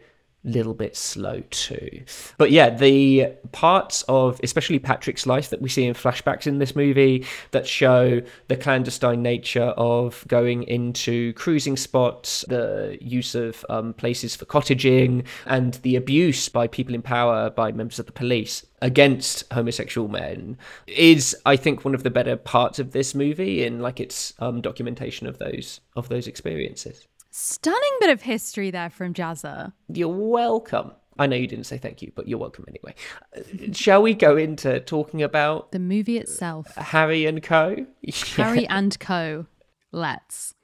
little 0.43 0.73
bit 0.73 0.95
slow 0.95 1.41
too. 1.51 2.04
But 2.38 2.51
yeah, 2.51 2.69
the 2.69 3.34
parts 3.51 4.04
of 4.08 4.39
especially 4.43 4.80
Patrick's 4.80 5.27
life 5.27 5.49
that 5.49 5.62
we 5.62 5.69
see 5.69 5.86
in 5.86 5.93
flashbacks 5.93 6.47
in 6.47 6.58
this 6.58 6.75
movie 6.75 7.25
that 7.51 7.67
show 7.67 8.21
the 8.47 8.56
clandestine 8.56 9.21
nature 9.21 9.73
of 9.77 10.25
going 10.27 10.63
into 10.63 11.34
cruising 11.34 11.77
spots, 11.77 12.43
the 12.47 12.97
use 13.01 13.36
of 13.36 13.63
um, 13.69 13.93
places 13.93 14.36
for 14.36 14.45
cottaging, 14.45 15.25
and 15.45 15.75
the 15.75 15.95
abuse 15.95 16.49
by 16.49 16.67
people 16.67 16.95
in 16.95 17.01
power, 17.01 17.49
by 17.49 17.71
members 17.71 17.99
of 17.99 18.06
the 18.06 18.12
police 18.12 18.65
against 18.82 19.43
homosexual 19.54 20.08
men 20.08 20.58
is 20.88 21.38
i 21.45 21.56
think 21.56 21.86
one 21.86 21.93
of 21.93 22.01
the 22.01 22.10
better 22.10 22.36
parts 22.36 22.80
of 22.80 22.91
this 22.91 23.13
movie 23.13 23.63
in 23.63 23.80
like 23.80 23.99
its 23.99 24.34
um, 24.39 24.60
documentation 24.60 25.27
of 25.27 25.38
those 25.38 25.82
of 25.95 26.10
those 26.10 26.27
experiences 26.27 27.08
Stunning 27.33 27.97
bit 28.01 28.09
of 28.09 28.21
history 28.21 28.71
there 28.71 28.89
from 28.89 29.13
Jazza. 29.13 29.71
You're 29.87 30.09
welcome. 30.09 30.91
I 31.17 31.27
know 31.27 31.37
you 31.37 31.47
didn't 31.47 31.65
say 31.65 31.77
thank 31.77 32.01
you, 32.01 32.11
but 32.13 32.27
you're 32.27 32.37
welcome 32.37 32.65
anyway. 32.67 32.93
Uh, 33.33 33.71
shall 33.71 34.01
we 34.01 34.13
go 34.13 34.35
into 34.35 34.81
talking 34.81 35.23
about 35.23 35.71
the 35.71 35.79
movie 35.79 36.17
itself? 36.17 36.75
Harry 36.75 37.25
and 37.25 37.41
Co. 37.41 37.85
Harry 38.35 38.67
and 38.67 38.99
Co. 38.99 39.45
Let's. 39.93 40.55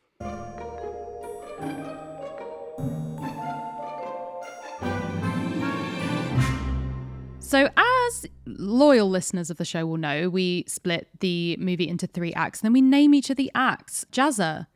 So, 7.39 7.69
as 7.77 8.25
loyal 8.45 9.09
listeners 9.09 9.49
of 9.49 9.55
the 9.55 9.63
show 9.63 9.85
will 9.85 9.95
know, 9.95 10.29
we 10.29 10.65
split 10.67 11.07
the 11.21 11.55
movie 11.61 11.87
into 11.87 12.07
three 12.07 12.33
acts, 12.33 12.59
and 12.59 12.65
then 12.65 12.73
we 12.73 12.81
name 12.81 13.13
each 13.13 13.29
of 13.29 13.37
the 13.37 13.49
acts. 13.55 14.05
Jazza, 14.11 14.67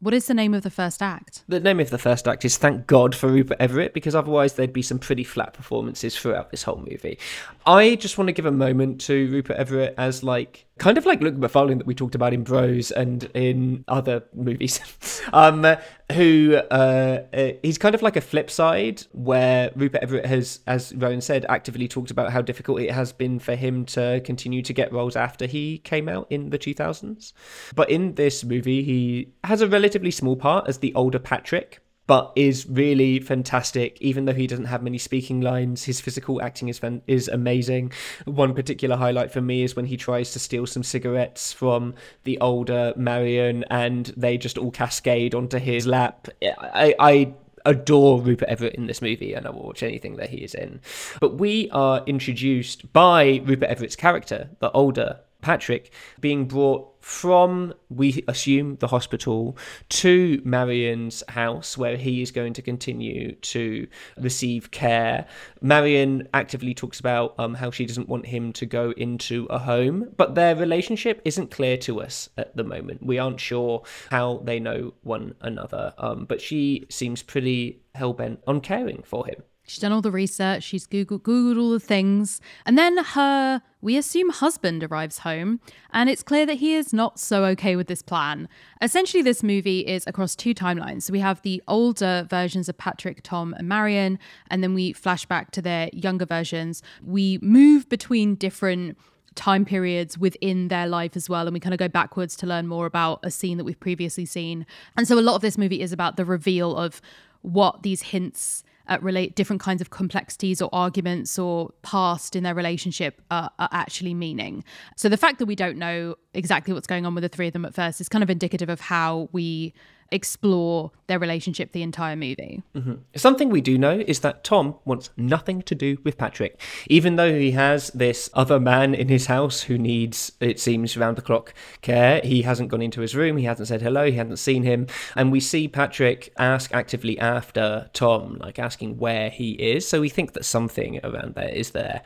what 0.00 0.12
is 0.12 0.26
the 0.26 0.34
name 0.34 0.52
of 0.52 0.62
the 0.62 0.70
first 0.70 1.02
act? 1.02 1.42
The 1.48 1.60
name 1.60 1.80
of 1.80 1.90
the 1.90 1.98
first 1.98 2.28
act 2.28 2.44
is 2.44 2.58
Thank 2.58 2.86
God 2.86 3.14
for 3.14 3.28
Rupert 3.28 3.56
Everett, 3.58 3.94
because 3.94 4.14
otherwise 4.14 4.54
there'd 4.54 4.72
be 4.72 4.82
some 4.82 4.98
pretty 4.98 5.24
flat 5.24 5.54
performances 5.54 6.16
throughout 6.16 6.50
this 6.50 6.62
whole 6.62 6.84
movie. 6.90 7.18
I 7.64 7.94
just 7.94 8.18
want 8.18 8.28
to 8.28 8.32
give 8.32 8.46
a 8.46 8.52
moment 8.52 9.00
to 9.02 9.30
Rupert 9.30 9.56
Everett 9.56 9.94
as 9.96 10.22
like 10.22 10.66
kind 10.78 10.98
of 10.98 11.06
like 11.06 11.20
Luke 11.20 11.36
Macfarlane 11.36 11.78
that 11.78 11.86
we 11.86 11.94
talked 11.94 12.14
about 12.14 12.34
in 12.34 12.42
Bros 12.42 12.90
and 12.90 13.24
in 13.34 13.84
other 13.88 14.24
movies, 14.34 14.80
um, 15.32 15.64
who 16.12 16.60
uh, 16.70 17.22
uh, 17.32 17.50
he's 17.62 17.78
kind 17.78 17.94
of 17.94 18.02
like 18.02 18.16
a 18.16 18.20
flip 18.20 18.50
side 18.50 19.02
where 19.12 19.70
Rupert 19.74 20.02
Everett 20.02 20.26
has, 20.26 20.60
as 20.66 20.94
Rowan 20.94 21.20
said, 21.20 21.46
actively 21.48 21.88
talked 21.88 22.10
about 22.10 22.32
how 22.32 22.42
difficult 22.42 22.80
it 22.80 22.90
has 22.90 23.12
been 23.12 23.38
for 23.38 23.54
him 23.54 23.84
to 23.86 24.20
continue 24.24 24.62
to 24.62 24.72
get 24.72 24.92
roles 24.92 25.16
after 25.16 25.46
he 25.46 25.78
came 25.78 26.08
out 26.08 26.26
in 26.30 26.50
the 26.50 26.58
2000s. 26.58 27.32
But 27.74 27.90
in 27.90 28.14
this 28.14 28.44
movie, 28.44 28.82
he 28.82 29.32
has 29.44 29.62
a 29.62 29.68
relatively 29.68 30.10
small 30.10 30.36
part 30.36 30.68
as 30.68 30.78
the 30.78 30.94
older 30.94 31.18
Patrick 31.18 31.80
but 32.06 32.32
is 32.36 32.66
really 32.68 33.18
fantastic. 33.20 34.00
Even 34.00 34.24
though 34.24 34.34
he 34.34 34.46
doesn't 34.46 34.66
have 34.66 34.82
many 34.82 34.98
speaking 34.98 35.40
lines, 35.40 35.84
his 35.84 36.00
physical 36.00 36.40
acting 36.42 36.68
is 36.68 36.80
is 37.06 37.28
amazing. 37.28 37.92
One 38.24 38.54
particular 38.54 38.96
highlight 38.96 39.32
for 39.32 39.40
me 39.40 39.62
is 39.62 39.74
when 39.74 39.86
he 39.86 39.96
tries 39.96 40.32
to 40.32 40.38
steal 40.38 40.66
some 40.66 40.82
cigarettes 40.82 41.52
from 41.52 41.94
the 42.24 42.38
older 42.40 42.92
Marion, 42.96 43.64
and 43.70 44.06
they 44.16 44.38
just 44.38 44.58
all 44.58 44.70
cascade 44.70 45.34
onto 45.34 45.58
his 45.58 45.86
lap. 45.86 46.28
I, 46.42 46.94
I 46.98 47.34
adore 47.64 48.20
Rupert 48.22 48.48
Everett 48.48 48.74
in 48.76 48.86
this 48.86 49.02
movie, 49.02 49.34
and 49.34 49.46
I 49.46 49.50
will 49.50 49.64
watch 49.64 49.82
anything 49.82 50.16
that 50.16 50.30
he 50.30 50.38
is 50.38 50.54
in. 50.54 50.80
But 51.20 51.38
we 51.38 51.68
are 51.70 52.02
introduced 52.06 52.92
by 52.92 53.42
Rupert 53.44 53.68
Everett's 53.68 53.96
character, 53.96 54.50
the 54.60 54.70
older 54.70 55.20
Patrick, 55.46 55.92
being 56.18 56.46
brought 56.46 56.92
from, 57.00 57.72
we 57.88 58.24
assume, 58.26 58.74
the 58.80 58.88
hospital 58.88 59.56
to 59.88 60.42
Marion's 60.44 61.22
house 61.28 61.78
where 61.78 61.96
he 61.96 62.20
is 62.20 62.32
going 62.32 62.52
to 62.54 62.62
continue 62.62 63.36
to 63.36 63.86
receive 64.16 64.72
care. 64.72 65.24
Marion 65.60 66.26
actively 66.34 66.74
talks 66.74 66.98
about 66.98 67.36
um, 67.38 67.54
how 67.54 67.70
she 67.70 67.86
doesn't 67.86 68.08
want 68.08 68.26
him 68.26 68.52
to 68.54 68.66
go 68.66 68.90
into 68.96 69.46
a 69.48 69.60
home, 69.60 70.12
but 70.16 70.34
their 70.34 70.56
relationship 70.56 71.22
isn't 71.24 71.52
clear 71.52 71.76
to 71.76 72.00
us 72.00 72.28
at 72.36 72.56
the 72.56 72.64
moment. 72.64 73.06
We 73.06 73.20
aren't 73.20 73.38
sure 73.38 73.84
how 74.10 74.38
they 74.42 74.58
know 74.58 74.94
one 75.04 75.36
another, 75.42 75.94
um, 75.98 76.24
but 76.24 76.40
she 76.40 76.86
seems 76.90 77.22
pretty 77.22 77.82
hell 77.94 78.14
bent 78.14 78.40
on 78.48 78.60
caring 78.60 79.04
for 79.04 79.24
him. 79.28 79.44
She's 79.66 79.80
done 79.80 79.92
all 79.92 80.00
the 80.00 80.12
research, 80.12 80.62
she's 80.62 80.86
Googled, 80.86 81.22
Googled 81.22 81.60
all 81.60 81.70
the 81.70 81.80
things. 81.80 82.40
And 82.64 82.78
then 82.78 82.98
her, 82.98 83.62
we 83.80 83.96
assume, 83.96 84.30
husband 84.30 84.84
arrives 84.84 85.18
home, 85.18 85.60
and 85.92 86.08
it's 86.08 86.22
clear 86.22 86.46
that 86.46 86.54
he 86.54 86.74
is 86.74 86.92
not 86.92 87.18
so 87.18 87.44
okay 87.46 87.74
with 87.74 87.88
this 87.88 88.00
plan. 88.00 88.48
Essentially, 88.80 89.22
this 89.22 89.42
movie 89.42 89.80
is 89.80 90.04
across 90.06 90.36
two 90.36 90.54
timelines. 90.54 91.02
So 91.02 91.12
we 91.12 91.18
have 91.18 91.42
the 91.42 91.62
older 91.66 92.26
versions 92.30 92.68
of 92.68 92.78
Patrick, 92.78 93.22
Tom, 93.22 93.54
and 93.54 93.68
Marion, 93.68 94.18
and 94.50 94.62
then 94.62 94.72
we 94.72 94.92
flash 94.92 95.26
back 95.26 95.50
to 95.52 95.62
their 95.62 95.90
younger 95.92 96.26
versions. 96.26 96.82
We 97.04 97.38
move 97.42 97.88
between 97.88 98.36
different 98.36 98.96
time 99.34 99.64
periods 99.64 100.16
within 100.16 100.68
their 100.68 100.86
life 100.86 101.14
as 101.14 101.28
well. 101.28 101.46
And 101.46 101.54
we 101.54 101.60
kind 101.60 101.74
of 101.74 101.78
go 101.78 101.88
backwards 101.88 102.36
to 102.36 102.46
learn 102.46 102.66
more 102.66 102.86
about 102.86 103.20
a 103.22 103.30
scene 103.30 103.58
that 103.58 103.64
we've 103.64 103.78
previously 103.78 104.24
seen. 104.24 104.64
And 104.96 105.06
so 105.06 105.18
a 105.18 105.20
lot 105.20 105.36
of 105.36 105.42
this 105.42 105.58
movie 105.58 105.82
is 105.82 105.92
about 105.92 106.16
the 106.16 106.24
reveal 106.24 106.74
of 106.74 107.02
what 107.42 107.82
these 107.82 108.02
hints 108.02 108.64
at 108.88 109.02
relate 109.02 109.34
different 109.34 109.60
kinds 109.60 109.80
of 109.80 109.90
complexities 109.90 110.62
or 110.62 110.68
arguments 110.72 111.38
or 111.38 111.72
past 111.82 112.36
in 112.36 112.42
their 112.42 112.54
relationship 112.54 113.20
are, 113.30 113.50
are 113.58 113.68
actually 113.72 114.14
meaning. 114.14 114.64
So 114.96 115.08
the 115.08 115.16
fact 115.16 115.38
that 115.38 115.46
we 115.46 115.56
don't 115.56 115.78
know 115.78 116.16
exactly 116.34 116.72
what's 116.72 116.86
going 116.86 117.06
on 117.06 117.14
with 117.14 117.22
the 117.22 117.28
three 117.28 117.48
of 117.48 117.52
them 117.52 117.64
at 117.64 117.74
first 117.74 118.00
is 118.00 118.08
kind 118.08 118.22
of 118.22 118.30
indicative 118.30 118.68
of 118.68 118.80
how 118.80 119.28
we 119.32 119.74
explore 120.10 120.90
their 121.06 121.18
relationship 121.18 121.72
the 121.72 121.82
entire 121.82 122.16
movie. 122.16 122.62
Mm-hmm. 122.74 122.94
Something 123.14 123.50
we 123.50 123.60
do 123.60 123.78
know 123.78 124.02
is 124.06 124.20
that 124.20 124.44
Tom 124.44 124.76
wants 124.84 125.10
nothing 125.16 125.62
to 125.62 125.74
do 125.74 125.98
with 126.04 126.18
Patrick, 126.18 126.60
even 126.88 127.16
though 127.16 127.32
he 127.32 127.52
has 127.52 127.90
this 127.90 128.30
other 128.34 128.58
man 128.58 128.94
in 128.94 129.08
his 129.08 129.26
house 129.26 129.62
who 129.62 129.78
needs, 129.78 130.32
it 130.40 130.60
seems, 130.60 130.96
round 130.96 131.16
the 131.16 131.22
clock 131.22 131.54
care. 131.80 132.20
He 132.22 132.42
hasn't 132.42 132.68
gone 132.68 132.82
into 132.82 133.00
his 133.00 133.14
room, 133.14 133.36
he 133.36 133.44
hasn't 133.44 133.68
said 133.68 133.82
hello, 133.82 134.06
he 134.06 134.16
hasn't 134.16 134.38
seen 134.38 134.62
him. 134.62 134.86
And 135.14 135.32
we 135.32 135.40
see 135.40 135.68
Patrick 135.68 136.32
ask 136.38 136.74
actively 136.74 137.18
after 137.18 137.90
Tom, 137.92 138.38
like 138.40 138.58
asking 138.58 138.98
where 138.98 139.30
he 139.30 139.52
is. 139.52 139.86
So 139.88 140.00
we 140.00 140.08
think 140.08 140.32
that 140.32 140.44
something 140.44 141.00
around 141.04 141.34
there 141.34 141.48
is 141.48 141.70
there. 141.70 142.02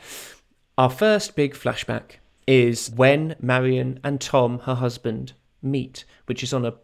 Our 0.79 0.91
first 0.91 1.37
big 1.37 1.55
flashback 1.55 2.17
is 2.47 2.91
when 2.91 3.37
Marion 3.41 4.01
and 4.03 4.21
Tom, 4.21 4.61
her 4.61 4.75
husband, 4.75 5.35
meet, 5.63 6.05
which 6.27 6.43
is 6.43 6.53
on 6.53 6.65
a 6.65 6.75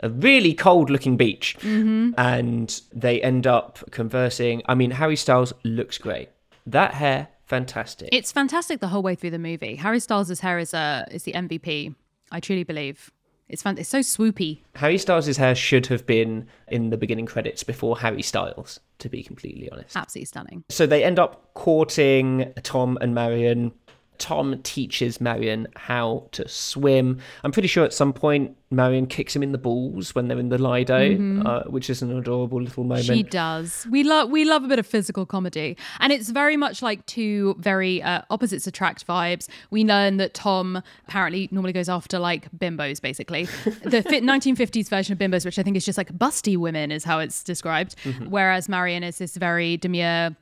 a 0.00 0.10
really 0.10 0.54
cold 0.54 0.90
looking 0.90 1.16
beach 1.16 1.56
mm-hmm. 1.60 2.10
and 2.18 2.80
they 2.92 3.20
end 3.22 3.46
up 3.46 3.90
conversing. 3.90 4.62
I 4.66 4.74
mean, 4.74 4.92
Harry 4.92 5.16
Styles 5.16 5.52
looks 5.64 5.98
great. 5.98 6.28
That 6.66 6.94
hair, 6.94 7.28
fantastic. 7.46 8.08
It's 8.12 8.32
fantastic 8.32 8.80
the 8.80 8.88
whole 8.88 9.02
way 9.02 9.14
through 9.14 9.30
the 9.30 9.38
movie. 9.38 9.76
Harry 9.76 10.00
Styles' 10.00 10.40
hair 10.40 10.58
is, 10.58 10.74
uh, 10.74 11.06
is 11.10 11.22
the 11.24 11.32
MVP. 11.32 11.94
I 12.30 12.40
truly 12.40 12.64
believe. 12.64 13.10
It's 13.48 13.62
fun. 13.62 13.78
It's 13.78 13.88
so 13.88 14.00
swoopy. 14.00 14.60
Harry 14.74 14.98
Styles' 14.98 15.36
hair 15.38 15.54
should 15.54 15.86
have 15.86 16.06
been 16.06 16.46
in 16.68 16.90
the 16.90 16.98
beginning 16.98 17.24
credits 17.24 17.62
before 17.62 17.98
Harry 17.98 18.22
Styles, 18.22 18.80
to 18.98 19.08
be 19.08 19.22
completely 19.22 19.70
honest. 19.70 19.96
Absolutely 19.96 20.26
stunning. 20.26 20.64
So 20.68 20.86
they 20.86 21.02
end 21.02 21.18
up 21.18 21.54
courting 21.54 22.52
Tom 22.62 22.98
and 23.00 23.14
Marion. 23.14 23.72
Tom 24.18 24.60
teaches 24.62 25.20
Marion 25.20 25.68
how 25.76 26.28
to 26.32 26.46
swim. 26.48 27.20
I'm 27.44 27.52
pretty 27.52 27.68
sure 27.68 27.84
at 27.84 27.92
some 27.92 28.12
point 28.12 28.56
Marion 28.70 29.06
kicks 29.06 29.34
him 29.34 29.42
in 29.42 29.52
the 29.52 29.58
balls 29.58 30.14
when 30.14 30.28
they're 30.28 30.38
in 30.38 30.50
the 30.50 30.58
Lido, 30.58 30.98
mm-hmm. 30.98 31.46
uh, 31.46 31.60
which 31.62 31.88
is 31.88 32.02
an 32.02 32.16
adorable 32.16 32.60
little 32.60 32.84
moment. 32.84 33.06
She 33.06 33.22
does. 33.22 33.86
We 33.90 34.02
love 34.02 34.30
we 34.30 34.44
love 34.44 34.64
a 34.64 34.68
bit 34.68 34.78
of 34.78 34.86
physical 34.86 35.24
comedy, 35.24 35.76
and 36.00 36.12
it's 36.12 36.28
very 36.30 36.56
much 36.56 36.82
like 36.82 37.06
two 37.06 37.56
very 37.58 38.02
uh, 38.02 38.22
opposites 38.30 38.66
attract 38.66 39.06
vibes. 39.06 39.48
We 39.70 39.84
learn 39.84 40.18
that 40.18 40.34
Tom 40.34 40.82
apparently 41.06 41.48
normally 41.50 41.72
goes 41.72 41.88
after 41.88 42.18
like 42.18 42.50
bimbos, 42.52 43.00
basically 43.00 43.44
the 43.64 44.02
1950s 44.02 44.88
version 44.88 45.12
of 45.12 45.18
bimbos, 45.18 45.44
which 45.44 45.58
I 45.58 45.62
think 45.62 45.76
is 45.76 45.84
just 45.84 45.96
like 45.96 46.12
busty 46.12 46.56
women, 46.56 46.92
is 46.92 47.04
how 47.04 47.20
it's 47.20 47.42
described. 47.42 47.96
Mm-hmm. 48.04 48.26
Whereas 48.26 48.68
Marion 48.68 49.02
is 49.02 49.18
this 49.18 49.36
very 49.36 49.76
demure 49.76 50.36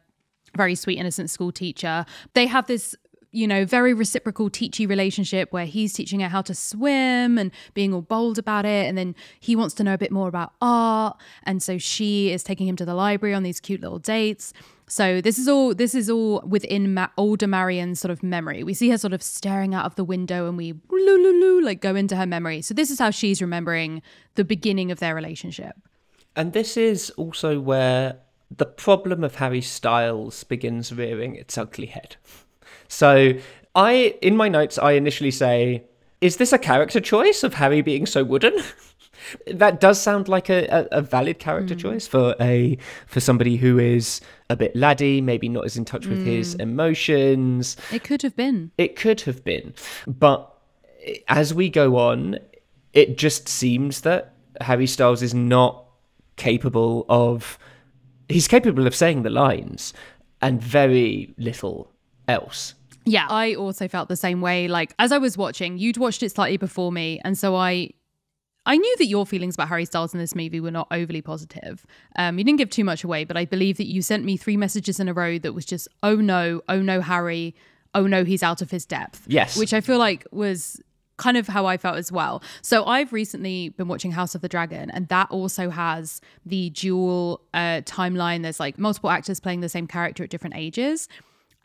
very 0.56 0.74
sweet 0.74 0.98
innocent 0.98 1.28
school 1.28 1.52
teacher 1.52 2.06
they 2.32 2.46
have 2.46 2.66
this 2.66 2.96
you 3.37 3.46
know, 3.46 3.66
very 3.66 3.92
reciprocal 3.92 4.49
teachy 4.49 4.88
relationship 4.88 5.53
where 5.53 5.66
he's 5.66 5.92
teaching 5.92 6.20
her 6.20 6.29
how 6.29 6.40
to 6.40 6.55
swim 6.55 7.37
and 7.37 7.51
being 7.75 7.92
all 7.92 8.01
bold 8.01 8.38
about 8.38 8.64
it. 8.64 8.87
And 8.87 8.96
then 8.96 9.14
he 9.38 9.55
wants 9.55 9.75
to 9.75 9.85
know 9.85 9.92
a 9.92 9.99
bit 9.99 10.11
more 10.11 10.27
about 10.27 10.55
art. 10.62 11.18
And 11.42 11.62
so 11.62 11.77
she 11.77 12.33
is 12.33 12.42
taking 12.42 12.66
him 12.66 12.77
to 12.77 12.87
the 12.87 12.94
library 12.94 13.35
on 13.35 13.42
these 13.42 13.61
cute 13.61 13.83
little 13.83 13.99
dates. 13.99 14.55
So 14.88 15.20
this 15.20 15.38
is 15.38 15.49
all 15.49 15.75
this 15.75 15.94
is 15.94 16.09
all 16.09 16.42
within 16.46 16.94
Ma- 16.94 17.09
older 17.18 17.46
Marion's 17.46 18.01
sort 18.01 18.11
of 18.11 18.22
memory. 18.22 18.62
We 18.64 18.72
see 18.72 18.88
her 18.88 18.96
sort 18.96 19.12
of 19.12 19.22
staring 19.22 19.75
out 19.75 19.85
of 19.85 19.96
the 19.96 20.05
window, 20.05 20.49
and 20.49 20.57
we 20.57 20.72
like 21.62 21.83
go 21.83 21.94
into 21.94 22.16
her 22.16 22.27
memory. 22.27 22.62
So 22.62 22.72
this 22.72 22.90
is 22.90 22.99
how 22.99 23.11
she's 23.11 23.42
remembering 23.42 24.01
the 24.37 24.44
beginning 24.44 24.90
of 24.90 24.99
their 24.99 25.14
relationship. 25.14 25.75
And 26.37 26.53
this 26.53 26.77
is 26.77 27.11
also 27.11 27.61
where 27.61 28.18
the 28.51 28.66
problem 28.66 29.25
of 29.25 29.35
Harry 29.35 29.61
Styles 29.61 30.44
begins 30.44 30.92
rearing 30.92 31.35
its 31.35 31.59
ugly 31.59 31.87
head. 31.87 32.16
So 32.88 33.35
I, 33.75 34.14
in 34.22 34.37
my 34.37 34.49
notes, 34.49 34.79
I 34.79 34.92
initially 34.92 35.31
say, 35.31 35.85
is 36.20 36.37
this 36.37 36.53
a 36.53 36.59
character 36.59 37.01
choice 37.01 37.42
of 37.42 37.55
Harry 37.55 37.83
being 37.83 38.07
so 38.07 38.25
wooden? 38.25 38.57
that 39.46 39.81
does 39.81 40.01
sound 40.01 40.29
like 40.29 40.49
a, 40.49 40.66
a, 40.66 40.99
a 40.99 41.03
valid 41.03 41.38
character 41.38 41.75
mm. 41.75 41.79
choice 41.79 42.07
for 42.07 42.35
a 42.40 42.79
for 43.07 43.20
somebody 43.20 43.57
who 43.57 43.79
is 43.79 44.20
a 44.49 44.57
bit 44.57 44.75
laddie, 44.75 45.20
maybe 45.20 45.49
not 45.49 45.64
as 45.64 45.77
in 45.77 45.85
touch 45.85 46.07
with 46.07 46.20
mm. 46.20 46.27
his 46.27 46.55
emotions. 46.55 47.77
It 47.92 48.05
could 48.05 48.22
have 48.22 48.37
been. 48.37 48.70
It 48.79 48.96
could 48.96 49.22
have 49.22 49.44
been. 49.44 49.75
But 50.07 50.53
as 51.29 51.53
we 51.53 51.68
go 51.68 51.96
on, 51.96 52.38
it 52.92 53.18
just 53.18 53.49
seems 53.49 54.01
that 54.03 54.35
Harry 54.61 54.87
Styles 54.87 55.22
is 55.22 55.35
not 55.35 55.85
capable 56.37 57.07
of 57.09 57.59
he's 58.29 58.49
capable 58.49 58.87
of 58.87 58.94
saying 58.94 59.22
the 59.22 59.31
lines 59.31 59.92
and 60.42 60.62
very 60.62 61.35
little 61.38 61.92
else. 62.28 62.74
Yeah, 63.04 63.26
I 63.28 63.54
also 63.54 63.86
felt 63.86 64.08
the 64.08 64.16
same 64.16 64.40
way. 64.40 64.66
Like 64.68 64.92
as 64.98 65.12
I 65.12 65.18
was 65.18 65.38
watching, 65.38 65.78
you'd 65.78 65.96
watched 65.96 66.22
it 66.22 66.30
slightly 66.30 66.56
before 66.56 66.90
me, 66.90 67.20
and 67.24 67.38
so 67.38 67.54
I 67.54 67.90
I 68.66 68.76
knew 68.76 68.96
that 68.98 69.06
your 69.06 69.24
feelings 69.24 69.54
about 69.54 69.68
Harry 69.68 69.84
Styles 69.84 70.12
in 70.12 70.18
this 70.18 70.34
movie 70.34 70.58
were 70.58 70.72
not 70.72 70.88
overly 70.90 71.22
positive. 71.22 71.86
Um, 72.16 72.36
you 72.36 72.44
didn't 72.44 72.58
give 72.58 72.70
too 72.70 72.84
much 72.84 73.04
away, 73.04 73.24
but 73.24 73.36
I 73.36 73.44
believe 73.44 73.76
that 73.76 73.86
you 73.86 74.02
sent 74.02 74.24
me 74.24 74.36
three 74.36 74.56
messages 74.56 74.98
in 74.98 75.08
a 75.08 75.14
row 75.14 75.38
that 75.38 75.52
was 75.52 75.64
just, 75.64 75.86
oh 76.02 76.16
no, 76.16 76.62
oh 76.68 76.82
no, 76.82 77.00
Harry, 77.00 77.54
oh 77.94 78.08
no, 78.08 78.24
he's 78.24 78.42
out 78.42 78.60
of 78.60 78.72
his 78.72 78.84
depth. 78.84 79.22
Yes. 79.28 79.56
Which 79.56 79.72
I 79.72 79.80
feel 79.80 79.98
like 79.98 80.26
was 80.32 80.82
kind 81.16 81.36
of 81.36 81.46
how 81.46 81.64
I 81.66 81.76
felt 81.76 81.96
as 81.96 82.10
well. 82.10 82.42
So 82.60 82.84
I've 82.84 83.12
recently 83.12 83.68
been 83.70 83.86
watching 83.86 84.10
House 84.10 84.34
of 84.34 84.40
the 84.40 84.48
Dragon, 84.48 84.90
and 84.90 85.06
that 85.08 85.30
also 85.30 85.70
has 85.70 86.20
the 86.44 86.70
dual 86.70 87.42
uh, 87.54 87.82
timeline. 87.82 88.42
There's 88.42 88.58
like 88.58 88.80
multiple 88.80 89.10
actors 89.10 89.38
playing 89.38 89.60
the 89.60 89.68
same 89.68 89.86
character 89.86 90.24
at 90.24 90.30
different 90.30 90.56
ages. 90.56 91.08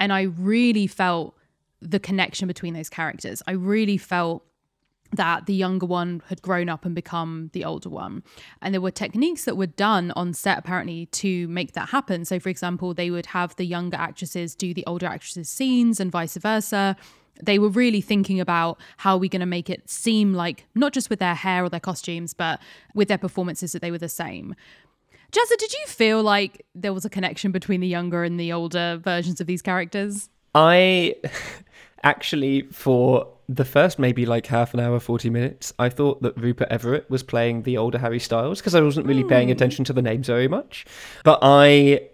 And 0.02 0.12
I 0.12 0.24
really 0.24 0.88
felt 0.88 1.38
the 1.80 2.00
connection 2.00 2.48
between 2.48 2.74
those 2.74 2.90
characters. 2.90 3.44
I 3.46 3.52
really 3.52 3.98
felt 3.98 4.44
that 5.14 5.46
the 5.46 5.54
younger 5.54 5.86
one 5.86 6.24
had 6.28 6.42
grown 6.42 6.70
up 6.70 6.86
and 6.86 6.96
become 6.96 7.52
the 7.54 7.64
older 7.64 7.90
one. 7.90 8.24
And 8.64 8.74
there 8.74 8.82
were 8.82 8.90
techniques 8.90 9.46
that 9.46 9.58
were 9.58 9.68
done 9.68 10.12
on 10.16 10.34
set 10.34 10.58
apparently 10.58 11.06
to 11.08 11.48
make 11.50 11.74
that 11.74 11.90
happen. 11.90 12.26
So, 12.26 12.40
for 12.40 12.50
example, 12.50 12.96
they 12.96 13.12
would 13.12 13.28
have 13.28 13.56
the 13.58 13.66
younger 13.66 13.98
actresses 13.98 14.56
do 14.56 14.74
the 14.74 14.86
older 14.88 15.06
actresses' 15.06 15.50
scenes 15.50 16.00
and 16.00 16.12
vice 16.12 16.36
versa. 16.36 16.96
They 17.44 17.60
were 17.60 17.70
really 17.70 18.02
thinking 18.02 18.40
about 18.40 18.80
how 18.98 19.16
are 19.16 19.20
we 19.20 19.30
going 19.30 19.42
to 19.42 19.46
make 19.46 19.70
it 19.70 19.88
seem 19.88 20.34
like 20.34 20.66
not 20.74 20.94
just 20.94 21.12
with 21.12 21.20
their 21.20 21.36
hair 21.36 21.64
or 21.64 21.70
their 21.70 21.80
costumes, 21.80 22.34
but 22.34 22.60
with 22.96 23.08
their 23.08 23.20
performances 23.20 23.74
that 23.74 23.84
they 23.84 23.92
were 23.92 24.00
the 24.00 24.10
same. 24.10 24.56
Jazza, 25.32 25.58
did 25.58 25.72
you 25.72 25.86
feel 25.88 26.22
like 26.22 26.66
there 26.76 26.94
was 26.94 27.06
a 27.06 27.10
connection 27.10 27.52
between 27.52 27.80
the 27.80 27.88
younger 27.88 28.24
and 28.24 28.38
the 28.40 28.52
older 28.52 29.00
versions 29.02 29.40
of 29.40 29.48
these 29.48 29.62
characters? 29.62 30.30
I 30.54 31.16
actually, 32.04 32.64
for 32.64 33.28
the 33.48 33.64
first 33.64 33.98
maybe 33.98 34.26
like 34.26 34.48
half 34.48 34.74
an 34.74 34.82
hour, 34.82 35.00
40 35.00 35.30
minutes, 35.30 35.74
I 35.80 35.88
thought 35.88 36.22
that 36.22 36.36
Rupert 36.38 36.68
Everett 36.70 37.10
was 37.10 37.24
playing 37.24 37.64
the 37.64 37.78
older 37.78 37.98
Harry 37.98 38.20
Styles 38.20 38.60
because 38.60 38.76
I 38.76 38.82
wasn't 38.82 39.08
really 39.08 39.24
mm. 39.24 39.30
paying 39.30 39.48
hmm. 39.48 39.54
attention 39.54 39.86
to 39.86 39.94
the 39.94 40.02
names 40.02 40.28
very 40.28 40.48
much. 40.48 40.86
But 41.24 41.40
I. 41.42 42.08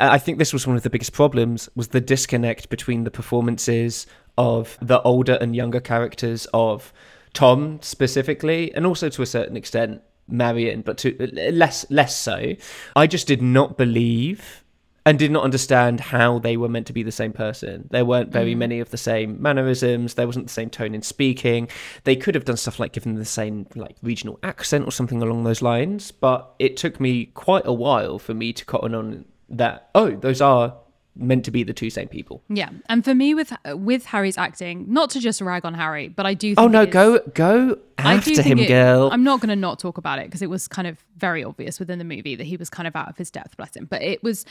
I 0.00 0.18
think 0.18 0.38
this 0.38 0.52
was 0.52 0.66
one 0.66 0.74
of 0.74 0.82
the 0.82 0.90
biggest 0.90 1.12
problems 1.12 1.68
was 1.76 1.88
the 1.88 2.00
disconnect 2.00 2.68
between 2.68 3.04
the 3.04 3.12
performances 3.12 4.08
of 4.36 4.76
the 4.82 5.00
older 5.02 5.38
and 5.40 5.54
younger 5.54 5.78
characters 5.78 6.48
of 6.52 6.92
Tom 7.32 7.78
specifically, 7.80 8.74
and 8.74 8.84
also 8.84 9.08
to 9.08 9.22
a 9.22 9.26
certain 9.26 9.56
extent 9.56 10.02
Marion, 10.28 10.82
but 10.82 10.98
to 10.98 11.16
less 11.52 11.90
less 11.90 12.16
so. 12.16 12.54
I 12.94 13.06
just 13.06 13.26
did 13.26 13.42
not 13.42 13.76
believe 13.76 14.64
and 15.08 15.18
did 15.18 15.30
not 15.30 15.42
understand 15.42 16.00
how 16.00 16.38
they 16.38 16.58
were 16.58 16.68
meant 16.68 16.86
to 16.86 16.92
be 16.92 17.02
the 17.02 17.10
same 17.10 17.32
person. 17.32 17.88
There 17.90 18.04
weren't 18.04 18.30
very 18.30 18.54
mm. 18.54 18.58
many 18.58 18.80
of 18.80 18.90
the 18.90 18.98
same 18.98 19.40
mannerisms. 19.40 20.14
There 20.14 20.26
wasn't 20.26 20.48
the 20.48 20.52
same 20.52 20.68
tone 20.68 20.94
in 20.94 21.00
speaking. 21.00 21.68
They 22.04 22.14
could 22.14 22.34
have 22.34 22.44
done 22.44 22.58
stuff 22.58 22.78
like 22.78 22.92
given 22.92 23.14
them 23.14 23.18
the 23.18 23.24
same 23.24 23.66
like 23.74 23.96
regional 24.02 24.38
accent 24.42 24.86
or 24.86 24.90
something 24.90 25.22
along 25.22 25.44
those 25.44 25.62
lines. 25.62 26.12
But 26.12 26.54
it 26.58 26.76
took 26.76 27.00
me 27.00 27.26
quite 27.26 27.66
a 27.66 27.72
while 27.72 28.18
for 28.18 28.34
me 28.34 28.52
to 28.52 28.64
cotton 28.66 28.94
on 28.94 29.24
that. 29.48 29.88
Oh, 29.94 30.10
those 30.10 30.42
are 30.42 30.76
meant 31.18 31.44
to 31.44 31.50
be 31.50 31.62
the 31.62 31.72
two 31.72 31.90
same 31.90 32.08
people. 32.08 32.42
Yeah, 32.48 32.70
and 32.88 33.04
for 33.04 33.14
me 33.14 33.34
with 33.34 33.52
with 33.66 34.06
Harry's 34.06 34.38
acting, 34.38 34.86
not 34.88 35.10
to 35.10 35.20
just 35.20 35.40
rag 35.40 35.64
on 35.64 35.74
Harry, 35.74 36.08
but 36.08 36.24
I 36.24 36.34
do. 36.34 36.52
Oh, 36.52 36.62
think 36.62 36.64
Oh 36.64 36.68
no, 36.68 36.86
go 36.86 37.18
go 37.34 37.78
after 37.98 38.40
him, 38.40 38.58
it- 38.58 38.68
girl. 38.68 39.10
I'm 39.12 39.24
not 39.24 39.40
going 39.40 39.50
to 39.50 39.56
not 39.56 39.78
talk 39.78 39.98
about 39.98 40.18
it 40.20 40.26
because 40.26 40.42
it 40.42 40.50
was 40.50 40.68
kind 40.68 40.86
of 40.86 41.04
very 41.16 41.42
obvious 41.44 41.78
within 41.78 41.98
the 41.98 42.04
movie 42.04 42.36
that 42.36 42.44
he 42.44 42.56
was 42.56 42.70
kind 42.70 42.86
of 42.86 42.94
out 42.96 43.08
of 43.08 43.16
his 43.18 43.30
depth, 43.30 43.56
bless 43.56 43.76
him. 43.76 43.86
But 43.90 44.02
it 44.02 44.22
was 44.22 44.44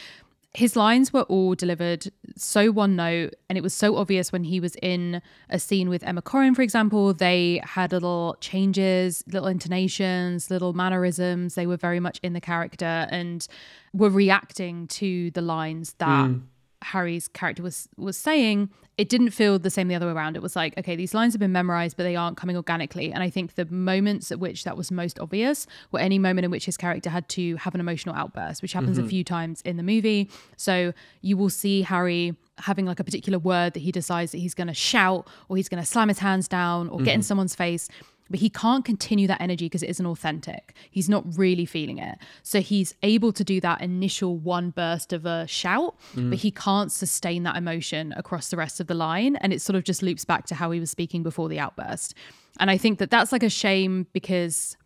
his 0.54 0.76
lines 0.76 1.14
were 1.14 1.24
all 1.24 1.54
delivered 1.56 2.08
so 2.36 2.72
one 2.72 2.96
note, 2.96 3.36
and 3.50 3.58
it 3.58 3.62
was 3.62 3.74
so 3.74 3.96
obvious 3.96 4.32
when 4.32 4.44
he 4.44 4.60
was 4.60 4.76
in 4.82 5.22
a 5.50 5.60
scene 5.60 5.88
with 5.90 6.04
Emma 6.04 6.22
Corrin, 6.22 6.56
for 6.56 6.62
example. 6.64 7.14
They 7.14 7.62
had 7.64 7.92
little 7.92 8.38
changes, 8.42 9.24
little 9.28 9.48
intonations, 9.48 10.50
little 10.50 10.74
mannerisms. 10.74 11.56
They 11.56 11.68
were 11.68 11.78
very 11.78 12.00
much 12.00 12.20
in 12.24 12.34
the 12.34 12.42
character 12.42 13.08
and 13.12 13.48
were 13.94 14.10
reacting 14.10 14.88
to 14.88 15.32
the 15.32 15.42
lines 15.42 15.94
that. 16.00 16.30
Mm. 16.30 16.42
Harry's 16.82 17.28
character 17.28 17.64
was 17.64 17.90
was 17.98 18.18
saying, 18.18 18.70
it 18.98 19.10
didn't 19.10 19.30
feel 19.30 19.60
the 19.60 19.70
same 19.70 19.88
the 19.88 19.96
other 19.96 20.08
way 20.08 20.12
around. 20.12 20.36
It 20.36 20.42
was 20.42 20.56
like, 20.56 20.76
okay, 20.78 20.96
these 20.96 21.14
lines 21.14 21.34
have 21.34 21.40
been 21.40 21.52
memorized, 21.52 21.98
but 21.98 22.04
they 22.04 22.16
aren't 22.16 22.36
coming 22.36 22.56
organically. 22.56 23.12
And 23.12 23.22
I 23.22 23.30
think 23.30 23.54
the 23.54 23.66
moments 23.66 24.32
at 24.32 24.40
which 24.40 24.64
that 24.64 24.76
was 24.76 24.92
most 24.92 25.20
obvious 25.20 25.68
were 25.92 26.00
any 26.00 26.18
moment 26.18 26.46
in 26.46 26.52
which 26.52 26.66
his 26.66 26.78
character 26.78 27.10
had 27.10 27.30
to 27.30 27.56
have 27.58 27.76
an 27.76 27.80
emotional 27.80 28.16
outburst, 28.16 28.62
which 28.62 28.74
happens 28.74 28.98
a 28.98 29.02
mm-hmm. 29.02 29.10
few 29.10 29.24
times 29.24 29.62
in 29.62 29.78
the 29.78 29.84
movie. 29.84 30.30
So 30.56 30.94
you 31.22 31.38
will 31.38 31.52
see 31.52 31.84
Harry 31.84 32.36
having 32.60 32.88
like 32.88 33.00
a 33.00 33.04
particular 33.04 33.38
word 33.38 33.74
that 33.74 33.82
he 33.82 33.92
decides 33.92 34.32
that 34.32 34.40
he's 34.40 34.56
going 34.56 34.68
to 34.68 34.74
shout 34.74 35.28
or 35.50 35.58
he's 35.58 35.70
going 35.70 35.82
to 35.82 35.88
slam 35.88 36.08
his 36.08 36.20
hands 36.20 36.48
down 36.48 36.90
or 36.90 36.98
get 37.00 37.14
in 37.14 37.20
mm-hmm. 37.20 37.26
someone's 37.26 37.54
face 37.54 37.90
but 38.30 38.40
he 38.40 38.50
can't 38.50 38.86
continue 38.86 39.28
that 39.28 39.42
energy 39.42 39.66
because 39.66 39.84
it 39.84 39.90
isn't 39.90 40.06
authentic. 40.06 40.76
He's 40.90 41.10
not 41.10 41.24
really 41.38 41.66
feeling 41.66 41.98
it. 41.98 42.18
So 42.44 42.62
he's 42.62 42.94
able 43.04 43.32
to 43.34 43.44
do 43.44 43.60
that 43.62 43.82
initial 43.82 44.38
one 44.38 44.72
burst 44.72 45.14
of 45.14 45.26
a 45.26 45.48
shout, 45.48 45.96
mm-hmm. 46.12 46.30
but 46.30 46.40
he 46.40 46.52
can't 46.52 46.92
sustain 46.92 47.44
that 47.44 47.56
emotion 47.56 48.14
across 48.18 48.50
the 48.50 48.58
rest 48.58 48.80
of 48.80 48.88
the 48.88 48.94
line. 48.94 49.36
And 49.38 49.54
it 49.54 49.62
sort 49.62 49.76
of 49.76 49.84
just 49.84 50.02
loops 50.02 50.26
back 50.26 50.46
to 50.48 50.56
how 50.56 50.72
he 50.72 50.80
was 50.80 50.92
speaking 50.92 51.24
before 51.24 51.50
the 51.50 51.60
outburst. 51.60 52.14
And 52.60 52.70
I 52.72 52.78
think 52.78 53.00
that 53.00 53.10
that's 53.10 53.32
like 53.32 53.44
a 53.44 53.50
shame 53.50 54.08
because 54.14 54.78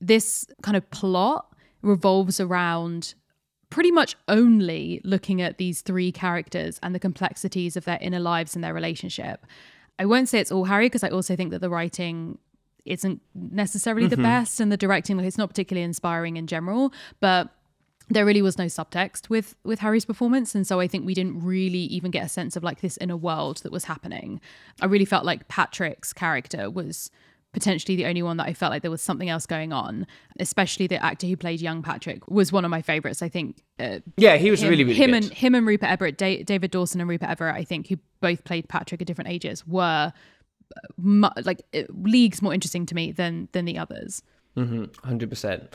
this 0.00 0.46
kind 0.62 0.76
of 0.76 0.88
plot 0.90 1.46
revolves 1.82 2.40
around 2.40 3.14
pretty 3.70 3.90
much 3.90 4.16
only 4.28 5.00
looking 5.04 5.42
at 5.42 5.58
these 5.58 5.82
three 5.82 6.12
characters 6.12 6.78
and 6.82 6.94
the 6.94 7.00
complexities 7.00 7.76
of 7.76 7.84
their 7.84 7.98
inner 8.00 8.20
lives 8.20 8.54
and 8.54 8.62
their 8.62 8.74
relationship. 8.74 9.44
I 9.98 10.06
won't 10.06 10.28
say 10.28 10.38
it's 10.38 10.52
all 10.52 10.64
Harry 10.64 10.86
because 10.86 11.02
I 11.02 11.08
also 11.08 11.36
think 11.36 11.50
that 11.50 11.60
the 11.60 11.70
writing 11.70 12.38
isn't 12.86 13.20
necessarily 13.34 14.06
the 14.06 14.16
best 14.16 14.60
and 14.60 14.70
the 14.70 14.76
directing 14.76 15.16
like 15.16 15.26
it's 15.26 15.38
not 15.38 15.48
particularly 15.48 15.84
inspiring 15.84 16.36
in 16.36 16.46
general, 16.46 16.92
but 17.20 17.50
there 18.08 18.24
really 18.24 18.42
was 18.42 18.56
no 18.56 18.66
subtext 18.66 19.28
with 19.28 19.56
with 19.64 19.80
Harry's 19.80 20.04
performance 20.04 20.54
and 20.54 20.66
so 20.66 20.78
I 20.78 20.86
think 20.86 21.04
we 21.04 21.14
didn't 21.14 21.42
really 21.44 21.78
even 21.78 22.10
get 22.10 22.24
a 22.24 22.28
sense 22.28 22.54
of 22.54 22.62
like 22.62 22.80
this 22.80 22.96
inner 22.98 23.16
world 23.16 23.58
that 23.58 23.72
was 23.72 23.84
happening. 23.84 24.40
I 24.80 24.86
really 24.86 25.04
felt 25.04 25.24
like 25.24 25.48
Patrick's 25.48 26.12
character 26.12 26.70
was 26.70 27.10
potentially 27.52 27.96
the 27.96 28.04
only 28.04 28.22
one 28.22 28.36
that 28.36 28.46
I 28.46 28.52
felt 28.52 28.70
like 28.70 28.82
there 28.82 28.90
was 28.90 29.00
something 29.00 29.30
else 29.30 29.46
going 29.46 29.72
on, 29.72 30.06
especially 30.38 30.86
the 30.88 31.02
actor 31.02 31.26
who 31.26 31.38
played 31.38 31.62
young 31.62 31.82
Patrick 31.82 32.28
was 32.28 32.52
one 32.52 32.66
of 32.66 32.70
my 32.70 32.82
favorites. 32.82 33.22
I 33.22 33.30
think 33.30 33.62
uh, 33.78 34.00
yeah, 34.18 34.36
he 34.36 34.50
was 34.50 34.62
him, 34.62 34.68
really 34.68 34.84
really 34.84 34.96
him 34.96 35.12
good. 35.12 35.24
and 35.24 35.32
him 35.32 35.54
and 35.54 35.66
Rupert 35.66 35.88
Everett, 35.88 36.18
Da- 36.18 36.42
David 36.42 36.70
Dawson 36.70 37.00
and 37.00 37.08
Rupert 37.08 37.30
Everett, 37.30 37.56
I 37.56 37.64
think, 37.64 37.88
who 37.88 37.96
both 38.20 38.44
played 38.44 38.68
Patrick 38.68 39.00
at 39.00 39.06
different 39.06 39.30
ages, 39.30 39.66
were 39.66 40.12
mu- 40.96 41.28
like 41.44 41.62
uh, 41.74 41.82
leagues 41.90 42.42
more 42.42 42.54
interesting 42.54 42.86
to 42.86 42.94
me 42.94 43.12
than 43.12 43.48
than 43.52 43.64
the 43.64 43.78
others. 43.78 44.22
Hundred 44.56 45.30
percent. 45.30 45.72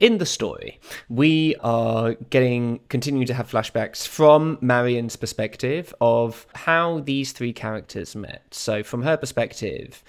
In 0.00 0.18
the 0.18 0.26
story, 0.26 0.80
we 1.08 1.54
are 1.60 2.14
getting 2.14 2.80
continuing 2.88 3.26
to 3.28 3.34
have 3.34 3.48
flashbacks 3.48 4.06
from 4.06 4.58
Marion's 4.60 5.14
perspective 5.14 5.94
of 6.00 6.44
how 6.56 7.00
these 7.00 7.30
three 7.30 7.52
characters 7.52 8.16
met. 8.16 8.42
So, 8.50 8.82
from 8.82 9.02
her 9.02 9.16
perspective, 9.16 10.02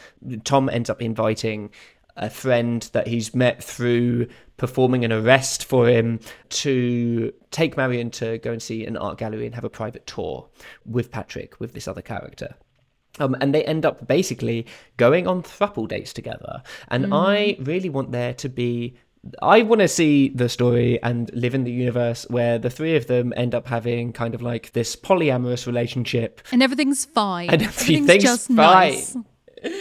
Tom 0.45 0.67
ends 0.67 0.89
up 0.89 0.99
inviting 0.99 1.69
a 2.17 2.29
friend 2.29 2.89
that 2.93 3.07
he's 3.07 3.33
met 3.35 3.63
through 3.63 4.27
performing 4.57 5.03
an 5.03 5.11
arrest 5.11 5.65
for 5.65 5.87
him 5.87 6.19
to 6.49 7.33
take 7.51 7.77
Marion 7.77 8.11
to 8.11 8.37
go 8.39 8.51
and 8.51 8.61
see 8.61 8.85
an 8.85 8.97
art 8.97 9.17
gallery 9.17 9.45
and 9.45 9.55
have 9.55 9.63
a 9.63 9.69
private 9.69 10.05
tour 10.05 10.47
with 10.85 11.11
Patrick, 11.11 11.59
with 11.59 11.73
this 11.73 11.87
other 11.87 12.01
character. 12.01 12.55
Um, 13.19 13.35
and 13.41 13.53
they 13.53 13.63
end 13.65 13.85
up 13.85 14.07
basically 14.07 14.65
going 14.97 15.27
on 15.27 15.43
thruple 15.43 15.87
dates 15.87 16.13
together. 16.13 16.63
And 16.87 17.13
I 17.13 17.57
really 17.59 17.89
want 17.89 18.11
there 18.11 18.33
to 18.35 18.49
be. 18.49 18.95
I 19.41 19.61
want 19.61 19.79
to 19.79 19.87
see 19.87 20.29
the 20.29 20.49
story 20.49 21.01
and 21.01 21.33
live 21.33 21.55
in 21.55 21.63
the 21.63 21.71
universe 21.71 22.25
where 22.29 22.59
the 22.59 22.69
three 22.69 22.97
of 22.97 23.07
them 23.07 23.31
end 23.37 23.55
up 23.55 23.67
having 23.67 24.11
kind 24.11 24.35
of 24.35 24.41
like 24.41 24.73
this 24.73 24.97
polyamorous 24.97 25.65
relationship. 25.65 26.41
And 26.51 26.61
everything's 26.61 27.05
fine. 27.05 27.49
And 27.49 27.61
everything's 27.61 28.23
just 28.23 28.47
fine. 28.47 28.55
nice. 28.57 29.17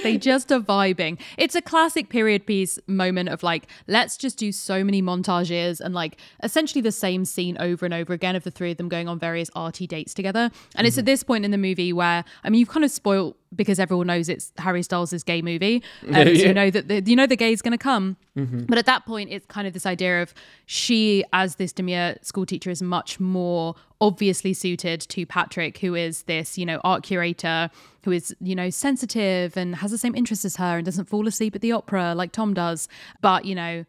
They 0.03 0.17
just 0.19 0.51
are 0.53 0.61
vibing. 0.61 1.19
It's 1.37 1.55
a 1.55 1.63
classic 1.63 2.09
period 2.09 2.47
piece 2.47 2.79
moment 2.87 3.29
of 3.29 3.43
like, 3.43 3.67
let's 3.87 4.17
just 4.17 4.39
do 4.39 4.53
so 4.53 4.85
many 4.85 5.03
montages 5.03 5.81
and 5.81 5.95
like 5.95 6.19
essentially 6.43 6.83
the 6.83 6.93
same 6.93 7.25
scene 7.25 7.57
over 7.59 7.85
and 7.85 7.95
over 7.95 8.13
again 8.13 8.37
of 8.37 8.45
the 8.45 8.51
three 8.51 8.71
of 8.71 8.77
them 8.77 8.89
going 8.89 9.09
on 9.09 9.19
various 9.19 9.51
arty 9.55 9.87
dates 9.87 10.15
together. 10.15 10.51
And 10.75 10.87
it's 10.87 10.99
at 10.99 11.03
mm-hmm. 11.03 11.07
this 11.07 11.23
point 11.23 11.45
in 11.45 11.51
the 11.51 11.59
movie 11.59 11.93
where 11.93 12.25
I 12.45 12.51
mean, 12.51 12.61
you've 12.61 12.69
kind 12.69 12.85
of 12.85 12.91
spoiled 12.91 13.35
because 13.55 13.79
everyone 13.79 14.07
knows 14.07 14.29
it's 14.29 14.53
Harry 14.59 14.83
Styles' 14.83 15.23
gay 15.23 15.43
movie, 15.43 15.83
um, 16.09 16.15
and 16.15 16.31
Yeah. 16.31 16.49
you 16.49 16.55
know 16.55 16.71
that 16.71 16.89
the, 16.89 17.03
you 17.05 17.17
know 17.17 17.27
the 17.27 17.37
gay's 17.37 17.63
going 17.63 17.73
to 17.73 17.79
come. 17.79 18.17
Mm-hmm. 18.37 18.65
But 18.65 18.79
at 18.79 18.87
that 18.87 19.05
point, 19.05 19.31
it's 19.31 19.47
kind 19.47 19.67
of 19.67 19.75
this 19.75 19.87
idea 19.87 20.23
of 20.23 20.33
she, 20.67 21.25
as 21.33 21.57
this 21.57 21.73
demure 21.73 22.17
school 22.23 22.47
teacher, 22.47 22.71
is 22.71 22.83
much 22.83 23.21
more 23.21 23.75
obviously 24.01 24.55
suited 24.55 25.01
to 25.01 25.27
Patrick, 25.27 25.79
who 25.79 25.95
is 25.95 26.23
this, 26.25 26.57
you 26.57 26.67
know, 26.67 26.81
art 26.83 27.03
curator 27.03 27.71
who 28.05 28.13
is, 28.13 28.35
you 28.41 28.55
know, 28.55 28.71
sensitive 28.71 29.57
and 29.57 29.77
has 29.77 29.91
the 29.91 29.99
same 29.99 30.15
interests 30.15 30.45
as 30.45 30.57
her 30.57 30.77
and 30.77 30.85
doesn't 30.85 31.07
fall 31.07 31.27
asleep 31.27 31.55
at 31.55 31.61
the 31.61 31.73
opera 31.73 32.15
like 32.15 32.33
Tom 32.33 32.55
does. 32.55 32.89
But, 33.21 33.45
you 33.45 33.55
know, 33.55 33.85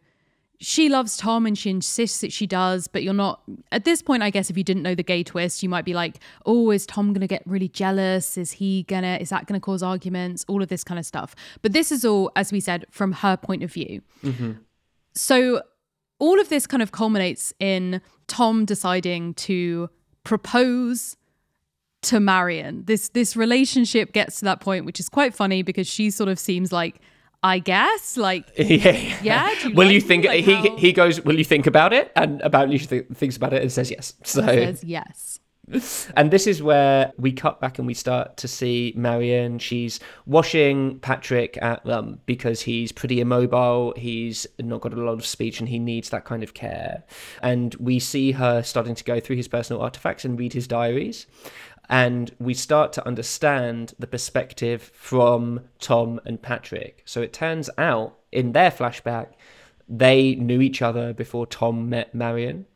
she 0.60 0.88
loves 0.88 1.16
Tom 1.16 1.46
and 1.46 1.58
she 1.58 1.70
insists 1.70 2.20
that 2.20 2.32
she 2.32 2.46
does, 2.46 2.86
but 2.86 3.02
you're 3.02 3.12
not 3.12 3.42
at 3.72 3.84
this 3.84 4.02
point, 4.02 4.22
I 4.22 4.30
guess 4.30 4.50
if 4.50 4.56
you 4.56 4.64
didn't 4.64 4.82
know 4.82 4.94
the 4.94 5.02
gay 5.02 5.22
twist, 5.22 5.62
you 5.62 5.68
might 5.68 5.84
be 5.84 5.94
like, 5.94 6.20
Oh, 6.46 6.70
is 6.70 6.86
Tom 6.86 7.12
gonna 7.12 7.26
get 7.26 7.42
really 7.44 7.68
jealous? 7.68 8.38
Is 8.38 8.52
he 8.52 8.84
gonna 8.84 9.18
is 9.20 9.30
that 9.30 9.46
gonna 9.46 9.60
cause 9.60 9.82
arguments? 9.82 10.44
All 10.48 10.62
of 10.62 10.68
this 10.68 10.84
kind 10.84 10.98
of 10.98 11.06
stuff. 11.06 11.34
But 11.62 11.72
this 11.72 11.90
is 11.90 12.04
all, 12.04 12.30
as 12.36 12.52
we 12.52 12.60
said, 12.60 12.86
from 12.90 13.12
her 13.12 13.36
point 13.36 13.62
of 13.62 13.72
view. 13.72 14.00
Mm-hmm. 14.22 14.52
So 15.14 15.62
all 16.18 16.40
of 16.40 16.48
this 16.48 16.66
kind 16.66 16.82
of 16.82 16.92
culminates 16.92 17.52
in 17.58 18.00
Tom 18.26 18.64
deciding 18.64 19.34
to 19.34 19.90
propose 20.22 21.16
to 22.04 22.20
Marion. 22.20 22.84
This 22.86 23.08
this 23.10 23.36
relationship 23.36 24.12
gets 24.12 24.38
to 24.38 24.44
that 24.46 24.60
point, 24.60 24.84
which 24.84 25.00
is 25.00 25.08
quite 25.08 25.34
funny 25.34 25.62
because 25.62 25.86
she 25.86 26.10
sort 26.10 26.28
of 26.28 26.38
seems 26.38 26.72
like, 26.72 27.00
I 27.42 27.58
guess, 27.58 28.16
like 28.16 28.50
yeah. 28.56 29.16
Yeah, 29.22 29.52
you 29.64 29.74
will 29.74 29.86
like 29.86 29.94
you 29.94 30.00
think 30.00 30.24
Like 30.26 30.44
he 30.44 30.54
how- 30.54 30.76
he 30.76 30.92
goes? 30.92 31.20
Will 31.24 31.36
you 31.38 31.44
think 31.44 31.66
about 31.66 31.92
it? 31.92 32.12
And 32.16 32.40
about 32.42 32.70
you 32.70 32.78
th- 32.78 33.06
thinks 33.14 33.36
about 33.36 33.52
it 33.52 33.62
and 33.62 33.70
says 33.72 33.90
yes. 33.90 34.14
So 34.24 34.40
says 34.42 34.84
yes. 34.84 35.40
And 36.16 36.30
this 36.30 36.46
is 36.46 36.62
where 36.62 37.10
we 37.16 37.32
cut 37.32 37.58
back 37.58 37.78
and 37.78 37.86
we 37.86 37.94
start 37.94 38.36
to 38.36 38.46
see 38.48 38.92
Marion. 38.96 39.58
She's 39.58 39.98
washing 40.26 40.98
Patrick 40.98 41.56
at, 41.62 41.88
um, 41.88 42.18
because 42.26 42.60
he's 42.60 42.92
pretty 42.92 43.18
immobile. 43.18 43.94
He's 43.96 44.46
not 44.58 44.82
got 44.82 44.92
a 44.92 44.96
lot 45.02 45.12
of 45.14 45.24
speech 45.24 45.60
and 45.60 45.68
he 45.70 45.78
needs 45.78 46.10
that 46.10 46.26
kind 46.26 46.42
of 46.42 46.52
care. 46.52 47.04
And 47.42 47.74
we 47.76 47.98
see 47.98 48.32
her 48.32 48.62
starting 48.62 48.94
to 48.94 49.04
go 49.04 49.20
through 49.20 49.36
his 49.36 49.48
personal 49.48 49.80
artifacts 49.80 50.26
and 50.26 50.38
read 50.38 50.52
his 50.52 50.66
diaries. 50.66 51.26
And 51.88 52.34
we 52.38 52.54
start 52.54 52.92
to 52.94 53.06
understand 53.06 53.94
the 53.98 54.06
perspective 54.06 54.90
from 54.94 55.60
Tom 55.80 56.20
and 56.24 56.40
Patrick. 56.40 57.02
So 57.04 57.20
it 57.20 57.32
turns 57.32 57.68
out 57.76 58.18
in 58.32 58.52
their 58.52 58.70
flashback, 58.70 59.28
they 59.88 60.34
knew 60.34 60.60
each 60.60 60.80
other 60.80 61.12
before 61.12 61.46
Tom 61.46 61.88
met 61.90 62.14
Marion. 62.14 62.66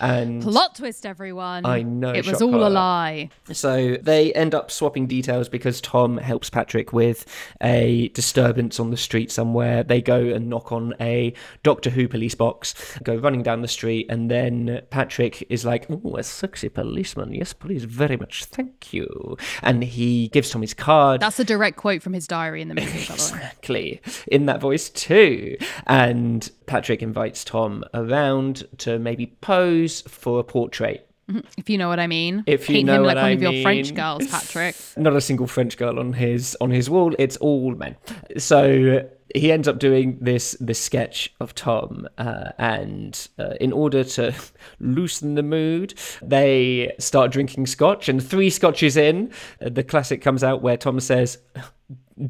And 0.00 0.42
Plot 0.42 0.74
twist, 0.76 1.04
everyone. 1.04 1.66
I 1.66 1.82
know, 1.82 2.10
It 2.12 2.26
was 2.26 2.40
all 2.40 2.66
a 2.66 2.68
lie. 2.70 3.28
so 3.52 3.96
they 4.00 4.32
end 4.32 4.54
up 4.54 4.70
swapping 4.70 5.06
details 5.06 5.48
because 5.48 5.80
Tom 5.80 6.16
helps 6.16 6.48
Patrick 6.50 6.92
with 6.92 7.26
a 7.62 8.08
disturbance 8.08 8.80
on 8.80 8.90
the 8.90 8.96
street 8.96 9.30
somewhere. 9.30 9.82
They 9.82 10.00
go 10.00 10.20
and 10.20 10.48
knock 10.48 10.72
on 10.72 10.94
a 11.00 11.34
Doctor 11.62 11.90
Who 11.90 12.08
police 12.08 12.34
box, 12.34 12.74
go 13.02 13.14
running 13.16 13.42
down 13.42 13.62
the 13.62 13.68
street, 13.68 14.06
and 14.08 14.30
then 14.30 14.82
Patrick 14.90 15.46
is 15.50 15.64
like, 15.64 15.86
Oh, 15.90 16.16
a 16.16 16.22
sexy 16.22 16.68
policeman. 16.68 17.32
Yes, 17.32 17.52
please, 17.52 17.84
very 17.84 18.16
much. 18.16 18.44
Thank 18.46 18.92
you. 18.92 19.36
And 19.62 19.84
he 19.84 20.28
gives 20.28 20.50
Tom 20.50 20.62
his 20.62 20.72
card. 20.74 21.20
That's 21.20 21.38
a 21.40 21.44
direct 21.44 21.76
quote 21.76 22.02
from 22.02 22.14
his 22.14 22.26
diary 22.26 22.62
in 22.62 22.68
the 22.68 22.74
movie. 22.74 23.00
Exactly. 23.00 24.00
In 24.28 24.46
that 24.46 24.60
voice 24.60 24.88
too. 24.88 25.56
And 25.86 26.50
Patrick 26.66 27.02
invites 27.02 27.44
Tom 27.44 27.84
around 27.92 28.64
to 28.78 28.98
maybe 28.98 29.26
pose 29.40 29.89
for 30.02 30.40
a 30.40 30.44
portrait. 30.44 31.06
If 31.56 31.70
you 31.70 31.78
know 31.78 31.88
what 31.88 32.00
I 32.00 32.06
mean. 32.06 32.42
If 32.46 32.68
you 32.68 32.76
Paint 32.76 32.86
know 32.86 32.96
him 32.96 33.02
what 33.02 33.16
like 33.16 33.22
one 33.22 33.24
I 33.24 33.30
of 33.30 33.42
your 33.42 33.62
French 33.62 33.88
mean. 33.88 33.94
girls, 33.94 34.26
Patrick. 34.26 34.76
Not 34.96 35.14
a 35.14 35.20
single 35.20 35.46
French 35.46 35.76
girl 35.76 35.98
on 35.98 36.12
his 36.12 36.56
on 36.60 36.70
his 36.70 36.90
wall. 36.90 37.14
It's 37.18 37.36
all 37.36 37.74
men. 37.74 37.96
So 38.36 39.08
he 39.34 39.52
ends 39.52 39.68
up 39.68 39.78
doing 39.78 40.18
this 40.20 40.56
this 40.60 40.80
sketch 40.80 41.32
of 41.40 41.54
Tom, 41.54 42.08
uh, 42.18 42.50
and 42.58 43.28
uh, 43.38 43.54
in 43.60 43.72
order 43.72 44.02
to 44.02 44.34
loosen 44.80 45.34
the 45.36 45.42
mood, 45.42 45.94
they 46.20 46.92
start 46.98 47.30
drinking 47.30 47.66
scotch. 47.66 48.08
And 48.08 48.20
three 48.20 48.50
scotches 48.50 48.96
in, 48.96 49.32
uh, 49.64 49.68
the 49.68 49.84
classic 49.84 50.22
comes 50.22 50.42
out 50.42 50.62
where 50.62 50.76
Tom 50.76 50.98
says. 51.00 51.38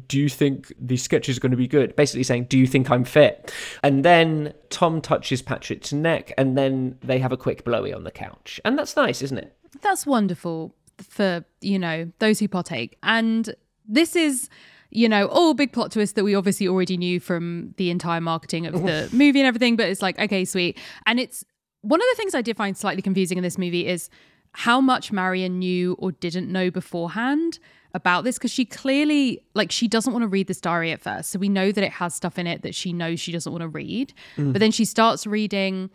Do 0.07 0.19
you 0.19 0.29
think 0.29 0.73
the 0.79 0.97
sketch 0.97 1.29
is 1.29 1.39
going 1.39 1.51
to 1.51 1.57
be 1.57 1.67
good? 1.67 1.95
Basically 1.95 2.23
saying, 2.23 2.45
Do 2.45 2.57
you 2.57 2.67
think 2.67 2.89
I'm 2.89 3.03
fit? 3.03 3.53
And 3.83 4.05
then 4.05 4.53
Tom 4.69 5.01
touches 5.01 5.41
Patrick's 5.41 5.93
neck, 5.93 6.33
and 6.37 6.57
then 6.57 6.97
they 7.01 7.19
have 7.19 7.31
a 7.31 7.37
quick 7.37 7.63
blowy 7.63 7.93
on 7.93 8.03
the 8.03 8.11
couch. 8.11 8.59
And 8.65 8.77
that's 8.77 8.95
nice, 8.95 9.21
isn't 9.21 9.37
it? 9.37 9.55
That's 9.81 10.05
wonderful 10.05 10.75
for, 10.99 11.45
you 11.61 11.79
know, 11.79 12.11
those 12.19 12.39
who 12.39 12.47
partake. 12.47 12.97
And 13.03 13.53
this 13.87 14.15
is, 14.15 14.49
you 14.89 15.09
know, 15.09 15.27
all 15.27 15.53
big 15.53 15.73
plot 15.73 15.91
twist 15.91 16.15
that 16.15 16.23
we 16.23 16.35
obviously 16.35 16.67
already 16.67 16.97
knew 16.97 17.19
from 17.19 17.73
the 17.77 17.89
entire 17.89 18.21
marketing 18.21 18.65
of 18.65 18.73
the 18.73 19.09
movie 19.13 19.39
and 19.39 19.47
everything, 19.47 19.75
but 19.75 19.87
it's 19.87 20.01
like, 20.01 20.19
okay, 20.19 20.45
sweet. 20.45 20.77
And 21.05 21.19
it's 21.19 21.43
one 21.81 21.99
of 21.99 22.05
the 22.11 22.15
things 22.15 22.35
I 22.35 22.41
did 22.41 22.57
find 22.57 22.77
slightly 22.77 23.01
confusing 23.01 23.37
in 23.37 23.43
this 23.43 23.57
movie 23.57 23.87
is 23.87 24.09
how 24.53 24.81
much 24.81 25.11
Marion 25.11 25.59
knew 25.59 25.95
or 25.99 26.11
didn't 26.11 26.51
know 26.51 26.69
beforehand 26.69 27.59
about 27.93 28.23
this 28.23 28.37
because 28.37 28.51
she 28.51 28.63
clearly 28.63 29.43
like 29.53 29.71
she 29.71 29.87
doesn't 29.87 30.13
want 30.13 30.23
to 30.23 30.27
read 30.27 30.47
this 30.47 30.61
diary 30.61 30.91
at 30.91 31.01
first 31.01 31.29
so 31.29 31.37
we 31.37 31.49
know 31.49 31.73
that 31.73 31.83
it 31.83 31.91
has 31.91 32.15
stuff 32.15 32.39
in 32.39 32.47
it 32.47 32.61
that 32.61 32.73
she 32.73 32.93
knows 32.93 33.19
she 33.19 33.33
doesn't 33.33 33.51
want 33.51 33.61
to 33.61 33.67
read 33.67 34.13
mm. 34.37 34.53
but 34.53 34.59
then 34.59 34.71
she 34.71 34.85
starts 34.85 35.27
reading 35.27 35.89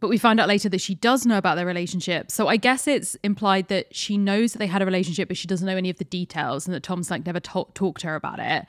but 0.00 0.08
we 0.08 0.18
find 0.18 0.40
out 0.40 0.48
later 0.48 0.68
that 0.68 0.80
she 0.80 0.94
does 0.94 1.26
know 1.26 1.38
about 1.38 1.56
their 1.56 1.66
relationship. 1.66 2.30
So 2.30 2.48
I 2.48 2.56
guess 2.56 2.88
it's 2.88 3.16
implied 3.22 3.68
that 3.68 3.94
she 3.94 4.16
knows 4.16 4.52
that 4.52 4.58
they 4.58 4.66
had 4.66 4.82
a 4.82 4.86
relationship, 4.86 5.28
but 5.28 5.36
she 5.36 5.46
doesn't 5.46 5.66
know 5.66 5.76
any 5.76 5.90
of 5.90 5.98
the 5.98 6.04
details, 6.04 6.66
and 6.66 6.74
that 6.74 6.82
Tom's 6.82 7.10
like 7.10 7.26
never 7.26 7.38
to- 7.40 7.68
talked 7.74 8.00
to 8.00 8.08
her 8.08 8.16
about 8.16 8.40
it. 8.40 8.64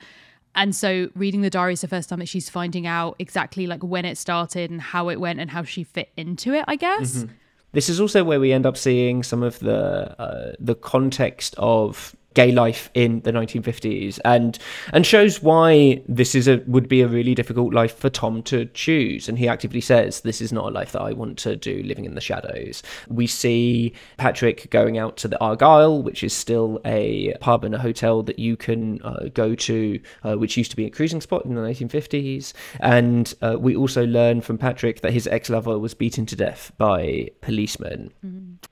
And 0.54 0.76
so 0.76 1.08
reading 1.14 1.40
the 1.40 1.48
diary 1.48 1.72
is 1.72 1.80
the 1.80 1.88
first 1.88 2.10
time 2.10 2.18
that 2.18 2.28
she's 2.28 2.50
finding 2.50 2.86
out 2.86 3.16
exactly 3.18 3.66
like 3.66 3.82
when 3.82 4.04
it 4.04 4.18
started 4.18 4.70
and 4.70 4.82
how 4.82 5.08
it 5.08 5.18
went 5.18 5.40
and 5.40 5.50
how 5.50 5.64
she 5.64 5.82
fit 5.82 6.10
into 6.16 6.52
it. 6.52 6.66
I 6.68 6.76
guess. 6.76 7.18
Mm-hmm. 7.18 7.32
This 7.72 7.88
is 7.88 8.00
also 8.00 8.22
where 8.22 8.40
we 8.40 8.52
end 8.52 8.66
up 8.66 8.76
seeing 8.76 9.22
some 9.22 9.42
of 9.42 9.58
the 9.60 10.20
uh, 10.20 10.52
the 10.58 10.74
context 10.74 11.54
of 11.58 12.14
gay 12.34 12.52
life 12.52 12.90
in 12.94 13.20
the 13.20 13.32
1950s 13.32 14.18
and 14.24 14.58
and 14.92 15.06
shows 15.06 15.42
why 15.42 16.02
this 16.08 16.34
is 16.34 16.48
a 16.48 16.62
would 16.66 16.88
be 16.88 17.00
a 17.00 17.08
really 17.08 17.34
difficult 17.34 17.72
life 17.72 17.96
for 17.96 18.10
Tom 18.10 18.42
to 18.44 18.66
choose. 18.66 19.28
And 19.28 19.38
he 19.38 19.48
actively 19.48 19.80
says 19.80 20.20
this 20.20 20.40
is 20.40 20.52
not 20.52 20.66
a 20.66 20.70
life 20.70 20.92
that 20.92 21.02
I 21.02 21.12
want 21.12 21.38
to 21.38 21.56
do 21.56 21.82
living 21.82 22.04
in 22.04 22.14
the 22.14 22.20
shadows. 22.20 22.82
We 23.08 23.26
see 23.26 23.94
Patrick 24.16 24.70
going 24.70 24.98
out 24.98 25.16
to 25.18 25.28
the 25.28 25.40
Argyle 25.40 26.02
which 26.02 26.22
is 26.22 26.32
still 26.32 26.80
a 26.84 27.34
pub 27.40 27.64
and 27.64 27.74
a 27.74 27.78
hotel 27.78 28.22
that 28.22 28.38
you 28.38 28.56
can 28.56 29.00
uh, 29.02 29.28
go 29.34 29.54
to 29.54 30.00
uh, 30.24 30.34
which 30.36 30.56
used 30.56 30.70
to 30.70 30.76
be 30.76 30.86
a 30.86 30.90
cruising 30.90 31.20
spot 31.20 31.44
in 31.44 31.54
the 31.54 31.60
1950s 31.60 32.52
and 32.80 33.34
uh, 33.42 33.56
we 33.58 33.76
also 33.76 34.06
learn 34.06 34.40
from 34.40 34.58
Patrick 34.58 35.00
that 35.00 35.12
his 35.12 35.26
ex-lover 35.26 35.78
was 35.78 35.94
beaten 35.94 36.26
to 36.26 36.36
death 36.36 36.72
by 36.78 37.28
policemen. 37.40 38.12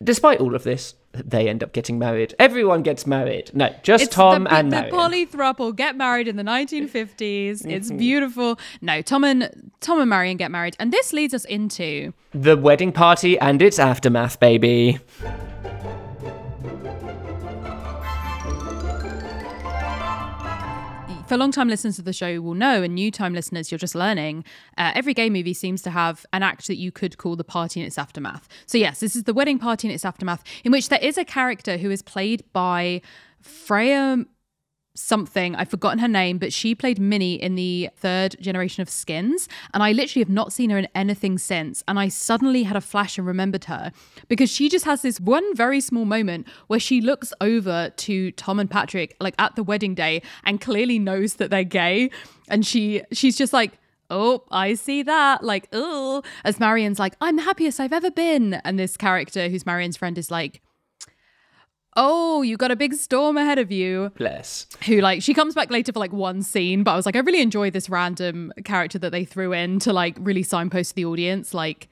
Despite 0.03 0.41
all 0.41 0.55
of 0.55 0.63
this 0.63 0.95
they 1.13 1.49
end 1.49 1.63
up 1.63 1.73
getting 1.73 1.99
married. 1.99 2.35
Everyone 2.39 2.83
gets 2.83 3.07
married. 3.07 3.51
No, 3.53 3.75
just 3.83 4.05
It's 4.05 4.15
Tom 4.15 4.45
the, 4.45 4.55
and 4.55 4.71
the 4.71 4.77
Marion. 4.77 4.95
poly 4.95 5.27
throuple 5.27 5.75
get 5.75 5.97
married 5.97 6.29
in 6.29 6.37
the 6.37 6.43
1950s. 6.43 7.17
Mm-hmm. 7.17 7.71
It's 7.71 7.91
beautiful. 7.91 8.59
No, 8.81 9.03
Tom 9.03 9.25
and 9.25 9.73
Tom 9.81 10.01
and 10.01 10.09
Marion 10.09 10.37
get 10.37 10.51
married, 10.51 10.77
and 10.79 10.93
this 10.93 11.13
leads 11.13 11.35
us 11.35 11.45
into 11.45 12.13
the 12.33 12.57
wedding 12.57 12.93
party 12.93 13.39
and 13.39 13.61
its 13.61 13.79
aftermath, 13.79 14.39
baby. 14.39 14.99
For 21.31 21.37
long 21.37 21.53
time 21.53 21.69
listeners 21.69 21.97
of 22.01 22.05
the 22.05 22.13
show 22.13 22.41
will 22.41 22.55
know, 22.55 22.83
and 22.83 22.93
new 22.93 23.09
time 23.09 23.35
listeners, 23.35 23.71
you're 23.71 23.79
just 23.79 23.95
learning. 23.95 24.45
Uh, 24.77 24.91
every 24.97 25.15
gay 25.15 25.31
movie 25.31 25.55
seems 25.55 25.81
to 25.81 25.91
have 25.91 26.27
an 26.33 26.43
act 26.43 26.67
that 26.67 26.75
you 26.75 26.91
could 26.91 27.19
call 27.19 27.37
the 27.37 27.45
party 27.45 27.79
and 27.79 27.87
its 27.87 27.97
aftermath. 27.97 28.49
So, 28.67 28.77
yes, 28.79 28.99
this 28.99 29.15
is 29.15 29.23
the 29.23 29.33
wedding 29.33 29.61
party 29.61 29.87
and 29.87 29.95
its 29.95 30.05
aftermath, 30.05 30.43
in 30.65 30.73
which 30.73 30.89
there 30.89 30.99
is 31.01 31.17
a 31.17 31.25
character 31.25 31.77
who 31.77 31.89
is 31.89 32.03
played 32.03 32.43
by 32.53 33.01
Freya 33.41 34.25
something. 34.95 35.55
I've 35.55 35.69
forgotten 35.69 35.99
her 35.99 36.09
name, 36.09 36.39
but 36.39 36.53
she 36.53 36.75
played 36.75 36.99
Mini 36.99 37.35
in 37.35 37.55
the 37.55 37.91
third 37.97 38.37
generation 38.41 38.83
of 38.83 38.91
Skins. 38.91 39.49
And 39.73 39.83
I 39.83 39.93
literally 39.93 40.23
have 40.23 40.31
not 40.31 40.53
seen 40.53 40.71
her 40.71 40.79
in 40.79 40.89
anything 40.95 41.39
since. 41.39 41.83
And 41.87 41.99
I 41.99 42.09
suddenly 42.09 42.65
had 42.65 42.77
a 42.77 42.81
flash 42.81 43.19
and 43.19 43.27
remembered 43.27 43.65
her 43.65 43.93
because 44.29 44.51
she 44.51 44.69
just 44.69 44.85
has 44.85 45.03
this 45.03 45.21
one 45.21 45.55
very 45.55 45.81
small 45.81 46.05
moment 46.05 46.47
where 46.67 46.81
she 46.81 47.01
looks 47.01 47.33
over 47.41 47.91
to 47.97 48.33
Tom 48.33 48.59
and 48.59 48.71
Patrick, 48.71 49.17
like 49.21 49.35
at 49.39 49.57
the 49.57 49.63
wedding 49.63 49.95
day, 49.95 50.23
and 50.45 50.61
clearly 50.61 50.99
knows 50.99 51.35
that 51.35 51.51
they're 51.51 51.65
gay. 51.65 52.11
And 52.49 52.67
she 52.67 53.03
she's 53.13 53.37
just 53.37 53.53
like, 53.53 53.73
Oh, 54.13 54.43
I 54.51 54.75
see 54.75 55.05
that. 55.05 55.45
Like, 55.45 55.69
oh, 55.73 56.23
as 56.45 56.59
Marion's 56.59 56.99
like, 56.99 57.15
I'm 57.21 57.37
the 57.37 57.43
happiest 57.43 57.79
I've 57.79 57.93
ever 57.93 58.11
been. 58.11 58.55
And 58.65 58.77
this 58.77 58.97
character 58.97 59.49
who's 59.49 59.65
Marion's 59.65 59.97
friend 59.97 60.19
is 60.19 60.33
like, 60.33 60.61
Oh, 62.03 62.41
you 62.41 62.57
got 62.57 62.71
a 62.71 62.77
big 62.77 62.95
storm 62.95 63.37
ahead 63.37 63.59
of 63.59 63.71
you 63.71 64.11
Bless. 64.17 64.67
who 64.87 65.01
like 65.03 65.23
she 65.23 65.35
comes 65.35 65.55
back 65.55 65.71
later 65.71 65.93
for 65.93 65.99
like 65.99 66.13
one 66.15 66.41
scene 66.43 66.83
but 66.83 66.93
i 66.93 66.97
was 66.97 67.05
like 67.05 67.15
i 67.15 67.19
really 67.19 67.43
enjoyed 67.43 67.75
this 67.75 67.91
random 67.91 68.53
character 68.65 68.99
that 68.99 69.11
they 69.11 69.25
threw 69.27 69.53
in 69.53 69.79
to 69.81 69.93
like 69.93 70.17
really 70.19 70.43
signpost 70.43 70.95
the 70.95 71.05
audience 71.05 71.53
like 71.53 71.89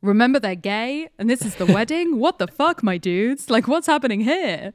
remember 0.00 0.40
they're 0.40 0.54
gay 0.54 1.06
and 1.18 1.28
this 1.28 1.42
is 1.42 1.56
the 1.56 1.66
wedding 1.76 2.18
what 2.18 2.38
the 2.38 2.46
fuck 2.46 2.82
my 2.82 2.96
dudes 2.96 3.50
like 3.50 3.68
what's 3.68 3.86
happening 3.86 4.22
here 4.22 4.72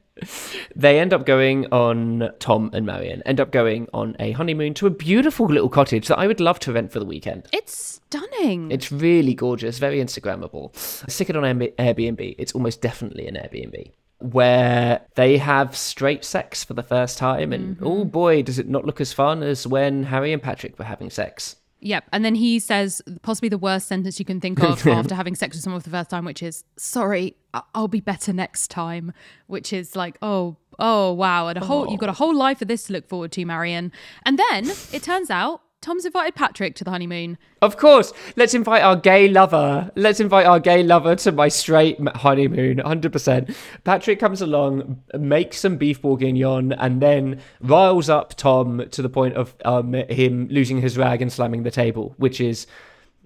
They 0.76 1.00
end 1.00 1.12
up 1.12 1.26
going 1.26 1.66
on, 1.72 2.30
Tom 2.38 2.70
and 2.72 2.86
Marion 2.86 3.22
end 3.26 3.40
up 3.40 3.50
going 3.50 3.88
on 3.92 4.14
a 4.20 4.30
honeymoon 4.32 4.74
to 4.74 4.86
a 4.86 4.90
beautiful 4.90 5.46
little 5.46 5.68
cottage 5.68 6.06
that 6.08 6.18
I 6.18 6.26
would 6.28 6.40
love 6.40 6.58
to 6.60 6.72
rent 6.72 6.92
for 6.92 7.00
the 7.00 7.04
weekend. 7.04 7.48
it's 7.52 7.76
stunning 7.76 8.70
It's 8.70 8.92
really 8.92 9.34
gorgeous, 9.34 9.78
very 9.78 9.98
Instagrammable. 9.98 10.76
Stick 11.10 11.30
it 11.30 11.36
on 11.36 11.42
Airbnb. 11.44 12.36
It's 12.38 12.52
almost 12.52 12.80
definitely 12.80 13.26
an 13.26 13.34
Airbnb. 13.34 13.90
Where 14.20 15.02
they 15.14 15.38
have 15.38 15.76
straight 15.76 16.24
sex 16.24 16.64
for 16.64 16.74
the 16.74 16.82
first 16.82 17.18
time, 17.18 17.52
and 17.52 17.76
mm-hmm. 17.76 17.86
oh 17.86 18.04
boy, 18.04 18.42
does 18.42 18.58
it 18.58 18.68
not 18.68 18.84
look 18.84 19.00
as 19.00 19.12
fun 19.12 19.42
as 19.42 19.66
when 19.66 20.04
Harry 20.04 20.32
and 20.32 20.42
Patrick 20.42 20.78
were 20.78 20.84
having 20.84 21.10
sex. 21.10 21.56
yep 21.80 22.02
and 22.12 22.24
then 22.24 22.34
he 22.34 22.58
says 22.58 23.00
possibly 23.22 23.48
the 23.48 23.56
worst 23.56 23.86
sentence 23.86 24.18
you 24.18 24.24
can 24.24 24.40
think 24.40 24.60
of 24.60 24.84
after 25.00 25.14
having 25.14 25.36
sex 25.36 25.54
with 25.54 25.62
someone 25.62 25.80
for 25.80 25.88
the 25.88 25.96
first 25.96 26.10
time 26.10 26.24
which 26.24 26.42
is 26.42 26.64
sorry 26.76 27.36
i'll 27.72 27.86
be 27.86 28.00
better 28.00 28.32
next 28.32 28.66
time 28.66 29.12
which 29.46 29.72
is 29.72 29.94
like 29.94 30.18
oh 30.20 30.56
oh 30.78 31.12
wow 31.12 31.48
and 31.48 31.58
a 31.58 31.64
whole 31.64 31.90
you've 31.90 32.00
got 32.00 32.08
a 32.08 32.14
whole 32.14 32.34
life 32.34 32.62
of 32.62 32.68
this 32.68 32.84
to 32.84 32.92
look 32.92 33.08
forward 33.08 33.32
to 33.32 33.44
marion. 33.44 33.92
And 34.24 34.38
then 34.38 34.70
it 34.92 35.02
turns 35.02 35.30
out 35.30 35.62
tom's 35.80 36.04
invited 36.04 36.34
patrick 36.34 36.74
to 36.74 36.84
the 36.84 36.90
honeymoon 36.90 37.38
Of 37.62 37.76
course, 37.76 38.12
let's 38.36 38.54
invite 38.54 38.82
our 38.82 38.94
gay 38.96 39.28
lover. 39.28 39.90
Let's 39.96 40.20
invite 40.20 40.46
our 40.46 40.60
gay 40.60 40.82
lover 40.84 41.16
to 41.16 41.32
my 41.32 41.48
straight 41.48 41.98
honeymoon, 42.16 42.76
100%. 42.78 43.54
Patrick 43.82 44.20
comes 44.20 44.40
along, 44.40 45.02
makes 45.18 45.58
some 45.58 45.76
beef 45.76 46.00
bourguignon, 46.00 46.72
and 46.72 47.02
then 47.02 47.40
riles 47.60 48.08
up 48.08 48.34
Tom 48.34 48.88
to 48.90 49.02
the 49.02 49.08
point 49.08 49.34
of 49.34 49.56
um, 49.64 49.92
him 49.92 50.46
losing 50.50 50.80
his 50.80 50.96
rag 50.96 51.20
and 51.20 51.32
slamming 51.32 51.64
the 51.64 51.70
table, 51.72 52.14
which 52.16 52.40
is. 52.40 52.66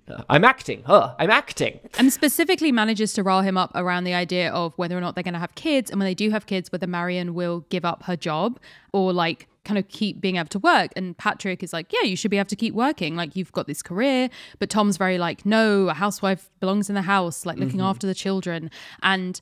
uh, 0.08 0.22
I'm 0.30 0.44
acting, 0.44 0.82
huh? 0.86 1.14
I'm 1.18 1.30
acting. 1.30 1.80
and 1.98 2.10
specifically 2.12 2.72
manages 2.72 3.12
to 3.14 3.22
rile 3.22 3.42
him 3.42 3.58
up 3.58 3.70
around 3.74 4.04
the 4.04 4.14
idea 4.14 4.50
of 4.50 4.72
whether 4.78 4.96
or 4.96 5.00
not 5.02 5.14
they're 5.14 5.22
going 5.22 5.34
to 5.34 5.40
have 5.40 5.54
kids 5.54 5.90
and 5.90 6.00
when 6.00 6.06
they 6.06 6.14
do 6.14 6.30
have 6.30 6.46
kids 6.46 6.72
whether 6.72 6.86
marion 6.86 7.34
will 7.34 7.66
give 7.68 7.84
up 7.84 8.04
her 8.04 8.16
job 8.16 8.58
or 8.92 9.12
like 9.12 9.46
kind 9.64 9.78
of 9.78 9.88
keep 9.88 10.20
being 10.20 10.36
able 10.36 10.48
to 10.48 10.58
work. 10.58 10.90
And 10.96 11.16
patrick 11.16 11.62
is 11.62 11.72
like 11.72 11.92
yeah 11.92 12.02
you 12.02 12.16
should 12.16 12.30
be 12.30 12.38
able 12.38 12.48
to 12.48 12.56
keep 12.56 12.74
working. 12.74 13.16
Like 13.16 13.36
you've 13.36 13.52
got 13.52 13.66
this 13.66 13.82
career. 13.82 14.28
But 14.58 14.70
tom's 14.70 14.96
very 14.96 15.18
like 15.18 15.46
no 15.46 15.88
a 15.88 15.94
housewife 15.94 16.50
belongs 16.60 16.88
in 16.88 16.94
the 16.94 17.02
house 17.02 17.46
like 17.46 17.58
looking 17.58 17.78
mm-hmm. 17.78 17.86
after 17.86 18.06
the 18.06 18.14
children. 18.14 18.70
And 19.02 19.40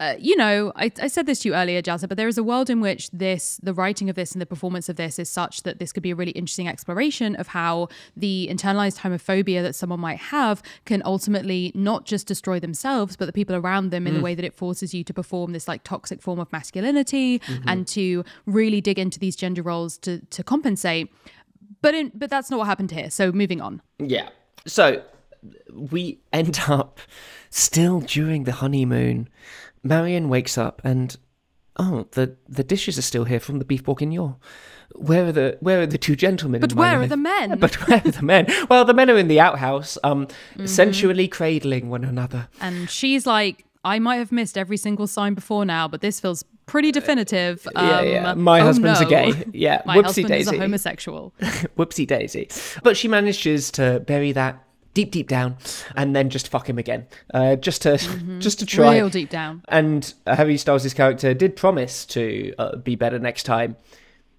uh, 0.00 0.14
you 0.18 0.36
know, 0.36 0.72
I, 0.74 0.90
I 1.00 1.06
said 1.06 1.26
this 1.26 1.40
to 1.40 1.48
you 1.48 1.54
earlier, 1.54 1.80
Jazza, 1.80 2.08
but 2.08 2.16
there 2.16 2.26
is 2.26 2.36
a 2.36 2.42
world 2.42 2.68
in 2.68 2.80
which 2.80 3.10
this, 3.10 3.60
the 3.62 3.72
writing 3.72 4.10
of 4.10 4.16
this 4.16 4.32
and 4.32 4.42
the 4.42 4.46
performance 4.46 4.88
of 4.88 4.96
this 4.96 5.20
is 5.20 5.30
such 5.30 5.62
that 5.62 5.78
this 5.78 5.92
could 5.92 6.02
be 6.02 6.10
a 6.10 6.16
really 6.16 6.32
interesting 6.32 6.66
exploration 6.66 7.36
of 7.36 7.48
how 7.48 7.88
the 8.16 8.48
internalized 8.50 9.00
homophobia 9.00 9.62
that 9.62 9.74
someone 9.74 10.00
might 10.00 10.18
have 10.18 10.62
can 10.84 11.00
ultimately 11.04 11.70
not 11.76 12.06
just 12.06 12.26
destroy 12.26 12.58
themselves, 12.58 13.16
but 13.16 13.26
the 13.26 13.32
people 13.32 13.54
around 13.54 13.90
them 13.90 14.06
in 14.06 14.14
the 14.14 14.20
way 14.20 14.34
that 14.34 14.44
it 14.44 14.52
forces 14.54 14.92
you 14.92 15.04
to 15.04 15.14
perform 15.14 15.52
this 15.52 15.68
like 15.68 15.84
toxic 15.84 16.20
form 16.20 16.40
of 16.40 16.52
masculinity 16.52 17.40
and 17.66 17.86
to 17.86 18.24
really 18.46 18.80
dig 18.80 18.98
into 18.98 19.20
these 19.20 19.36
gender 19.36 19.62
roles 19.62 19.96
to 19.98 20.18
to 20.30 20.42
compensate. 20.42 21.12
But 21.82 21.94
in, 21.94 22.10
but 22.14 22.30
that's 22.30 22.50
not 22.50 22.58
what 22.58 22.66
happened 22.66 22.90
here. 22.90 23.10
So 23.10 23.30
moving 23.30 23.60
on. 23.60 23.80
Yeah. 23.98 24.30
So 24.66 25.02
we 25.72 26.18
end 26.32 26.60
up 26.66 27.00
still 27.50 28.00
during 28.00 28.44
the 28.44 28.52
honeymoon. 28.52 29.28
Marion 29.84 30.28
wakes 30.28 30.58
up 30.58 30.80
and 30.84 31.16
Oh, 31.76 32.06
the 32.12 32.36
the 32.48 32.62
dishes 32.62 32.98
are 32.98 33.02
still 33.02 33.24
here 33.24 33.40
from 33.40 33.58
the 33.58 33.64
beef 33.64 33.82
bourguignon. 33.82 34.36
Where 34.94 35.26
are 35.26 35.32
the 35.32 35.56
where 35.60 35.80
are 35.80 35.86
the 35.86 35.98
two 35.98 36.14
gentlemen? 36.14 36.60
But 36.60 36.74
where 36.74 37.00
are 37.00 37.06
the 37.08 37.16
men? 37.16 37.58
But 37.64 37.74
where 37.88 37.98
are 38.04 38.10
the 38.12 38.22
men? 38.22 38.46
Well, 38.70 38.84
the 38.84 38.94
men 38.94 39.10
are 39.10 39.18
in 39.18 39.26
the 39.28 39.40
outhouse, 39.40 39.98
um, 40.04 40.26
Mm-hmm. 40.26 40.66
sensually 40.66 41.26
cradling 41.28 41.90
one 41.90 42.04
another. 42.04 42.48
and 42.60 42.88
she's 42.88 43.26
like, 43.26 43.64
I 43.84 43.98
might 43.98 44.16
have 44.16 44.30
missed 44.30 44.56
every 44.56 44.76
single 44.76 45.08
sign 45.08 45.34
before 45.34 45.64
now, 45.64 45.88
but 45.88 46.00
this 46.00 46.20
feels 46.20 46.44
pretty 46.66 46.92
definitive. 46.92 47.66
Um, 47.74 47.86
yeah, 47.88 48.00
yeah. 48.02 48.34
My 48.34 48.60
oh 48.60 48.64
husband's 48.64 49.00
a 49.00 49.04
gay. 49.06 49.32
Yeah, 49.52 49.82
My 49.84 49.96
whoopsie 49.96 50.04
husband 50.04 50.28
daisy. 50.28 50.40
is 50.54 50.58
a 50.60 50.62
homosexual. 50.62 51.34
Whoopsie 51.76 52.06
daisy. 52.06 52.48
But 52.84 52.96
she 52.96 53.08
manages 53.08 53.70
to 53.72 54.00
bury 54.06 54.30
that 54.32 54.63
deep, 54.94 55.10
deep 55.10 55.28
down, 55.28 55.56
and 55.96 56.14
then 56.16 56.30
just 56.30 56.48
fuck 56.48 56.68
him 56.68 56.78
again, 56.78 57.06
uh, 57.34 57.56
just 57.56 57.82
to 57.82 57.98
just 58.38 58.60
to 58.60 58.66
try. 58.66 58.86
Mm-hmm. 58.86 58.94
Real 58.94 59.08
deep 59.10 59.30
down. 59.30 59.62
And 59.68 60.14
Harry 60.26 60.56
Styles' 60.56 60.94
character 60.94 61.34
did 61.34 61.56
promise 61.56 62.06
to 62.06 62.54
uh, 62.58 62.76
be 62.76 62.94
better 62.96 63.18
next 63.18 63.42
time. 63.42 63.76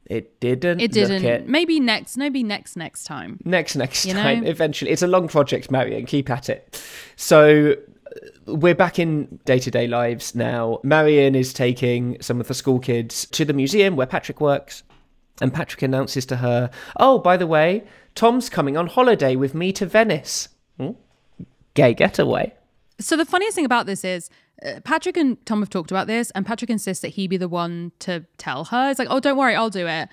It 0.08 0.40
didn't. 0.40 0.82
It 0.82 0.92
didn't. 0.92 1.24
it. 1.26 1.48
Maybe 1.48 1.80
next. 1.80 2.16
Maybe 2.18 2.44
next 2.44 2.76
next 2.76 3.06
time. 3.06 3.40
Next, 3.44 3.76
next 3.76 4.06
You 4.06 4.14
time. 4.14 4.44
know? 4.44 4.50
Eventually, 4.50 4.92
it's 4.92 5.02
a 5.02 5.08
long 5.08 5.28
project, 5.28 5.72
Marion. 5.72 6.06
Keep 6.06 6.30
at 6.30 6.48
it. 6.48 6.80
So 7.16 7.74
uh, 7.76 8.56
we're 8.56 8.76
back 8.76 9.00
in 9.00 9.40
day-to-day 9.46 9.88
lives 9.88 10.36
now. 10.36 10.80
Marion 10.84 11.34
is 11.34 11.54
taking 11.54 12.22
some 12.22 12.40
of 12.40 12.48
the 12.48 12.54
school 12.54 12.80
kids 12.80 13.26
to 13.32 13.46
the 13.46 13.54
museum 13.54 13.96
where 13.96 14.06
Patrick 14.06 14.40
works, 14.40 14.84
and 15.42 15.52
Patrick 15.52 15.82
announces 15.82 16.24
to 16.28 16.36
her, 16.36 16.70
"Oh, 16.98 17.18
by 17.18 17.36
the 17.36 17.48
way, 17.48 17.84
Tom's 18.16 18.50
coming 18.50 18.78
on 18.78 18.88
holiday 18.88 19.36
with 19.36 19.54
me 19.54 19.72
to 19.74 19.86
Venice. 19.86 20.50
Hmm? 20.78 20.92
Gay 21.74 21.94
getaway." 21.94 22.54
So 23.00 23.18
the 23.18 23.26
funniest 23.26 23.56
thing 23.56 23.66
about 23.66 23.86
this 23.86 24.04
is 24.04 24.30
uh, 24.64 24.80
Patrick 24.84 25.18
and 25.18 25.44
Tom 25.46 25.60
have 25.60 25.70
talked 25.70 25.92
about 25.92 26.08
this, 26.08 26.32
and 26.32 26.46
Patrick 26.46 26.70
insists 26.70 27.02
that 27.02 27.10
he 27.10 27.28
be 27.28 27.38
the 27.38 27.50
one 27.50 27.92
to 28.00 28.26
tell 28.38 28.66
her. 28.66 28.90
It's 28.90 29.00
like, 29.00 29.10
oh, 29.12 29.20
don't 29.20 29.38
worry, 29.38 29.56
I'll 29.56 29.70
do 29.70 29.86
it. 29.88 30.10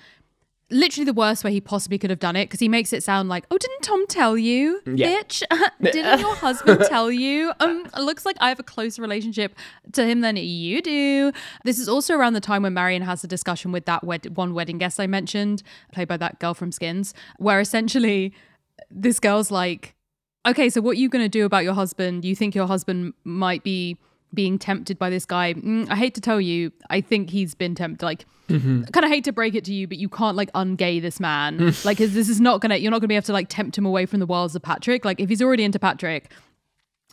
Literally 0.73 1.05
the 1.05 1.13
worst 1.13 1.43
way 1.43 1.51
he 1.51 1.61
possibly 1.61 1.97
could 1.97 2.09
have 2.09 2.19
done 2.19 2.35
it 2.35 2.45
because 2.45 2.59
he 2.59 2.67
makes 2.67 2.91
it 2.93 3.03
sound 3.03 3.29
like, 3.29 3.45
oh, 3.51 3.57
didn't 3.57 3.81
Tom 3.81 4.05
tell 4.07 4.37
you, 4.37 4.81
Yeah. 4.85 5.21
bitch? 5.21 5.43
didn't 5.81 6.19
your 6.19 6.35
husband 6.35 6.83
tell 6.89 7.11
you? 7.11 7.53
Um, 7.59 7.85
looks 7.99 8.25
like 8.25 8.35
I 8.41 8.49
have 8.49 8.59
a 8.59 8.63
closer 8.63 9.01
relationship 9.01 9.55
to 9.93 10.05
him 10.05 10.21
than 10.21 10.35
you 10.35 10.81
do. 10.81 11.31
This 11.63 11.79
is 11.79 11.87
also 11.87 12.15
around 12.15 12.33
the 12.33 12.41
time 12.41 12.63
when 12.63 12.73
Marion 12.73 13.03
has 13.03 13.23
a 13.23 13.27
discussion 13.27 13.71
with 13.71 13.85
that 13.85 14.03
wed- 14.03 14.35
one 14.35 14.53
wedding 14.53 14.77
guest 14.79 14.99
I 14.99 15.07
mentioned, 15.07 15.63
played 15.93 16.07
by 16.07 16.17
that 16.17 16.39
girl 16.39 16.53
from 16.53 16.71
Skins, 16.71 17.13
where 17.37 17.59
essentially 17.59 18.33
this 18.89 19.19
girl's 19.19 19.51
like, 19.51 19.95
okay, 20.45 20.69
so 20.69 20.81
what 20.81 20.91
are 20.97 20.99
you 20.99 21.07
going 21.09 21.23
to 21.23 21.29
do 21.29 21.45
about 21.45 21.63
your 21.63 21.73
husband? 21.73 22.25
You 22.25 22.35
think 22.35 22.55
your 22.55 22.67
husband 22.67 23.13
might 23.23 23.63
be 23.63 23.97
being 24.33 24.57
tempted 24.57 24.97
by 24.97 25.09
this 25.09 25.25
guy? 25.25 25.53
Mm, 25.53 25.89
I 25.89 25.95
hate 25.95 26.15
to 26.15 26.21
tell 26.21 26.41
you, 26.41 26.71
I 26.89 27.01
think 27.01 27.29
he's 27.29 27.55
been 27.55 27.75
tempted. 27.75 28.05
Like, 28.05 28.25
kind 28.91 29.05
of 29.05 29.11
hate 29.11 29.23
to 29.25 29.31
break 29.31 29.55
it 29.55 29.63
to 29.65 29.73
you, 29.73 29.87
but 29.87 29.97
you 29.97 30.09
can't 30.09 30.35
like 30.35 30.51
ungay 30.53 31.01
this 31.01 31.19
man. 31.19 31.73
like, 31.85 31.97
this 31.97 32.29
is 32.29 32.41
not 32.41 32.61
gonna, 32.61 32.77
you're 32.77 32.91
not 32.91 32.99
gonna 32.99 33.09
be 33.09 33.15
able 33.15 33.25
to 33.25 33.33
like 33.33 33.49
tempt 33.49 33.77
him 33.77 33.85
away 33.85 34.05
from 34.05 34.19
the 34.19 34.25
wilds 34.25 34.55
of 34.55 34.61
Patrick. 34.61 35.05
Like, 35.05 35.19
if 35.19 35.29
he's 35.29 35.41
already 35.41 35.63
into 35.63 35.79
Patrick, 35.79 36.31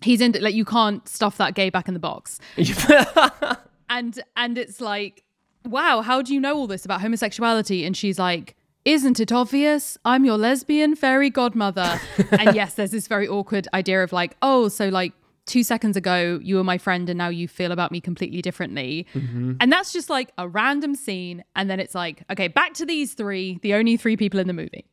he's 0.02 0.20
into 0.20 0.40
like 0.40 0.54
you 0.54 0.64
can't 0.64 1.06
stuff 1.08 1.36
that 1.36 1.54
gay 1.54 1.70
back 1.70 1.88
in 1.88 1.94
the 1.94 2.00
box. 2.00 2.38
and 3.90 4.22
and 4.36 4.56
it's 4.56 4.80
like 4.80 5.24
wow 5.66 6.00
how 6.00 6.22
do 6.22 6.32
you 6.32 6.40
know 6.40 6.56
all 6.56 6.66
this 6.66 6.84
about 6.86 7.02
homosexuality 7.02 7.84
and 7.84 7.96
she's 7.96 8.18
like 8.18 8.56
isn't 8.86 9.20
it 9.20 9.30
obvious 9.30 9.98
i'm 10.06 10.24
your 10.24 10.38
lesbian 10.38 10.96
fairy 10.96 11.28
godmother 11.28 12.00
and 12.32 12.54
yes 12.54 12.74
there's 12.74 12.92
this 12.92 13.06
very 13.06 13.28
awkward 13.28 13.68
idea 13.74 14.02
of 14.02 14.12
like 14.12 14.36
oh 14.40 14.68
so 14.68 14.88
like 14.88 15.12
two 15.50 15.64
seconds 15.64 15.96
ago 15.96 16.38
you 16.44 16.54
were 16.54 16.62
my 16.62 16.78
friend 16.78 17.10
and 17.10 17.18
now 17.18 17.28
you 17.28 17.48
feel 17.48 17.72
about 17.72 17.90
me 17.90 18.00
completely 18.00 18.40
differently 18.40 19.04
mm-hmm. 19.12 19.54
and 19.58 19.72
that's 19.72 19.92
just 19.92 20.08
like 20.08 20.30
a 20.38 20.48
random 20.48 20.94
scene 20.94 21.42
and 21.56 21.68
then 21.68 21.80
it's 21.80 21.94
like 21.94 22.22
okay 22.30 22.46
back 22.46 22.72
to 22.72 22.86
these 22.86 23.14
three 23.14 23.58
the 23.62 23.74
only 23.74 23.96
three 23.96 24.16
people 24.16 24.38
in 24.38 24.46
the 24.46 24.52
movie 24.52 24.86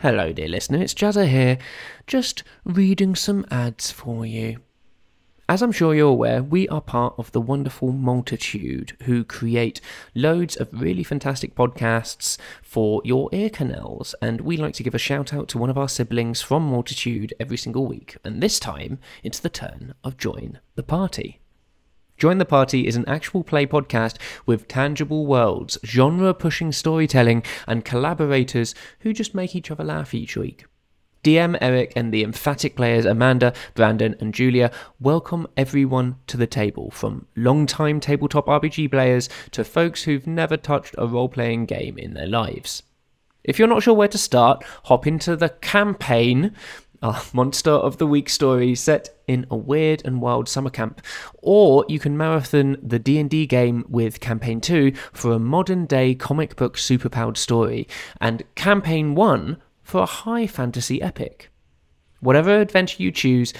Hello, 0.00 0.34
dear 0.34 0.48
listener. 0.48 0.82
It's 0.82 0.92
Jazza 0.92 1.26
here, 1.26 1.56
just 2.06 2.42
reading 2.64 3.14
some 3.14 3.46
ads 3.50 3.90
for 3.90 4.26
you. 4.26 4.58
As 5.46 5.60
I'm 5.60 5.72
sure 5.72 5.94
you're 5.94 6.08
aware, 6.08 6.42
we 6.42 6.66
are 6.68 6.80
part 6.80 7.14
of 7.18 7.30
the 7.32 7.40
wonderful 7.40 7.92
multitude 7.92 8.96
who 9.02 9.24
create 9.24 9.78
loads 10.14 10.56
of 10.56 10.72
really 10.72 11.04
fantastic 11.04 11.54
podcasts 11.54 12.38
for 12.62 13.02
your 13.04 13.28
ear 13.30 13.50
canals, 13.50 14.14
and 14.22 14.40
we 14.40 14.56
like 14.56 14.72
to 14.76 14.82
give 14.82 14.94
a 14.94 14.98
shout 14.98 15.34
out 15.34 15.48
to 15.48 15.58
one 15.58 15.68
of 15.68 15.76
our 15.76 15.88
siblings 15.88 16.40
from 16.40 16.62
Multitude 16.62 17.34
every 17.38 17.58
single 17.58 17.86
week. 17.86 18.16
And 18.24 18.42
this 18.42 18.58
time, 18.58 18.98
it's 19.22 19.38
the 19.38 19.50
turn 19.50 19.92
of 20.02 20.16
Join 20.16 20.60
the 20.76 20.82
Party. 20.82 21.40
Join 22.16 22.38
the 22.38 22.46
Party 22.46 22.86
is 22.86 22.96
an 22.96 23.06
actual 23.06 23.44
play 23.44 23.66
podcast 23.66 24.16
with 24.46 24.66
tangible 24.66 25.26
worlds, 25.26 25.76
genre 25.84 26.32
pushing 26.32 26.72
storytelling, 26.72 27.42
and 27.68 27.84
collaborators 27.84 28.74
who 29.00 29.12
just 29.12 29.34
make 29.34 29.54
each 29.54 29.70
other 29.70 29.84
laugh 29.84 30.14
each 30.14 30.38
week. 30.38 30.64
DM 31.24 31.56
Eric 31.62 31.94
and 31.96 32.12
the 32.12 32.22
emphatic 32.22 32.76
players 32.76 33.06
Amanda, 33.06 33.54
Brandon, 33.74 34.14
and 34.20 34.34
Julia 34.34 34.70
welcome 35.00 35.46
everyone 35.56 36.16
to 36.26 36.36
the 36.36 36.46
table, 36.46 36.90
from 36.90 37.26
long-time 37.34 37.98
tabletop 37.98 38.46
RPG 38.46 38.90
players 38.90 39.30
to 39.52 39.64
folks 39.64 40.02
who've 40.02 40.26
never 40.26 40.58
touched 40.58 40.94
a 40.98 41.06
role 41.06 41.30
playing 41.30 41.64
game 41.64 41.96
in 41.96 42.12
their 42.12 42.26
lives. 42.26 42.82
If 43.42 43.58
you're 43.58 43.68
not 43.68 43.82
sure 43.82 43.94
where 43.94 44.08
to 44.08 44.18
start, 44.18 44.62
hop 44.84 45.06
into 45.06 45.34
the 45.34 45.48
campaign, 45.48 46.52
Monster 47.32 47.70
of 47.70 47.96
the 47.98 48.06
Week 48.06 48.28
story 48.28 48.74
set 48.74 49.10
in 49.26 49.46
a 49.50 49.56
weird 49.56 50.02
and 50.04 50.20
wild 50.20 50.46
summer 50.46 50.70
camp, 50.70 51.00
or 51.42 51.86
you 51.88 51.98
can 51.98 52.18
marathon 52.18 52.76
the 52.82 52.98
D&D 52.98 53.46
game 53.46 53.84
with 53.88 54.20
Campaign 54.20 54.60
2 54.60 54.92
for 55.12 55.32
a 55.32 55.38
modern-day 55.38 56.14
comic 56.16 56.56
book 56.56 56.76
superpowered 56.76 57.38
story, 57.38 57.88
and 58.20 58.42
Campaign 58.54 59.14
1 59.14 59.56
for 59.84 60.02
a 60.02 60.06
high 60.06 60.46
fantasy 60.48 61.00
epic. 61.00 61.50
Whatever 62.20 62.60
adventure 62.60 63.02
you 63.02 63.12
choose, 63.12 63.52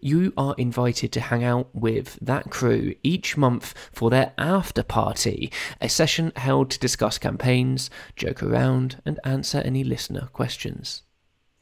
you 0.00 0.32
are 0.36 0.54
invited 0.58 1.12
to 1.12 1.20
hang 1.20 1.44
out 1.44 1.68
with 1.74 2.18
that 2.20 2.50
crew 2.50 2.94
each 3.02 3.36
month 3.36 3.74
for 3.92 4.10
their 4.10 4.32
after 4.36 4.82
party, 4.82 5.52
a 5.80 5.88
session 5.88 6.32
held 6.36 6.70
to 6.70 6.78
discuss 6.78 7.18
campaigns, 7.18 7.90
joke 8.16 8.42
around, 8.42 9.00
and 9.04 9.20
answer 9.24 9.58
any 9.58 9.84
listener 9.84 10.28
questions. 10.32 11.02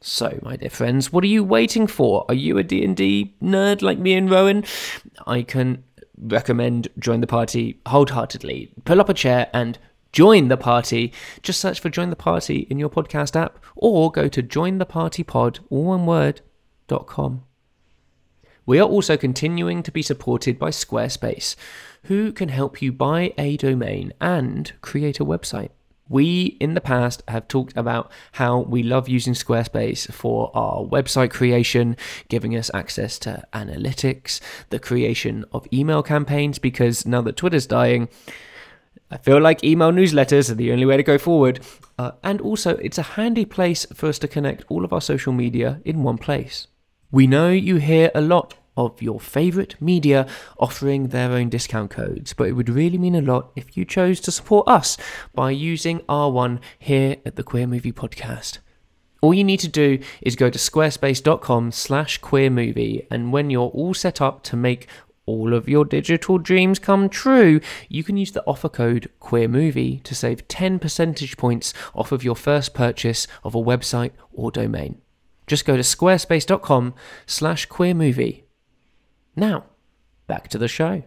So, 0.02 0.38
my 0.42 0.56
dear 0.56 0.70
friends, 0.70 1.12
what 1.12 1.24
are 1.24 1.28
you 1.28 1.44
waiting 1.44 1.86
for? 1.86 2.24
Are 2.28 2.34
you 2.34 2.56
a 2.56 2.62
D&D 2.62 3.36
nerd 3.42 3.82
like 3.82 3.98
me 3.98 4.14
and 4.14 4.30
Rowan? 4.30 4.64
I 5.26 5.42
can 5.42 5.84
recommend 6.16 6.88
join 6.98 7.20
the 7.20 7.26
party 7.26 7.80
wholeheartedly. 7.86 8.72
Pull 8.86 9.00
up 9.00 9.10
a 9.10 9.14
chair 9.14 9.48
and 9.52 9.78
join 10.12 10.48
the 10.48 10.56
party. 10.56 11.12
Just 11.42 11.60
search 11.60 11.80
for 11.80 11.88
join 11.88 12.10
the 12.10 12.16
party 12.16 12.66
in 12.70 12.78
your 12.78 12.90
podcast 12.90 13.36
app 13.36 13.58
or 13.76 14.10
go 14.10 14.28
to 14.28 14.42
jointhepartypod, 14.42 15.60
all 15.70 15.84
one 15.84 16.06
word, 16.06 16.40
dot 16.88 17.06
com. 17.06 17.44
We 18.66 18.78
are 18.78 18.88
also 18.88 19.16
continuing 19.16 19.82
to 19.82 19.90
be 19.90 20.02
supported 20.02 20.58
by 20.58 20.70
Squarespace, 20.70 21.56
who 22.04 22.30
can 22.32 22.50
help 22.50 22.80
you 22.80 22.92
buy 22.92 23.32
a 23.36 23.56
domain 23.56 24.12
and 24.20 24.72
create 24.80 25.18
a 25.18 25.24
website. 25.24 25.70
We 26.08 26.56
in 26.60 26.74
the 26.74 26.80
past 26.80 27.22
have 27.28 27.46
talked 27.46 27.76
about 27.76 28.10
how 28.32 28.58
we 28.58 28.82
love 28.82 29.08
using 29.08 29.34
Squarespace 29.34 30.12
for 30.12 30.50
our 30.56 30.84
website 30.84 31.30
creation, 31.30 31.96
giving 32.28 32.56
us 32.56 32.70
access 32.74 33.18
to 33.20 33.44
analytics, 33.52 34.40
the 34.70 34.80
creation 34.80 35.44
of 35.52 35.68
email 35.72 36.02
campaigns, 36.02 36.58
because 36.58 37.06
now 37.06 37.22
that 37.22 37.36
Twitter's 37.36 37.66
dying, 37.66 38.08
I 39.10 39.18
feel 39.18 39.40
like 39.40 39.64
email 39.64 39.90
newsletters 39.90 40.50
are 40.50 40.54
the 40.54 40.70
only 40.70 40.86
way 40.86 40.96
to 40.96 41.02
go 41.02 41.18
forward. 41.18 41.60
Uh, 41.98 42.12
and 42.22 42.40
also, 42.40 42.76
it's 42.76 42.98
a 42.98 43.02
handy 43.02 43.44
place 43.44 43.84
for 43.92 44.08
us 44.08 44.18
to 44.20 44.28
connect 44.28 44.64
all 44.68 44.84
of 44.84 44.92
our 44.92 45.00
social 45.00 45.32
media 45.32 45.80
in 45.84 46.02
one 46.02 46.18
place. 46.18 46.68
We 47.10 47.26
know 47.26 47.50
you 47.50 47.76
hear 47.76 48.12
a 48.14 48.20
lot 48.20 48.54
of 48.76 49.02
your 49.02 49.18
favourite 49.18 49.80
media 49.80 50.28
offering 50.58 51.08
their 51.08 51.32
own 51.32 51.48
discount 51.48 51.90
codes, 51.90 52.32
but 52.32 52.48
it 52.48 52.52
would 52.52 52.68
really 52.68 52.98
mean 52.98 53.16
a 53.16 53.20
lot 53.20 53.50
if 53.56 53.76
you 53.76 53.84
chose 53.84 54.20
to 54.20 54.30
support 54.30 54.68
us 54.68 54.96
by 55.34 55.50
using 55.50 55.98
R1 56.00 56.60
here 56.78 57.16
at 57.26 57.34
the 57.34 57.42
Queer 57.42 57.66
Movie 57.66 57.92
Podcast. 57.92 58.58
All 59.22 59.34
you 59.34 59.44
need 59.44 59.60
to 59.60 59.68
do 59.68 59.98
is 60.22 60.36
go 60.36 60.48
to 60.48 60.58
squarespace.com 60.58 61.72
slash 61.72 62.18
queer 62.18 62.48
movie, 62.48 63.06
and 63.10 63.32
when 63.32 63.50
you're 63.50 63.68
all 63.68 63.92
set 63.92 64.20
up 64.20 64.42
to 64.44 64.56
make 64.56 64.86
all 65.30 65.54
of 65.54 65.68
your 65.68 65.84
digital 65.84 66.38
dreams 66.38 66.78
come 66.78 67.08
true, 67.08 67.60
you 67.88 68.02
can 68.02 68.16
use 68.16 68.32
the 68.32 68.44
offer 68.46 68.68
code 68.68 69.10
QueerMovie 69.20 70.02
to 70.02 70.14
save 70.14 70.48
10 70.48 70.78
percentage 70.78 71.36
points 71.36 71.72
off 71.94 72.10
of 72.10 72.24
your 72.24 72.34
first 72.34 72.74
purchase 72.74 73.28
of 73.44 73.54
a 73.54 73.58
website 73.58 74.10
or 74.32 74.50
domain. 74.50 75.00
Just 75.46 75.64
go 75.64 75.76
to 75.76 75.82
squarespace.com 75.82 76.94
slash 77.26 77.68
queermovie. 77.68 78.42
Now, 79.36 79.66
back 80.26 80.48
to 80.48 80.58
the 80.58 80.68
show. 80.68 81.04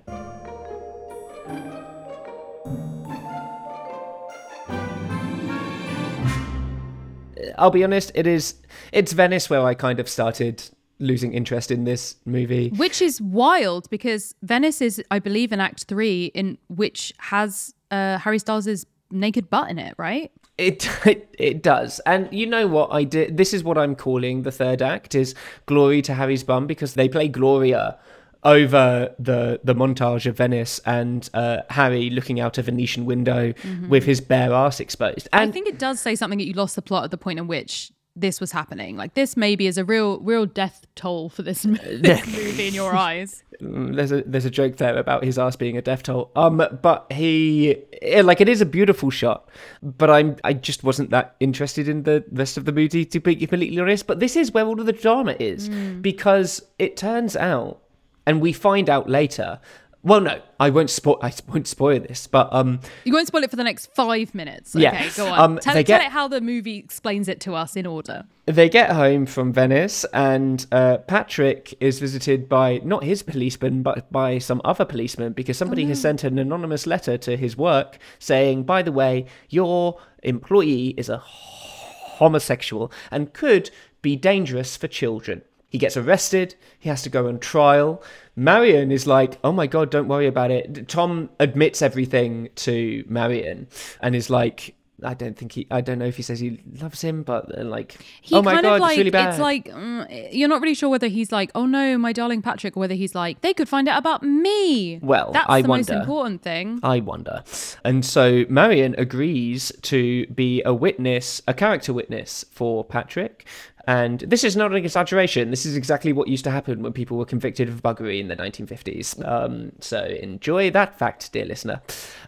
I'll 7.58 7.72
be 7.72 7.84
honest, 7.84 8.12
it 8.16 8.26
is 8.26 8.56
it's 8.92 9.14
Venice 9.14 9.50
where 9.50 9.62
I 9.62 9.74
kind 9.74 10.00
of 10.00 10.10
started 10.10 10.64
losing 11.04 11.34
interest 11.34 11.70
in 11.70 11.84
this 11.84 12.16
movie. 12.26 12.70
Which 12.70 13.02
is 13.02 13.22
wild 13.22 13.90
because 13.90 14.34
Venice 14.42 14.82
is, 14.82 15.04
I 15.12 15.20
believe, 15.20 15.52
in 15.52 15.60
Act 15.60 15.86
Three, 15.86 16.26
in 16.34 16.58
which 16.70 17.14
has 17.20 17.74
uh, 17.92 18.18
Harry 18.20 18.40
Styles' 18.40 18.86
naked 19.12 19.50
butt 19.50 19.70
in 19.70 19.78
it, 19.78 19.94
right? 19.98 20.32
It, 20.58 20.90
it 21.06 21.36
it 21.38 21.64
does, 21.64 22.00
and 22.06 22.32
you 22.32 22.46
know 22.46 22.68
what 22.68 22.92
I 22.92 23.04
did. 23.04 23.38
This 23.38 23.54
is 23.54 23.64
what 23.64 23.78
I'm 23.78 23.96
calling 23.96 24.44
the 24.44 24.52
third 24.52 24.82
act 24.82 25.14
is 25.16 25.36
glory 25.66 26.02
to 26.04 26.14
Harry's 26.14 26.44
bum 26.44 26.68
because 26.68 26.94
they 26.96 27.10
play 27.10 27.28
Gloria 27.28 28.00
over 28.44 29.16
the 29.20 29.60
the 29.64 29.74
montage 29.74 30.26
of 30.26 30.38
Venice 30.38 30.80
and 30.86 31.30
uh, 31.34 31.60
Harry 31.70 32.10
looking 32.10 32.40
out 32.40 32.58
a 32.58 32.62
Venetian 32.62 33.06
window 33.06 33.54
with 33.88 34.04
his 34.04 34.22
bare 34.22 34.54
ass 34.54 34.80
exposed. 34.80 35.28
I 35.34 35.50
think 35.50 35.68
it 35.68 35.80
does 35.80 36.00
say 36.00 36.16
something 36.16 36.40
that 36.40 36.46
you 36.46 36.54
lost 36.54 36.76
the 36.76 36.82
plot 36.82 37.06
at 37.06 37.12
the 37.12 37.18
point 37.18 37.40
in 37.40 37.48
which 37.48 37.92
this 38.16 38.40
was 38.40 38.52
happening. 38.52 38.96
Like 38.96 39.14
this 39.14 39.36
maybe 39.36 39.68
is 39.68 39.78
a 39.78 39.86
real, 39.86 40.20
real 40.20 40.46
death 40.46 40.86
toll 40.96 41.30
for 41.30 41.42
this, 41.42 41.64
this 41.64 42.26
movie 42.28 42.68
in 42.68 42.74
your 42.74 42.96
eyes. 42.96 43.44
Mm, 43.62 43.96
there's 43.96 44.12
a 44.12 44.24
there's 44.24 44.46
a 44.46 44.50
joke 44.50 44.78
there 44.78 44.98
about 44.98 45.24
his 45.24 45.38
ass 45.38 45.56
being 45.56 45.78
a 45.78 45.82
death 45.82 46.04
toll. 46.04 46.32
Um, 46.36 46.58
but 46.82 47.06
he 47.12 47.78
like 48.24 48.42
it 48.42 48.50
is 48.50 48.62
a 48.62 48.66
beautiful 48.66 49.12
shot, 49.12 49.48
but 49.82 50.10
I'm 50.10 50.36
I 50.44 50.54
just 50.54 50.84
wasn't 50.84 51.12
that 51.12 51.36
interested 51.40 51.88
in 51.88 52.02
the 52.02 52.26
rest 52.32 52.58
of 52.58 52.66
the 52.66 52.72
movie 52.72 53.06
to 53.06 53.20
be 53.20 53.36
completely 53.36 53.80
honest. 53.80 54.08
But 54.08 54.20
this 54.20 54.36
is 54.36 54.52
where 54.52 54.66
all 54.66 54.80
of 54.80 54.88
the 54.88 54.92
drama 54.92 55.36
is 55.40 55.70
because 55.70 56.64
it 56.80 56.98
turns 56.98 57.36
out, 57.36 57.80
and 58.26 58.42
we 58.42 58.54
find 58.54 58.90
out 58.90 59.08
later. 59.08 59.60
Well, 60.06 60.20
no, 60.20 60.42
I 60.60 60.70
won't 60.70 60.90
spoil. 60.90 61.18
I 61.22 61.32
won't 61.48 61.66
spoil 61.66 62.02
this, 62.02 62.28
but 62.28 62.50
um, 62.52 62.82
You 63.06 63.14
won't 63.14 63.28
spoil 63.28 63.44
it 63.44 63.50
for 63.50 63.56
the 63.56 63.64
next 63.64 63.86
five 63.96 64.36
minutes. 64.36 64.76
Okay, 64.76 64.84
Yeah. 64.84 65.10
go 65.16 65.28
on. 65.28 65.40
Um, 65.40 65.60
tell, 65.60 65.82
get- 65.82 66.02
it 66.02 66.10
how 66.12 66.28
the 66.28 66.42
movie 66.42 66.78
explains 66.78 67.30
it 67.30 67.40
to 67.42 67.54
us 67.56 67.78
in 67.78 67.86
order. 67.86 68.26
They 68.46 68.68
get 68.68 68.92
home 68.92 69.26
from 69.26 69.54
Venice, 69.54 70.04
and 70.14 70.66
uh, 70.74 70.98
Patrick 70.98 71.74
is 71.80 72.00
visited 72.00 72.50
by 72.50 72.82
not 72.84 73.06
his 73.06 73.24
policeman, 73.24 73.82
but 73.82 74.12
by 74.12 74.40
some 74.40 74.60
other 74.66 74.84
policeman 74.84 75.32
because 75.32 75.58
somebody 75.58 75.86
has 75.86 76.02
sent 76.02 76.26
an 76.26 76.38
anonymous 76.38 76.86
letter 76.86 77.18
to 77.20 77.38
his 77.38 77.56
work 77.56 77.98
saying, 78.20 78.64
by 78.64 78.82
the 78.82 78.92
way, 78.92 79.26
your 79.48 79.98
employee 80.24 80.90
is 80.98 81.08
a 81.08 81.20
homosexual 81.20 82.92
and 83.12 83.34
could 83.34 83.70
be 84.02 84.16
dangerous 84.18 84.76
for 84.76 84.88
children. 84.90 85.42
He 85.70 85.78
gets 85.80 85.98
arrested. 85.98 86.54
He 86.78 86.90
has 86.90 87.02
to 87.02 87.10
go 87.10 87.28
on 87.28 87.40
trial. 87.40 88.04
Marion 88.36 88.92
is 88.92 89.06
like, 89.06 89.38
"Oh 89.44 89.52
my 89.52 89.68
god, 89.68 89.92
don't 89.92 90.08
worry 90.08 90.28
about 90.28 90.52
it." 90.52 90.88
Tom 90.88 91.30
admits 91.40 91.82
everything 91.82 92.50
to 92.56 93.04
Marion 93.08 93.68
and 94.02 94.16
is 94.16 94.30
like, 94.30 94.76
"I 95.04 95.14
don't 95.14 95.38
think 95.38 95.52
he. 95.52 95.68
I 95.70 95.82
don't 95.82 96.00
know 96.00 96.06
if 96.06 96.18
he 96.18 96.24
says 96.24 96.40
he 96.40 96.60
loves 96.82 97.02
him, 97.02 97.24
but 97.24 97.58
uh, 97.58 97.64
like, 97.64 97.98
He 98.22 98.36
oh 98.36 98.42
my 98.42 98.60
god, 98.62 98.82
like 98.82 98.92
it's 98.94 98.98
really 98.98 99.12
bad." 99.12 99.30
It's 99.30 99.40
like 99.40 99.66
mm, 99.68 100.30
you're 100.34 100.50
not 100.50 100.62
really 100.62 100.74
sure 100.74 100.90
whether 100.90 101.08
he's 101.08 101.32
like, 101.32 101.52
oh 101.54 101.66
no, 101.66 101.98
my 101.98 102.12
darling 102.12 102.42
Patrick, 102.42 102.76
or 102.76 102.80
whether 102.80 102.96
he's 102.96 103.14
like, 103.14 103.42
they 103.42 103.54
could 103.54 103.70
find 103.70 103.88
out 103.88 104.00
about 104.00 104.24
me. 104.24 105.00
Well, 105.02 105.32
that's 105.32 105.50
I 105.50 105.62
the 105.62 105.68
most 105.68 105.90
important 105.90 106.42
thing. 106.42 106.80
I 106.82 107.00
wonder. 107.00 107.44
And 107.84 108.04
so 108.04 108.46
Marion 108.50 108.96
agrees 108.98 109.72
to 109.84 110.26
be 110.28 110.62
a 110.66 110.74
witness, 110.74 111.42
a 111.48 111.54
character 111.54 111.94
witness 111.94 112.46
for 112.52 112.84
Patrick. 112.84 113.46
And 113.86 114.22
this 114.22 114.46
is 114.46 114.56
not 114.56 114.72
an 114.72 114.78
exaggeration. 114.78 115.50
This 115.50 115.66
is 115.66 115.76
exactly 115.76 116.14
what 116.14 116.30
used 116.30 116.46
to 116.46 116.52
happen 116.52 116.82
when 116.82 116.94
people 116.94 117.18
were 117.18 117.26
convicted 117.26 117.68
of 117.68 117.84
buggery 117.84 118.20
in 118.20 118.30
the 118.30 118.36
1950s. 118.36 119.28
Um, 119.28 119.74
so 119.80 120.06
enjoy 120.06 120.72
that 120.72 120.98
fact, 120.98 121.34
dear 121.34 121.46
listener. 121.46 121.82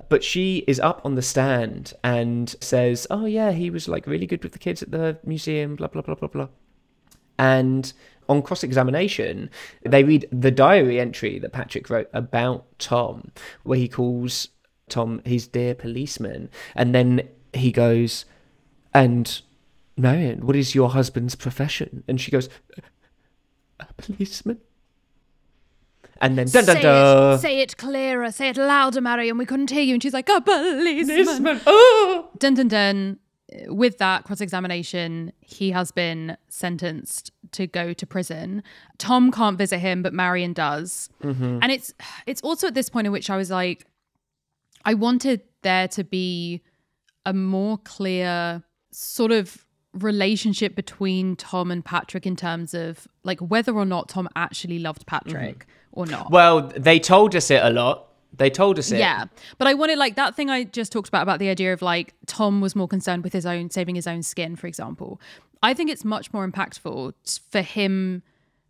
But 0.09 0.23
she 0.23 0.65
is 0.67 0.81
up 0.81 1.01
on 1.05 1.15
the 1.15 1.21
stand 1.21 1.93
and 2.03 2.53
says, 2.59 3.07
Oh, 3.09 3.25
yeah, 3.25 3.51
he 3.53 3.69
was 3.69 3.87
like 3.87 4.05
really 4.05 4.27
good 4.27 4.43
with 4.43 4.51
the 4.51 4.59
kids 4.59 4.83
at 4.83 4.91
the 4.91 5.17
museum, 5.23 5.77
blah, 5.77 5.87
blah, 5.87 6.01
blah, 6.01 6.15
blah, 6.15 6.27
blah. 6.27 6.47
And 7.39 7.91
on 8.27 8.41
cross 8.41 8.63
examination, 8.63 9.49
they 9.83 10.03
read 10.03 10.27
the 10.31 10.51
diary 10.51 10.99
entry 10.99 11.39
that 11.39 11.53
Patrick 11.53 11.89
wrote 11.89 12.09
about 12.11 12.65
Tom, 12.79 13.31
where 13.63 13.77
he 13.77 13.87
calls 13.87 14.49
Tom 14.89 15.21
his 15.23 15.47
dear 15.47 15.73
policeman. 15.73 16.49
And 16.75 16.93
then 16.93 17.29
he 17.53 17.71
goes, 17.71 18.25
And 18.93 19.41
Marion, 19.97 20.45
what 20.45 20.55
is 20.55 20.75
your 20.75 20.89
husband's 20.89 21.35
profession? 21.35 22.03
And 22.07 22.19
she 22.19 22.31
goes, 22.31 22.49
A 23.79 23.87
policeman. 23.97 24.59
And 26.21 26.37
then 26.37 26.47
dun 26.47 26.65
dun 26.65 26.75
say, 26.77 26.81
dun. 26.81 27.33
it, 27.33 27.37
say 27.39 27.61
it 27.61 27.77
clearer, 27.77 28.31
say 28.31 28.49
it 28.49 28.57
louder, 28.57 29.01
Marion. 29.01 29.37
We 29.37 29.45
couldn't 29.45 29.69
hear 29.69 29.81
you. 29.81 29.95
And 29.95 30.03
she's 30.03 30.13
like, 30.13 30.29
a 30.29 30.39
policeman. 30.41 31.25
Policeman. 31.25 31.61
Oh! 31.65 32.29
Dun 32.37 32.53
dun 32.53 32.67
dun. 32.67 33.19
With 33.67 33.99
that 33.99 34.23
cross 34.23 34.41
examination, 34.41 35.31
he 35.39 35.71
has 35.71 35.91
been 35.91 36.35
sentenced 36.49 37.31
to 37.51 37.67
go 37.67 37.93
to 37.93 38.05
prison. 38.05 38.63
Tom 38.97 39.31
can't 39.31 39.57
visit 39.57 39.79
him, 39.79 40.01
but 40.01 40.13
Marion 40.13 40.51
does. 40.51 41.09
Mm-hmm. 41.23 41.59
And 41.61 41.71
it's 41.71 41.93
it's 42.25 42.41
also 42.41 42.67
at 42.67 42.73
this 42.73 42.89
point 42.89 43.07
in 43.07 43.13
which 43.13 43.29
I 43.29 43.37
was 43.37 43.51
like, 43.51 43.85
I 44.83 44.93
wanted 44.93 45.41
there 45.61 45.87
to 45.89 46.03
be 46.03 46.61
a 47.25 47.33
more 47.33 47.77
clear 47.77 48.63
sort 48.91 49.31
of 49.31 49.64
relationship 49.95 50.75
between 50.75 51.35
Tom 51.35 51.71
and 51.71 51.83
Patrick 51.83 52.25
in 52.25 52.35
terms 52.35 52.73
of 52.73 53.07
like 53.23 53.39
whether 53.39 53.73
or 53.73 53.85
not 53.85 54.09
Tom 54.09 54.27
actually 54.35 54.79
loved 54.79 55.05
Patrick 55.07 55.59
mm-hmm. 55.59 55.99
or 55.99 56.05
not. 56.05 56.31
Well, 56.31 56.71
they 56.75 56.99
told 56.99 57.35
us 57.35 57.49
it 57.49 57.63
a 57.63 57.69
lot. 57.69 58.07
They 58.37 58.49
told 58.49 58.77
us 58.77 58.91
it. 58.91 58.99
Yeah. 58.99 59.25
But 59.57 59.67
I 59.67 59.73
wanted 59.73 59.97
like 59.97 60.15
that 60.15 60.35
thing 60.35 60.49
I 60.49 60.65
just 60.65 60.91
talked 60.91 61.07
about 61.07 61.23
about 61.23 61.39
the 61.39 61.49
idea 61.49 61.71
of 61.71 61.81
like 61.81 62.13
Tom 62.25 62.61
was 62.61 62.75
more 62.75 62.87
concerned 62.87 63.23
with 63.23 63.33
his 63.33 63.45
own 63.45 63.69
saving 63.69 63.95
his 63.95 64.07
own 64.07 64.23
skin, 64.23 64.55
for 64.55 64.67
example. 64.67 65.21
I 65.63 65.73
think 65.73 65.89
it's 65.89 66.03
much 66.03 66.33
more 66.33 66.47
impactful 66.47 67.13
for 67.49 67.61
him 67.61 68.23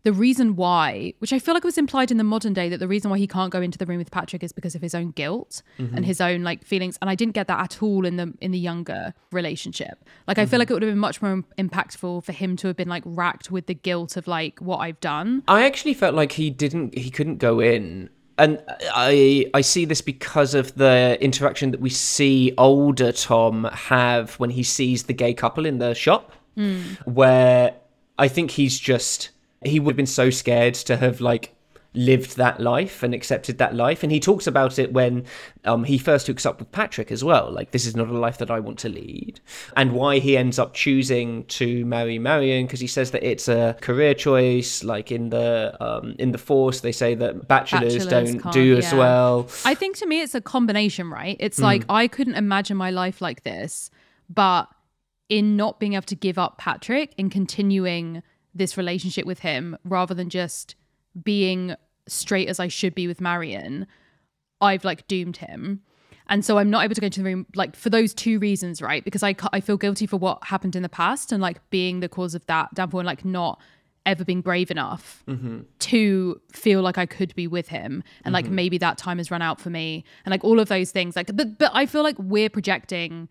the 0.06 0.14
reason 0.14 0.56
why, 0.56 1.16
which 1.18 1.34
I 1.34 1.40
feel 1.40 1.56
like 1.56 1.64
was 1.64 1.80
implied 1.80 2.12
in 2.12 2.18
the 2.18 2.24
modern 2.24 2.54
day 2.54 2.70
that 2.70 2.78
the 2.78 2.88
reason 2.88 3.10
why 3.10 3.18
he 3.18 3.26
can't 3.26 3.52
go 3.52 3.60
into 3.60 3.80
the 3.80 3.88
room 3.88 3.98
with 3.98 4.12
Patrick 4.12 4.44
is 4.44 4.54
because 4.54 4.76
of 4.76 4.82
his 4.84 4.94
own 4.94 5.10
guilt 5.10 5.64
and 5.80 5.90
mm-hmm. 5.90 6.04
his 6.04 6.22
own 6.22 6.44
like 6.44 6.64
feelings 6.64 6.96
and 7.02 7.10
I 7.10 7.16
didn't 7.16 7.34
get 7.34 7.48
that 7.48 7.60
at 7.60 7.82
all 7.82 8.06
in 8.06 8.18
the 8.18 8.32
in 8.40 8.52
the 8.52 8.60
younger 8.60 9.16
relationship. 9.32 10.06
Like 10.28 10.38
I 10.38 10.46
feel 10.46 10.52
mm-hmm. 10.52 10.60
like 10.60 10.70
it 10.70 10.74
would 10.74 10.84
have 10.84 10.92
been 10.92 11.00
much 11.00 11.24
more 11.24 11.44
impactful 11.58 12.24
for 12.24 12.32
him 12.32 12.56
to 12.58 12.68
have 12.68 12.78
been 12.78 12.88
like 12.88 13.02
racked 13.04 13.50
with 13.50 13.66
the 13.66 13.74
guilt 13.74 14.16
of 14.16 14.28
like 14.28 14.60
what 14.60 14.78
I've 14.78 15.00
done. 15.00 15.42
I 15.48 15.66
actually 15.66 15.96
felt 15.96 16.14
like 16.14 16.34
he 16.34 16.52
didn't 16.52 16.96
he 16.96 17.10
couldn't 17.10 17.38
go 17.38 17.60
in. 17.60 18.12
And 18.38 18.62
I 18.94 19.50
I 19.56 19.62
see 19.62 19.86
this 19.86 20.02
because 20.02 20.54
of 20.54 20.76
the 20.76 21.18
interaction 21.20 21.72
that 21.72 21.82
we 21.82 21.90
see 21.90 22.54
older 22.60 23.12
Tom 23.12 23.64
have 23.74 24.36
when 24.36 24.52
he 24.52 24.62
sees 24.62 25.04
the 25.04 25.14
gay 25.14 25.34
couple 25.34 25.66
in 25.66 25.80
the 25.80 25.96
shop 25.96 26.32
hmm. 26.54 26.82
where 27.06 27.74
I 28.20 28.28
think 28.28 28.52
he's 28.52 28.80
just 28.80 29.32
he 29.66 29.80
would 29.80 29.92
have 29.94 29.98
been 29.98 30.06
so 30.06 30.30
scared 30.30 30.76
to 30.76 30.98
have 30.98 31.22
like 31.22 31.52
lived 31.98 32.36
that 32.36 32.60
life 32.60 33.04
and 33.04 33.14
accepted 33.14 33.58
that 33.58 33.74
life. 33.74 34.04
And 34.04 34.12
he 34.12 34.20
talks 34.20 34.48
about 34.48 34.78
it 34.78 34.92
when 34.92 35.24
um, 35.64 35.86
he 35.86 35.98
first 35.98 36.28
hooks 36.28 36.46
up 36.46 36.60
with 36.60 36.70
patrick 36.74 37.10
as 37.10 37.24
well. 37.24 37.50
Like 37.50 37.72
this 37.72 37.86
is 37.86 37.96
not 37.96 38.10
a 38.10 38.18
life 38.18 38.38
that 38.40 38.52
i 38.52 38.60
want 38.60 38.80
to 38.80 38.90
lead. 38.90 39.40
And 39.78 39.94
why 39.94 40.20
he 40.20 40.36
ends 40.36 40.60
up 40.60 40.74
choosing 40.74 41.46
to 41.46 41.86
marry 41.86 42.20
marion 42.20 42.66
because 42.66 42.82
he 42.82 42.88
says 42.88 43.12
that 43.12 43.24
it's 43.24 43.48
a 43.48 43.78
career 43.80 44.14
choice. 44.14 44.84
Like 44.84 45.10
in 45.10 45.30
the 45.30 45.76
um, 45.80 46.16
in 46.20 46.34
the 46.34 46.38
force 46.38 46.82
they 46.82 46.92
say 46.92 47.16
that 47.16 47.48
bachelors, 47.48 47.96
Bachelors 48.06 48.34
don't 48.36 48.52
do 48.52 48.78
as 48.78 48.94
well. 48.94 49.48
I 49.64 49.74
think 49.74 49.96
to 49.98 50.06
me 50.06 50.22
it's 50.22 50.36
a 50.36 50.42
combination, 50.42 51.10
right? 51.10 51.38
It's 51.40 51.60
Mm. 51.60 51.64
like 51.64 51.86
I 51.88 52.10
couldn't 52.10 52.36
imagine 52.36 52.76
my 52.76 52.92
life 52.92 53.22
like 53.22 53.44
this, 53.44 53.90
but 54.30 54.68
in 55.30 55.56
not 55.56 55.80
being 55.80 55.94
able 55.94 56.04
to 56.04 56.16
give 56.16 56.38
up 56.38 56.58
Patrick 56.58 57.14
and 57.18 57.32
continuing 57.32 58.22
this 58.56 58.78
relationship 58.78 59.26
with 59.26 59.40
him 59.40 59.78
rather 59.84 60.14
than 60.14 60.30
just 60.30 60.76
being 61.22 61.76
straight 62.08 62.48
as 62.48 62.60
I 62.60 62.68
should 62.68 62.96
be 62.96 63.08
with 63.08 63.22
Marion, 63.22 63.86
I've 64.62 64.86
like 64.86 65.08
doomed 65.08 65.38
him. 65.38 65.82
And 66.28 66.44
so 66.44 66.58
I'm 66.58 66.72
not 66.72 66.84
able 66.84 66.96
to 66.96 67.02
go 67.02 67.06
into 67.06 67.20
the 67.20 67.26
room 67.26 67.46
like 67.54 67.76
for 67.76 67.92
those 67.92 68.14
two 68.14 68.40
reasons, 68.40 68.82
right? 68.82 69.04
Because 69.04 69.22
I 69.22 69.36
I 69.54 69.60
feel 69.60 69.78
guilty 69.78 70.08
for 70.08 70.18
what 70.18 70.44
happened 70.46 70.76
in 70.76 70.82
the 70.82 70.90
past 70.90 71.32
and 71.32 71.42
like 71.42 71.70
being 71.70 72.00
the 72.00 72.10
cause 72.10 72.34
of 72.34 72.46
that 72.48 72.74
downfall 72.74 73.02
and 73.02 73.08
like 73.08 73.24
not 73.24 73.60
ever 74.06 74.24
being 74.24 74.42
brave 74.42 74.70
enough 74.70 75.24
mm-hmm. 75.28 75.62
to 75.80 76.40
feel 76.52 76.82
like 76.82 76.98
I 76.98 77.06
could 77.06 77.34
be 77.36 77.48
with 77.48 77.68
him 77.68 78.04
and 78.24 78.34
like 78.34 78.46
mm-hmm. 78.46 78.56
maybe 78.56 78.78
that 78.78 78.98
time 79.00 79.18
has 79.18 79.32
run 79.32 79.42
out 79.42 79.60
for 79.60 79.72
me 79.72 80.04
and 80.26 80.32
like 80.32 80.44
all 80.44 80.60
of 80.60 80.68
those 80.68 80.92
things 80.92 81.16
like 81.16 81.36
but 81.36 81.58
but 81.58 81.72
I 81.74 81.88
feel 81.88 82.04
like 82.04 82.16
we're 82.20 82.50
projecting 82.50 83.30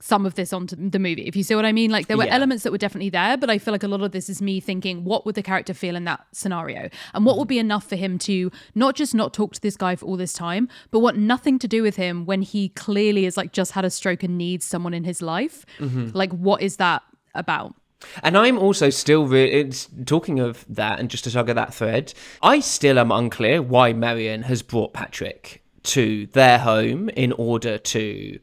some 0.00 0.24
of 0.24 0.34
this 0.34 0.52
onto 0.52 0.76
the 0.76 0.98
movie 0.98 1.22
if 1.22 1.34
you 1.34 1.42
see 1.42 1.54
what 1.54 1.64
I 1.64 1.72
mean. 1.72 1.90
Like 1.90 2.06
there 2.06 2.16
were 2.16 2.26
Yeah. 2.26 2.34
elements 2.34 2.62
that 2.64 2.72
were 2.72 2.78
definitely 2.78 3.10
there 3.10 3.36
but 3.36 3.50
I 3.50 3.58
feel 3.58 3.72
like 3.72 3.82
a 3.82 3.88
lot 3.88 4.00
of 4.02 4.12
this 4.12 4.28
is 4.28 4.40
me 4.40 4.60
thinking 4.60 5.04
what 5.04 5.26
would 5.26 5.34
the 5.34 5.42
character 5.42 5.74
feel 5.74 5.96
in 5.96 6.04
that 6.04 6.20
scenario? 6.32 6.88
And 7.14 7.24
what 7.24 7.34
mm. 7.34 7.38
would 7.38 7.48
be 7.48 7.58
enough 7.58 7.88
for 7.88 7.96
him 7.96 8.18
to 8.20 8.50
not 8.74 8.94
just 8.94 9.14
not 9.14 9.32
talk 9.32 9.54
to 9.54 9.60
this 9.60 9.76
guy 9.76 9.96
for 9.96 10.06
all 10.06 10.16
this 10.16 10.32
time 10.32 10.68
but 10.90 11.00
want 11.00 11.18
nothing 11.18 11.58
to 11.58 11.68
do 11.68 11.82
with 11.82 11.96
him 11.96 12.26
when 12.26 12.42
he 12.42 12.68
clearly 12.70 13.24
has 13.24 13.36
like 13.36 13.52
just 13.52 13.72
had 13.72 13.84
a 13.84 13.90
stroke 13.90 14.22
and 14.22 14.38
needs 14.38 14.64
someone 14.64 14.94
in 14.94 15.04
his 15.04 15.20
life? 15.20 15.66
Mm-hmm. 15.78 16.10
Like 16.12 16.32
what 16.32 16.62
is 16.62 16.76
that 16.76 17.02
about? 17.34 17.74
And 18.22 18.36
I'm 18.36 18.58
also 18.58 18.90
still 18.90 19.26
re- 19.26 19.50
it's 19.50 19.88
talking 20.04 20.38
of 20.38 20.64
that, 20.68 21.00
and 21.00 21.10
just 21.10 21.24
to 21.24 21.30
tug 21.32 21.50
at 21.50 21.56
that 21.56 21.74
thread, 21.74 22.14
I 22.42 22.60
still 22.60 22.98
am 22.98 23.10
unclear 23.10 23.60
why 23.60 23.92
Marion 23.92 24.42
has 24.42 24.62
brought 24.62 24.92
Patrick 24.92 25.64
to 25.84 26.26
their 26.26 26.58
home 26.58 27.08
in 27.10 27.32
order 27.32 27.78
to 27.78 28.38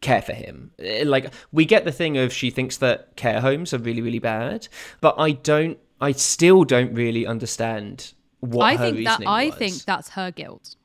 care 0.00 0.22
for 0.22 0.32
him. 0.32 0.70
Eh, 0.78 1.04
Like 1.06 1.32
we 1.52 1.64
get 1.64 1.84
the 1.84 1.92
thing 1.92 2.16
of 2.18 2.32
she 2.32 2.50
thinks 2.50 2.76
that 2.78 3.16
care 3.16 3.40
homes 3.40 3.72
are 3.74 3.78
really 3.78 4.02
really 4.02 4.18
bad, 4.18 4.68
but 5.00 5.14
I 5.18 5.32
don't 5.32 5.78
I 6.00 6.12
still 6.12 6.64
don't 6.64 6.94
really 6.94 7.26
understand 7.26 8.12
what 8.40 8.64
I 8.64 8.76
think 8.76 9.04
that 9.04 9.22
I 9.26 9.46
was. 9.46 9.54
think 9.56 9.74
that's 9.84 10.10
her 10.10 10.30
guilt. 10.30 10.76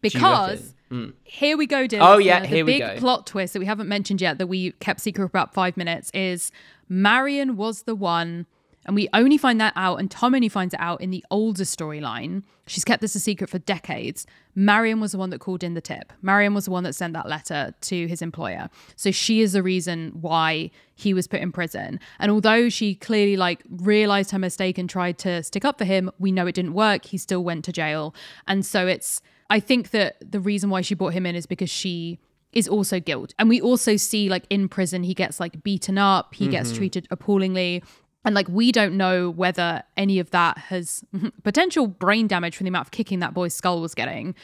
Because? 0.00 0.74
Mm. 0.90 1.12
here 1.24 1.58
we 1.58 1.66
go, 1.66 1.86
dear. 1.86 2.00
Oh, 2.02 2.16
yeah, 2.18 2.40
the 2.40 2.46
here 2.46 2.64
we 2.64 2.78
go. 2.78 2.86
The 2.86 2.92
big 2.94 3.00
plot 3.00 3.26
twist 3.26 3.52
that 3.52 3.58
we 3.58 3.66
haven't 3.66 3.88
mentioned 3.88 4.20
yet 4.22 4.38
that 4.38 4.46
we 4.46 4.70
kept 4.72 5.00
secret 5.00 5.24
for 5.24 5.26
about 5.26 5.52
five 5.52 5.76
minutes 5.76 6.10
is 6.14 6.50
Marion 6.88 7.56
was 7.56 7.82
the 7.82 7.94
one, 7.94 8.46
and 8.88 8.96
we 8.96 9.06
only 9.12 9.36
find 9.36 9.60
that 9.60 9.74
out, 9.76 10.00
and 10.00 10.10
Tom 10.10 10.34
only 10.34 10.48
finds 10.48 10.72
it 10.72 10.80
out 10.80 11.02
in 11.02 11.10
the 11.10 11.22
older 11.30 11.64
storyline. 11.64 12.42
She's 12.66 12.86
kept 12.86 13.02
this 13.02 13.14
a 13.14 13.20
secret 13.20 13.50
for 13.50 13.58
decades. 13.58 14.26
Marion 14.54 14.98
was 14.98 15.12
the 15.12 15.18
one 15.18 15.28
that 15.28 15.40
called 15.40 15.62
in 15.62 15.74
the 15.74 15.82
tip. 15.82 16.10
Marion 16.22 16.54
was 16.54 16.64
the 16.64 16.70
one 16.70 16.84
that 16.84 16.94
sent 16.94 17.12
that 17.12 17.28
letter 17.28 17.74
to 17.82 18.08
his 18.08 18.22
employer. 18.22 18.70
So 18.96 19.10
she 19.10 19.42
is 19.42 19.52
the 19.52 19.62
reason 19.62 20.12
why 20.18 20.70
he 20.94 21.12
was 21.12 21.28
put 21.28 21.40
in 21.40 21.52
prison. 21.52 22.00
And 22.18 22.32
although 22.32 22.70
she 22.70 22.94
clearly 22.94 23.36
like 23.36 23.62
realized 23.68 24.30
her 24.30 24.38
mistake 24.38 24.78
and 24.78 24.88
tried 24.88 25.18
to 25.18 25.42
stick 25.42 25.66
up 25.66 25.76
for 25.76 25.84
him, 25.84 26.10
we 26.18 26.32
know 26.32 26.46
it 26.46 26.54
didn't 26.54 26.72
work. 26.72 27.04
He 27.04 27.18
still 27.18 27.44
went 27.44 27.66
to 27.66 27.72
jail. 27.72 28.14
And 28.46 28.64
so 28.64 28.86
it's 28.86 29.20
I 29.50 29.60
think 29.60 29.90
that 29.90 30.16
the 30.20 30.40
reason 30.40 30.70
why 30.70 30.80
she 30.80 30.94
brought 30.94 31.12
him 31.12 31.26
in 31.26 31.36
is 31.36 31.44
because 31.44 31.70
she 31.70 32.18
is 32.52 32.66
also 32.66 33.00
guilt. 33.00 33.34
And 33.38 33.50
we 33.50 33.60
also 33.60 33.96
see 33.96 34.30
like 34.30 34.44
in 34.48 34.68
prison 34.68 35.02
he 35.02 35.12
gets 35.12 35.38
like 35.40 35.62
beaten 35.62 35.98
up, 35.98 36.34
he 36.34 36.48
gets 36.48 36.70
mm-hmm. 36.70 36.78
treated 36.78 37.08
appallingly. 37.10 37.82
And 38.24 38.34
like 38.34 38.48
we 38.48 38.72
don't 38.72 38.96
know 38.96 39.30
whether 39.30 39.82
any 39.96 40.18
of 40.18 40.30
that 40.30 40.58
has 40.58 41.04
potential 41.42 41.86
brain 41.86 42.26
damage 42.26 42.56
from 42.56 42.64
the 42.64 42.68
amount 42.68 42.86
of 42.86 42.90
kicking 42.90 43.20
that 43.20 43.34
boy's 43.34 43.54
skull 43.54 43.80
was 43.80 43.94
getting 43.94 44.34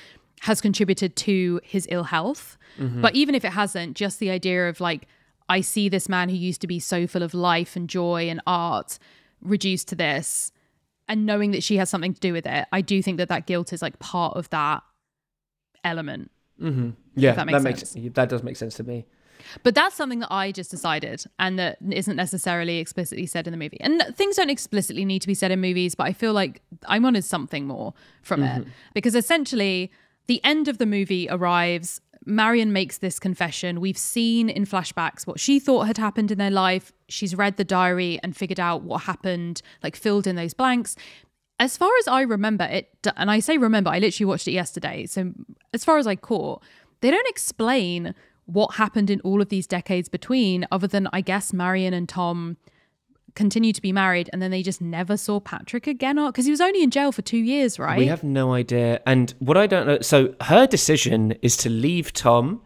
has 0.40 0.60
contributed 0.60 1.16
to 1.16 1.60
his 1.64 1.86
ill 1.90 2.04
health. 2.04 2.58
Mm-hmm. 2.78 3.00
But 3.00 3.14
even 3.14 3.34
if 3.34 3.44
it 3.44 3.52
hasn't, 3.52 3.96
just 3.96 4.18
the 4.18 4.30
idea 4.30 4.68
of 4.68 4.80
like 4.80 5.06
I 5.48 5.60
see 5.60 5.88
this 5.88 6.08
man 6.08 6.28
who 6.28 6.36
used 6.36 6.60
to 6.62 6.66
be 6.66 6.78
so 6.78 7.06
full 7.06 7.22
of 7.22 7.34
life 7.34 7.76
and 7.76 7.88
joy 7.88 8.28
and 8.28 8.40
art 8.46 8.98
reduced 9.42 9.88
to 9.88 9.94
this 9.94 10.52
and 11.08 11.26
knowing 11.26 11.50
that 11.50 11.62
she 11.62 11.76
has 11.76 11.90
something 11.90 12.14
to 12.14 12.20
do 12.20 12.32
with 12.32 12.46
it, 12.46 12.66
I 12.72 12.80
do 12.80 13.02
think 13.02 13.18
that 13.18 13.28
that 13.28 13.46
guilt 13.46 13.72
is 13.72 13.82
like 13.82 13.98
part 13.98 14.36
of 14.36 14.48
that 14.50 14.82
element. 15.82 16.30
Mm-hmm. 16.60 16.90
Yeah, 17.16 17.32
that 17.32 17.46
that 17.46 17.62
makes 17.62 17.94
makes, 17.94 18.14
that 18.14 18.28
does 18.28 18.42
make 18.42 18.56
sense 18.56 18.74
to 18.76 18.84
me. 18.84 19.06
But 19.62 19.74
that's 19.74 19.94
something 19.94 20.20
that 20.20 20.32
I 20.32 20.52
just 20.52 20.70
decided 20.70 21.24
and 21.38 21.58
that 21.58 21.78
isn't 21.90 22.16
necessarily 22.16 22.78
explicitly 22.78 23.26
said 23.26 23.46
in 23.46 23.52
the 23.52 23.56
movie. 23.56 23.80
And 23.80 24.02
things 24.14 24.36
don't 24.36 24.50
explicitly 24.50 25.04
need 25.04 25.20
to 25.20 25.26
be 25.26 25.34
said 25.34 25.50
in 25.50 25.60
movies, 25.60 25.94
but 25.94 26.06
I 26.06 26.12
feel 26.12 26.32
like 26.32 26.62
I 26.86 26.98
wanted 26.98 27.24
something 27.24 27.66
more 27.66 27.94
from 28.22 28.42
it. 28.42 28.62
Mm-hmm. 28.62 28.70
Because 28.94 29.14
essentially, 29.14 29.90
the 30.26 30.42
end 30.44 30.68
of 30.68 30.78
the 30.78 30.86
movie 30.86 31.28
arrives. 31.30 32.00
Marion 32.26 32.72
makes 32.72 32.98
this 32.98 33.18
confession. 33.18 33.80
We've 33.80 33.98
seen 33.98 34.48
in 34.48 34.64
flashbacks 34.64 35.26
what 35.26 35.38
she 35.38 35.60
thought 35.60 35.86
had 35.86 35.98
happened 35.98 36.30
in 36.30 36.38
their 36.38 36.50
life. 36.50 36.90
She's 37.08 37.34
read 37.34 37.58
the 37.58 37.64
diary 37.64 38.18
and 38.22 38.34
figured 38.34 38.60
out 38.60 38.82
what 38.82 39.02
happened, 39.02 39.60
like 39.82 39.94
filled 39.94 40.26
in 40.26 40.34
those 40.34 40.54
blanks. 40.54 40.96
As 41.60 41.76
far 41.76 41.90
as 42.00 42.08
I 42.08 42.22
remember 42.22 42.64
it, 42.64 42.88
and 43.16 43.30
I 43.30 43.40
say 43.40 43.58
remember, 43.58 43.90
I 43.90 43.98
literally 43.98 44.26
watched 44.26 44.48
it 44.48 44.52
yesterday. 44.52 45.06
So, 45.06 45.32
as 45.74 45.84
far 45.84 45.98
as 45.98 46.06
I 46.06 46.16
caught, 46.16 46.62
they 47.00 47.10
don't 47.10 47.28
explain 47.28 48.14
what 48.46 48.74
happened 48.74 49.10
in 49.10 49.20
all 49.20 49.40
of 49.40 49.48
these 49.48 49.66
decades 49.66 50.08
between, 50.08 50.66
other 50.70 50.86
than 50.86 51.08
I 51.12 51.20
guess 51.20 51.52
Marion 51.52 51.94
and 51.94 52.08
Tom 52.08 52.56
continued 53.34 53.74
to 53.74 53.82
be 53.82 53.92
married 53.92 54.30
and 54.32 54.40
then 54.40 54.50
they 54.50 54.62
just 54.62 54.80
never 54.80 55.16
saw 55.16 55.40
Patrick 55.40 55.86
again 55.86 56.18
or 56.18 56.30
because 56.30 56.44
he 56.44 56.50
was 56.50 56.60
only 56.60 56.82
in 56.82 56.90
jail 56.90 57.10
for 57.10 57.22
two 57.22 57.38
years, 57.38 57.78
right? 57.78 57.98
We 57.98 58.06
have 58.06 58.22
no 58.22 58.54
idea. 58.54 59.00
And 59.06 59.34
what 59.40 59.56
I 59.56 59.66
don't 59.66 59.86
know, 59.86 59.98
so 60.00 60.34
her 60.42 60.66
decision 60.66 61.32
is 61.42 61.56
to 61.58 61.68
leave 61.68 62.12
Tom 62.12 62.62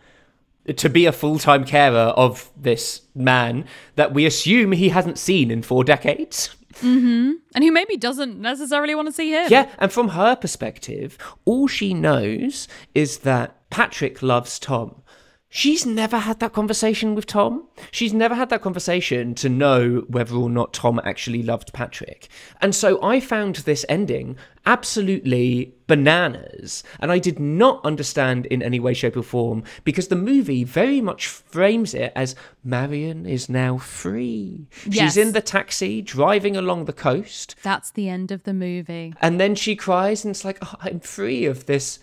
to 0.77 0.91
be 0.91 1.07
a 1.07 1.13
full 1.13 1.39
time 1.39 1.65
carer 1.65 2.13
of 2.17 2.51
this 2.57 3.03
man 3.15 3.65
that 3.97 4.13
we 4.13 4.27
assume 4.27 4.73
he 4.73 4.91
hasn't 4.91 5.19
seen 5.19 5.51
in 5.51 5.63
four 5.63 5.85
decades. 5.85 6.55
Mm-hmm. 6.83 7.33
and 7.57 7.65
who 7.65 7.73
maybe 7.73 7.97
doesn't 7.97 8.39
necessarily 8.41 8.95
want 8.95 9.09
to 9.09 9.13
see 9.13 9.33
him. 9.33 9.49
Yeah, 9.51 9.69
and 9.79 9.91
from 9.91 10.11
her 10.11 10.37
perspective, 10.37 11.19
all 11.45 11.67
she 11.67 11.93
knows 11.93 12.69
is 12.95 13.19
that 13.21 13.69
Patrick 13.71 14.23
loves 14.23 14.61
Tom. 14.61 15.03
She's 15.51 15.87
never 15.87 16.19
had 16.19 16.41
that 16.41 16.53
conversation 16.53 17.15
with 17.15 17.27
Tom. 17.27 17.67
She's 17.91 18.13
never 18.13 18.35
had 18.35 18.51
that 18.51 18.61
conversation 18.61 19.35
to 19.37 19.49
know 19.49 20.05
whether 20.07 20.35
or 20.35 20.51
not 20.51 20.75
Tom 20.75 21.01
actually 21.03 21.43
loved 21.43 21.73
Patrick. 21.73 22.29
And 22.61 22.75
so 22.75 23.03
I 23.03 23.19
found 23.19 23.57
this 23.57 23.87
ending 23.89 24.37
absolutely 24.67 25.75
bananas. 25.87 26.85
And 27.01 27.11
I 27.11 27.19
did 27.19 27.39
not 27.39 27.83
understand 27.83 28.45
in 28.47 28.63
any 28.63 28.79
way, 28.79 28.93
shape, 28.93 29.17
or 29.17 29.23
form 29.23 29.65
because 29.85 30.09
the 30.09 30.17
movie 30.17 30.65
very 30.65 31.01
much 31.01 31.27
frames 31.27 31.95
it 31.95 32.13
as 32.15 32.37
Marion 32.63 33.25
is 33.25 33.49
now 33.49 33.79
free. 33.79 34.67
Yes. 34.85 35.15
She's 35.15 35.17
in 35.17 35.33
the 35.33 35.41
taxi 35.41 36.03
driving 36.03 36.59
along 36.59 36.85
the 36.85 36.93
coast. 36.93 37.57
That's 37.63 37.91
the 37.91 38.11
end 38.11 38.31
of 38.31 38.43
the 38.43 38.53
movie. 38.53 39.15
And 39.23 39.41
then 39.41 39.55
she 39.55 39.75
cries, 39.77 40.25
and 40.25 40.31
it's 40.31 40.45
like, 40.45 40.59
oh, 40.61 40.75
I'm 40.81 41.01
free 41.01 41.47
of 41.47 41.65
this 41.65 42.01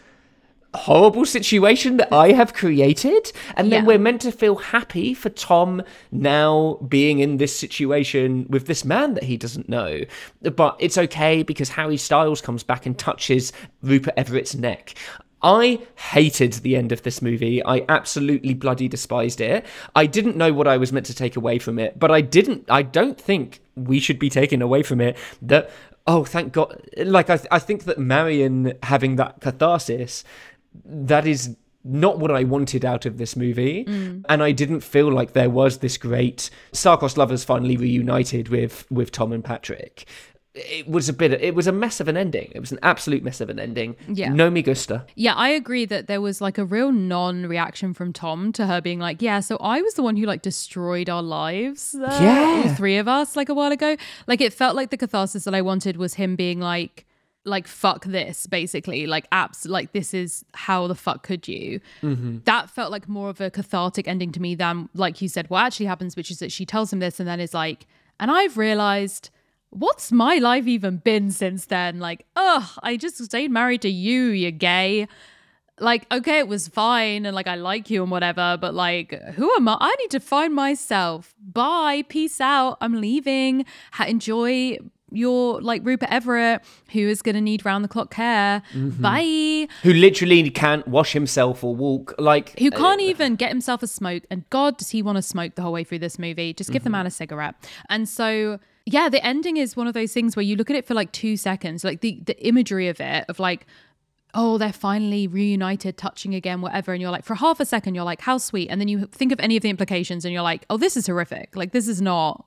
horrible 0.76 1.26
situation 1.26 1.98
that 1.98 2.12
I 2.14 2.32
have 2.34 2.54
created. 2.54 3.32
And 3.56 3.72
then 3.72 3.84
Yeah. 3.84 3.88
we're 3.88 4.00
meant 4.00 4.22
to 4.22 4.32
feel 4.32 4.56
happy 4.56 5.14
for 5.14 5.30
Tom 5.30 5.82
now 6.12 6.80
being 6.88 7.20
in 7.20 7.38
this 7.38 7.56
situation 7.56 8.46
with 8.50 8.68
this 8.68 8.86
man 8.86 9.14
that 9.16 9.24
he 9.24 9.38
doesn't 9.38 9.70
know. 9.70 10.02
But 10.42 10.76
it's 10.80 10.98
okay 10.98 11.44
because 11.44 11.70
Harry 11.70 11.98
Styles 11.98 12.42
comes 12.42 12.64
back 12.64 12.86
and 12.86 12.98
touches 12.98 13.52
Rupert 13.82 14.14
Everett's 14.18 14.56
neck. 14.56 14.94
I 15.42 15.80
hated 15.96 16.54
the 16.54 16.76
end 16.76 16.92
of 16.92 17.04
this 17.04 17.22
movie. 17.22 17.64
I 17.64 17.86
absolutely 17.88 18.56
bloody 18.56 18.88
despised 18.88 19.40
it. 19.42 19.64
I 19.96 20.08
didn't 20.08 20.38
know 20.38 20.52
what 20.54 20.68
I 20.68 20.78
was 20.78 20.92
meant 20.92 21.06
to 21.08 21.14
take 21.14 21.36
away 21.36 21.60
from 21.60 21.78
it, 21.78 22.00
but 22.00 22.10
I 22.10 22.22
didn't 22.22 22.66
I 22.70 22.82
don't 22.82 23.20
think 23.20 23.60
we 23.76 24.00
should 24.00 24.18
be 24.18 24.30
taken 24.30 24.62
away 24.64 24.82
from 24.82 25.02
it 25.02 25.18
that 25.44 25.70
oh 26.08 26.24
thank 26.24 26.54
god 26.54 26.82
like 26.98 27.30
I 27.30 27.40
I 27.52 27.60
think 27.60 27.84
that 27.84 28.00
Marion 28.00 28.74
having 28.84 29.18
that 29.18 29.40
catharsis 29.42 30.24
that 30.84 31.26
is 31.28 31.56
not 31.84 32.18
what 32.18 32.32
I 32.32 32.44
wanted 32.44 32.84
out 32.84 33.06
of 33.06 33.18
this 33.20 33.36
movie. 33.36 33.86
And 34.28 34.42
I 34.44 34.52
didn't 34.52 34.82
feel 34.82 35.12
like 35.12 35.34
there 35.34 35.50
was 35.52 35.78
this 35.80 35.98
great 35.98 36.50
Star-Crossed 36.74 37.18
lovers 37.18 37.44
finally 37.44 37.78
reunited 37.78 38.50
with 38.50 38.86
with 38.90 39.12
Tom 39.12 39.32
and 39.32 39.44
Patrick. 39.44 40.06
It 40.56 40.88
was 40.88 41.10
a 41.10 41.14
bit 41.14 41.34
it 41.34 41.54
was 41.54 41.68
a 41.68 41.72
mess 41.74 42.00
of 42.00 42.08
an 42.08 42.16
ending. 42.18 42.50
It 42.56 42.60
was 42.62 42.72
an 42.72 42.80
absolute 42.82 43.24
mess 43.24 43.42
of 43.42 43.50
an 43.50 43.60
ending. 43.60 43.98
Yeah. 44.08 44.30
No 44.30 44.50
me 44.50 44.62
gusta. 44.64 45.06
Yeah, 45.14 45.36
I 45.36 45.50
agree 45.50 45.86
that 45.86 46.08
there 46.08 46.22
was 46.22 46.40
like 46.40 46.58
a 46.58 46.64
real 46.66 46.92
non 46.94 47.46
reaction 47.46 47.94
from 47.94 48.14
Tom 48.14 48.52
to 48.54 48.66
her 48.66 48.80
being 48.82 48.98
like, 49.00 49.22
Yeah, 49.22 49.42
so 49.42 49.58
I 49.58 49.82
was 49.82 49.94
the 49.96 50.02
one 50.02 50.16
who 50.16 50.26
like 50.26 50.42
destroyed 50.42 51.10
our 51.10 51.22
lives. 51.22 51.94
Uh, 51.94 52.18
Yeah. 52.22 52.64
All 52.70 52.74
three 52.76 52.98
of 52.98 53.08
us, 53.08 53.36
like 53.36 53.50
a 53.50 53.54
while 53.54 53.72
ago. 53.74 53.98
Like 54.28 54.40
it 54.42 54.54
felt 54.54 54.76
like 54.78 54.90
the 54.92 54.98
catharsis 54.98 55.44
that 55.44 55.54
I 55.54 55.62
wanted 55.62 55.98
was 55.98 56.14
him 56.16 56.36
being 56.38 56.62
like, 56.62 57.06
like 57.46 57.68
fuck 57.68 58.06
this 58.06 58.48
basically 58.48 59.06
like 59.06 59.30
apps 59.30 59.68
like 59.70 59.92
this 59.94 60.14
is 60.14 60.44
how 60.56 60.88
the 60.88 60.96
fuck 60.96 61.24
could 61.24 61.48
you? 61.48 61.80
Mm-hmm. 62.02 62.40
That 62.46 62.70
felt 62.70 62.92
like 62.92 63.08
more 63.08 63.30
of 63.30 63.40
a 63.40 63.52
cathartic 63.52 64.08
ending 64.08 64.32
to 64.32 64.42
me 64.42 64.56
than 64.56 64.90
like 64.96 65.22
you 65.22 65.30
said 65.30 65.50
what 65.50 65.64
actually 65.64 65.86
happens 65.86 66.16
which 66.16 66.32
is 66.32 66.40
that 66.40 66.52
she 66.52 66.66
tells 66.66 66.92
him 66.92 67.00
this 67.00 67.20
and 67.20 67.30
then 67.30 67.40
is 67.40 67.54
like 67.54 67.86
and 68.20 68.32
i've 68.32 68.58
realized 68.58 69.30
what's 69.70 70.12
my 70.12 70.38
life 70.38 70.66
even 70.68 70.98
been 70.98 71.30
since 71.32 71.66
then? 71.66 72.00
Like 72.00 72.26
ugh 72.36 72.68
i 72.82 72.98
just 72.98 73.24
stayed 73.24 73.52
married 73.52 73.82
to 73.84 73.90
you 73.90 74.24
You're 74.30 74.52
gay. 74.52 75.08
Like 75.80 76.12
okay 76.12 76.40
it 76.40 76.48
was 76.48 76.68
fine 76.68 77.26
and 77.26 77.36
like 77.36 77.48
i 77.48 77.56
like 77.56 77.90
you 77.90 78.02
and 78.02 78.10
whatever 78.10 78.58
but 78.60 78.74
like 78.74 79.12
who 79.36 79.54
am 79.56 79.68
i? 79.68 79.78
I 79.80 79.94
need 80.00 80.12
to 80.12 80.20
find 80.20 80.56
myself. 80.56 81.36
Bye 81.40 82.04
peace 82.10 82.42
out. 82.42 82.78
I'm 82.82 83.00
leaving. 83.00 83.66
Ha- 83.92 84.06
enjoy 84.06 84.80
your 85.12 85.62
like 85.62 85.86
rupert 85.86 86.10
everett 86.12 86.64
who 86.92 87.00
is 87.00 87.22
going 87.22 87.36
to 87.36 87.42
need 87.42 87.66
round 87.66 87.84
the 87.84 87.88
clock 87.88 88.12
care. 88.12 88.62
Mm-hmm. 88.74 89.02
Bye. 89.02 89.68
Who 89.84 89.94
literally 89.94 90.50
can't 90.50 90.88
wash 90.88 91.14
himself 91.14 91.64
or 91.64 91.76
walk 91.76 92.14
like 92.18 92.58
who 92.60 92.68
eh, 92.68 92.70
can't 92.72 93.02
even 93.02 93.36
get 93.36 93.50
himself 93.50 93.84
a 93.84 93.88
smoke 93.88 94.24
and 94.30 94.50
god 94.50 94.78
does 94.78 94.90
he 94.90 95.02
want 95.02 95.18
to 95.18 95.22
smoke 95.22 95.56
the 95.56 95.62
whole 95.62 95.74
way 95.74 95.84
through 95.84 96.00
this 96.00 96.20
movie? 96.20 96.54
Just 96.54 96.72
give 96.72 96.84
the 96.84 96.88
mm-hmm. 96.88 96.94
man 96.94 97.08
a 97.08 97.12
cigarette. 97.12 97.56
And 97.90 98.08
so 98.10 98.60
yeah 98.86 99.10
the 99.10 99.24
ending 99.26 99.58
is 99.58 99.76
one 99.76 99.88
of 99.88 99.94
those 99.94 100.14
things 100.14 100.36
where 100.36 100.44
you 100.44 100.56
look 100.56 100.70
at 100.70 100.76
it 100.76 100.86
for 100.86 100.94
like 100.94 101.12
two 101.12 101.36
seconds 101.36 101.84
like 101.84 102.02
the 102.02 102.22
the 102.26 102.48
imagery 102.48 102.88
of 102.88 103.02
it 103.02 103.26
of 103.28 103.40
like 103.40 103.66
oh 104.36 104.58
they're 104.58 104.72
finally 104.72 105.28
reunited 105.28 105.98
touching 105.98 106.36
again 106.36 106.62
whatever 106.62 106.94
and 106.94 107.02
you're 107.02 107.10
like 107.10 107.24
for 107.24 107.34
half 107.34 107.60
a 107.60 107.66
second 107.66 107.96
you're 107.96 108.04
like 108.04 108.22
how 108.22 108.38
sweet 108.38 108.70
and 108.70 108.80
then 108.80 108.88
you 108.88 109.08
think 109.08 109.32
of 109.32 109.40
any 109.40 109.58
of 109.58 109.64
the 109.64 109.70
implications 109.70 110.24
and 110.24 110.34
you're 110.34 110.44
like 110.44 110.66
oh 110.70 110.78
this 110.78 110.96
is 110.96 111.08
horrific. 111.08 111.56
Like 111.56 111.72
this 111.72 111.88
is 111.88 112.02
not 112.02 112.46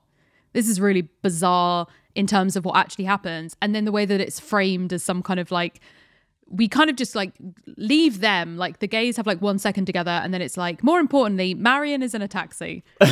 this 0.53 0.67
is 0.67 0.79
really 0.79 1.01
bizarre 1.21 1.87
in 2.15 2.27
terms 2.27 2.55
of 2.55 2.65
what 2.65 2.75
actually 2.75 3.05
happens 3.05 3.55
and 3.61 3.73
then 3.75 3.85
the 3.85 3.91
way 3.91 4.05
that 4.05 4.19
it's 4.19 4.39
framed 4.39 4.91
as 4.93 5.03
some 5.03 5.21
kind 5.21 5.39
of 5.39 5.51
like 5.51 5.79
we 6.51 6.67
kind 6.67 6.89
of 6.89 6.95
just 6.95 7.15
like 7.15 7.33
leave 7.77 8.21
them 8.21 8.57
like 8.57 8.79
the 8.79 8.87
gays 8.87 9.15
have 9.17 9.27
like 9.27 9.41
one 9.41 9.59
second 9.59 9.85
together 9.85 10.11
and 10.11 10.33
then 10.33 10.41
it's 10.41 10.57
like 10.57 10.83
more 10.83 10.99
importantly 10.99 11.53
marion 11.53 12.01
is 12.01 12.15
in 12.15 12.21
a 12.21 12.27
taxi 12.27 12.83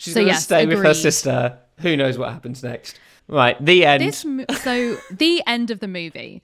she's 0.00 0.14
so 0.14 0.20
gonna 0.20 0.32
yes, 0.32 0.44
stay 0.44 0.66
with 0.66 0.82
her 0.82 0.94
sister. 0.94 1.58
Who 1.80 1.96
knows 1.96 2.18
what 2.18 2.32
happens 2.32 2.62
next? 2.62 2.98
Right, 3.28 3.62
the 3.64 3.84
end. 3.84 4.02
this 4.02 4.26
so 4.62 4.96
the 5.10 5.42
end 5.46 5.70
of 5.70 5.80
the 5.80 5.88
movie 5.88 6.42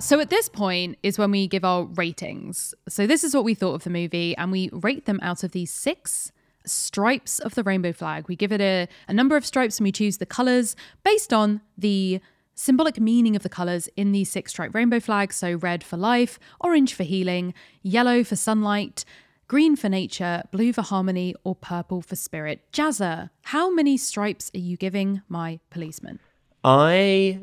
So 0.00 0.20
at 0.20 0.30
this 0.30 0.48
point 0.48 0.96
is 1.02 1.18
when 1.18 1.32
we 1.32 1.48
give 1.48 1.64
our 1.64 1.82
ratings. 1.82 2.72
So 2.88 3.06
this 3.06 3.24
is 3.24 3.34
what 3.34 3.44
we 3.44 3.54
thought 3.54 3.74
of 3.74 3.84
the 3.84 3.90
movie, 3.90 4.36
and 4.36 4.52
we 4.52 4.70
rate 4.72 5.06
them 5.06 5.18
out 5.22 5.42
of 5.42 5.50
these 5.50 5.72
six 5.72 6.30
stripes 6.64 7.40
of 7.40 7.56
the 7.56 7.64
rainbow 7.64 7.92
flag. 7.92 8.28
We 8.28 8.36
give 8.36 8.52
it 8.52 8.60
a, 8.60 8.86
a 9.08 9.12
number 9.12 9.36
of 9.36 9.44
stripes 9.44 9.78
and 9.78 9.84
we 9.84 9.92
choose 9.92 10.18
the 10.18 10.26
colors 10.26 10.76
based 11.02 11.32
on 11.32 11.62
the 11.76 12.20
symbolic 12.54 13.00
meaning 13.00 13.34
of 13.34 13.42
the 13.42 13.48
colours 13.48 13.88
in 13.96 14.12
the 14.12 14.24
six 14.24 14.52
stripe 14.52 14.72
rainbow 14.72 15.00
flag. 15.00 15.32
So, 15.32 15.54
red 15.54 15.82
for 15.82 15.96
life, 15.96 16.38
orange 16.60 16.94
for 16.94 17.02
healing, 17.02 17.52
yellow 17.82 18.22
for 18.22 18.36
sunlight, 18.36 19.04
green 19.48 19.74
for 19.74 19.88
nature, 19.88 20.44
blue 20.52 20.72
for 20.72 20.82
harmony, 20.82 21.34
or 21.42 21.56
purple 21.56 22.02
for 22.02 22.14
spirit. 22.14 22.60
Jazza, 22.72 23.30
how 23.42 23.70
many 23.70 23.96
stripes 23.96 24.50
are 24.54 24.58
you 24.58 24.76
giving 24.76 25.22
my 25.28 25.58
policeman? 25.70 26.20
I 26.62 27.40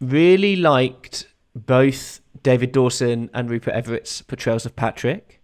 really 0.00 0.56
liked 0.56 1.26
both 1.54 2.20
David 2.42 2.72
Dawson 2.72 3.30
and 3.34 3.50
Rupert 3.50 3.74
Everett's 3.74 4.22
portrayals 4.22 4.66
of 4.66 4.76
Patrick. 4.76 5.42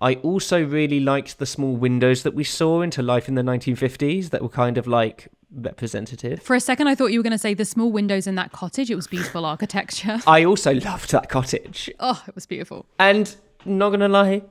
I 0.00 0.14
also 0.16 0.64
really 0.64 0.98
liked 0.98 1.38
the 1.38 1.46
small 1.46 1.76
windows 1.76 2.24
that 2.24 2.34
we 2.34 2.42
saw 2.42 2.82
into 2.82 3.02
life 3.02 3.28
in 3.28 3.36
the 3.36 3.42
1950s 3.42 4.30
that 4.30 4.42
were 4.42 4.48
kind 4.48 4.76
of 4.76 4.86
like 4.86 5.28
representative. 5.54 6.42
For 6.42 6.56
a 6.56 6.60
second, 6.60 6.88
I 6.88 6.94
thought 6.94 7.12
you 7.12 7.18
were 7.18 7.22
going 7.22 7.32
to 7.32 7.38
say 7.38 7.54
the 7.54 7.64
small 7.64 7.92
windows 7.92 8.26
in 8.26 8.34
that 8.34 8.52
cottage. 8.52 8.90
It 8.90 8.96
was 8.96 9.06
beautiful 9.06 9.44
architecture. 9.44 10.20
I 10.26 10.44
also 10.44 10.74
loved 10.74 11.12
that 11.12 11.28
cottage. 11.28 11.90
Oh, 12.00 12.22
it 12.26 12.34
was 12.34 12.46
beautiful. 12.46 12.86
And 12.98 13.34
not 13.64 13.90
going 13.90 14.00
to 14.00 14.08
lie, 14.08 14.42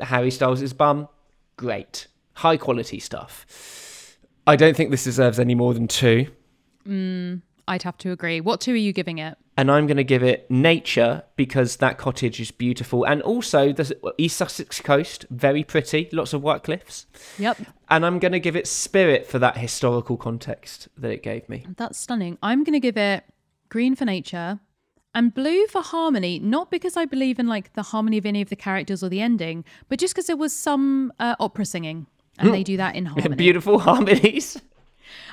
Harry 0.00 0.30
Styles' 0.30 0.62
is 0.62 0.72
bum, 0.72 1.08
great. 1.56 2.08
High 2.34 2.56
quality 2.56 2.98
stuff. 2.98 3.46
I 4.46 4.56
don't 4.56 4.76
think 4.76 4.90
this 4.90 5.04
deserves 5.04 5.38
any 5.38 5.54
more 5.54 5.74
than 5.74 5.88
two. 5.88 6.28
Mm, 6.86 7.42
I'd 7.68 7.82
have 7.82 7.98
to 7.98 8.12
agree. 8.12 8.40
What 8.40 8.60
two 8.60 8.72
are 8.72 8.76
you 8.76 8.92
giving 8.92 9.18
it? 9.18 9.36
And 9.56 9.70
I'm 9.70 9.86
going 9.86 9.96
to 9.96 10.04
give 10.04 10.22
it 10.22 10.50
nature 10.50 11.22
because 11.36 11.76
that 11.76 11.96
cottage 11.98 12.40
is 12.40 12.50
beautiful, 12.50 13.04
and 13.04 13.22
also 13.22 13.72
the 13.72 13.96
East 14.18 14.36
Sussex 14.36 14.80
coast, 14.80 15.24
very 15.30 15.64
pretty, 15.64 16.08
lots 16.12 16.32
of 16.32 16.42
white 16.42 16.62
cliffs. 16.62 17.06
Yep. 17.38 17.58
And 17.88 18.04
I'm 18.04 18.18
going 18.18 18.32
to 18.32 18.40
give 18.40 18.56
it 18.56 18.66
spirit 18.66 19.26
for 19.26 19.38
that 19.38 19.56
historical 19.56 20.16
context 20.16 20.88
that 20.98 21.10
it 21.10 21.22
gave 21.22 21.48
me. 21.48 21.66
That's 21.76 21.98
stunning. 21.98 22.36
I'm 22.42 22.64
going 22.64 22.74
to 22.74 22.80
give 22.80 22.96
it 22.96 23.24
green 23.68 23.94
for 23.94 24.04
nature 24.04 24.60
and 25.14 25.32
blue 25.32 25.66
for 25.68 25.80
harmony, 25.80 26.38
not 26.38 26.70
because 26.70 26.96
I 26.96 27.06
believe 27.06 27.38
in 27.38 27.46
like 27.46 27.72
the 27.72 27.82
harmony 27.82 28.18
of 28.18 28.26
any 28.26 28.42
of 28.42 28.50
the 28.50 28.56
characters 28.56 29.02
or 29.02 29.08
the 29.08 29.22
ending, 29.22 29.64
but 29.88 29.98
just 29.98 30.14
because 30.14 30.26
there 30.26 30.36
was 30.36 30.54
some 30.54 31.12
uh, 31.18 31.34
opera 31.40 31.64
singing, 31.64 32.06
and 32.38 32.52
they 32.52 32.62
do 32.62 32.76
that 32.76 32.94
in 32.94 33.06
harmony. 33.06 33.34
Beautiful 33.36 33.78
harmonies. 33.78 34.60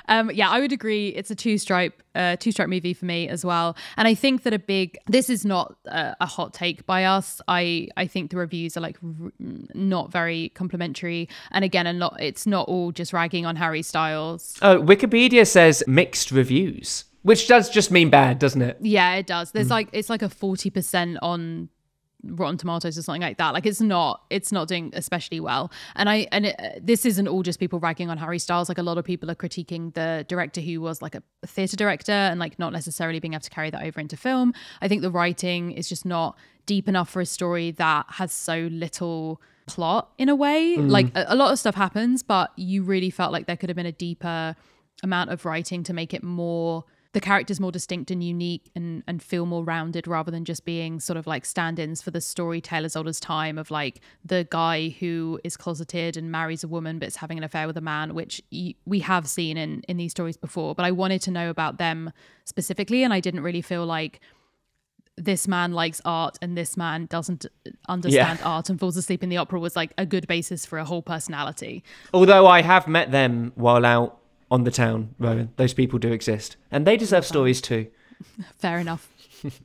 Um, 0.08 0.30
yeah, 0.32 0.48
I 0.50 0.60
would 0.60 0.72
agree. 0.72 1.08
It's 1.08 1.30
a 1.30 1.34
two 1.34 1.58
stripe, 1.58 2.02
uh, 2.14 2.36
two 2.36 2.52
stripe 2.52 2.68
movie 2.68 2.94
for 2.94 3.04
me 3.04 3.28
as 3.28 3.44
well. 3.44 3.76
And 3.96 4.08
I 4.08 4.14
think 4.14 4.42
that 4.42 4.52
a 4.52 4.58
big, 4.58 4.98
this 5.06 5.30
is 5.30 5.44
not 5.44 5.76
a, 5.86 6.16
a 6.20 6.26
hot 6.26 6.54
take 6.54 6.86
by 6.86 7.04
us. 7.04 7.40
I 7.48 7.88
I 7.96 8.06
think 8.06 8.30
the 8.30 8.36
reviews 8.36 8.76
are 8.76 8.80
like 8.80 8.98
r- 9.02 9.32
not 9.38 10.10
very 10.10 10.50
complimentary, 10.50 11.28
and 11.50 11.64
again, 11.64 11.86
and 11.86 11.98
not 11.98 12.16
it's 12.20 12.46
not 12.46 12.68
all 12.68 12.92
just 12.92 13.12
ragging 13.12 13.46
on 13.46 13.56
Harry 13.56 13.82
Styles. 13.82 14.58
Oh, 14.62 14.80
Wikipedia 14.80 15.46
says 15.46 15.82
mixed 15.86 16.30
reviews. 16.30 17.04
Which 17.22 17.48
does 17.48 17.70
just 17.70 17.90
mean 17.90 18.10
bad, 18.10 18.38
doesn't 18.38 18.60
it? 18.60 18.76
Yeah, 18.82 19.14
it 19.14 19.26
does. 19.26 19.52
There's 19.52 19.68
mm. 19.68 19.70
like 19.70 19.88
it's 19.92 20.10
like 20.10 20.20
a 20.20 20.28
forty 20.28 20.68
percent 20.68 21.16
on 21.22 21.70
Rotten 22.26 22.56
Tomatoes 22.56 22.98
or 22.98 23.02
something 23.02 23.22
like 23.22 23.38
that. 23.38 23.54
Like 23.54 23.66
it's 23.66 23.80
not 23.80 24.22
it's 24.30 24.52
not 24.52 24.68
doing 24.68 24.90
especially 24.94 25.40
well. 25.40 25.70
And 25.96 26.08
I 26.08 26.26
and 26.32 26.46
it, 26.46 26.80
this 26.82 27.04
isn't 27.04 27.28
all 27.28 27.42
just 27.42 27.58
people 27.58 27.78
ragging 27.80 28.10
on 28.10 28.18
Harry 28.18 28.38
Styles. 28.38 28.68
Like 28.68 28.78
a 28.78 28.82
lot 28.82 28.98
of 28.98 29.04
people 29.04 29.30
are 29.30 29.34
critiquing 29.34 29.94
the 29.94 30.24
director 30.28 30.60
who 30.60 30.80
was 30.80 31.02
like 31.02 31.14
a 31.14 31.22
theater 31.46 31.76
director 31.76 32.12
and 32.12 32.40
like 32.40 32.58
not 32.58 32.72
necessarily 32.72 33.20
being 33.20 33.34
able 33.34 33.42
to 33.42 33.50
carry 33.50 33.70
that 33.70 33.84
over 33.84 34.00
into 34.00 34.16
film. 34.16 34.54
I 34.80 34.88
think 34.88 35.02
the 35.02 35.10
writing 35.10 35.72
is 35.72 35.88
just 35.88 36.04
not 36.04 36.36
deep 36.66 36.88
enough 36.88 37.10
for 37.10 37.20
a 37.20 37.26
story 37.26 37.70
that 37.72 38.06
has 38.08 38.32
so 38.32 38.68
little 38.72 39.40
plot 39.66 40.10
in 40.18 40.28
a 40.28 40.34
way. 40.34 40.76
Mm. 40.78 40.90
Like 40.90 41.06
a, 41.14 41.26
a 41.28 41.36
lot 41.36 41.52
of 41.52 41.58
stuff 41.58 41.74
happens, 41.74 42.22
but 42.22 42.52
you 42.56 42.82
really 42.82 43.10
felt 43.10 43.32
like 43.32 43.46
there 43.46 43.56
could 43.56 43.68
have 43.68 43.76
been 43.76 43.86
a 43.86 43.92
deeper 43.92 44.56
amount 45.02 45.30
of 45.30 45.44
writing 45.44 45.82
to 45.84 45.92
make 45.92 46.14
it 46.14 46.22
more 46.22 46.84
the 47.14 47.20
characters 47.20 47.60
more 47.60 47.72
distinct 47.72 48.10
and 48.10 48.22
unique 48.22 48.70
and 48.74 49.02
and 49.06 49.22
feel 49.22 49.46
more 49.46 49.64
rounded 49.64 50.06
rather 50.06 50.30
than 50.30 50.44
just 50.44 50.64
being 50.64 51.00
sort 51.00 51.16
of 51.16 51.26
like 51.26 51.46
stand-ins 51.46 52.02
for 52.02 52.10
the 52.10 52.20
storyteller's 52.20 52.96
old 52.96 53.04
time 53.20 53.56
of 53.56 53.70
like 53.70 54.00
the 54.24 54.46
guy 54.50 54.88
who 55.00 55.40
is 55.44 55.56
closeted 55.56 56.16
and 56.16 56.30
marries 56.30 56.64
a 56.64 56.68
woman 56.68 56.98
but 56.98 57.06
is 57.06 57.16
having 57.16 57.38
an 57.38 57.44
affair 57.44 57.66
with 57.66 57.76
a 57.76 57.80
man 57.80 58.14
which 58.14 58.42
y- 58.50 58.74
we 58.84 58.98
have 58.98 59.28
seen 59.28 59.56
in 59.56 59.82
in 59.88 59.96
these 59.96 60.10
stories 60.10 60.36
before 60.36 60.74
but 60.74 60.84
I 60.84 60.90
wanted 60.90 61.22
to 61.22 61.30
know 61.30 61.50
about 61.50 61.78
them 61.78 62.12
specifically 62.44 63.04
and 63.04 63.14
I 63.14 63.20
didn't 63.20 63.42
really 63.42 63.62
feel 63.62 63.86
like 63.86 64.20
this 65.16 65.46
man 65.46 65.72
likes 65.72 66.00
art 66.04 66.36
and 66.42 66.58
this 66.58 66.76
man 66.76 67.06
doesn't 67.06 67.46
understand 67.88 68.40
yeah. 68.40 68.48
art 68.48 68.68
and 68.68 68.80
falls 68.80 68.96
asleep 68.96 69.22
in 69.22 69.28
the 69.28 69.36
opera 69.36 69.60
was 69.60 69.76
like 69.76 69.92
a 69.96 70.04
good 70.04 70.26
basis 70.26 70.66
for 70.66 70.80
a 70.80 70.84
whole 70.84 71.02
personality. 71.02 71.84
Although 72.12 72.48
I 72.48 72.62
have 72.62 72.88
met 72.88 73.12
them 73.12 73.52
while 73.54 73.86
out 73.86 74.18
on 74.54 74.62
the 74.64 74.70
town, 74.70 75.14
Rowan. 75.18 75.50
Those 75.56 75.74
people 75.74 75.98
do 75.98 76.12
exist. 76.12 76.56
And 76.70 76.86
they 76.86 76.96
deserve 76.96 77.26
stories 77.26 77.60
too. 77.60 77.88
Fair 78.58 78.78
enough. 78.78 79.10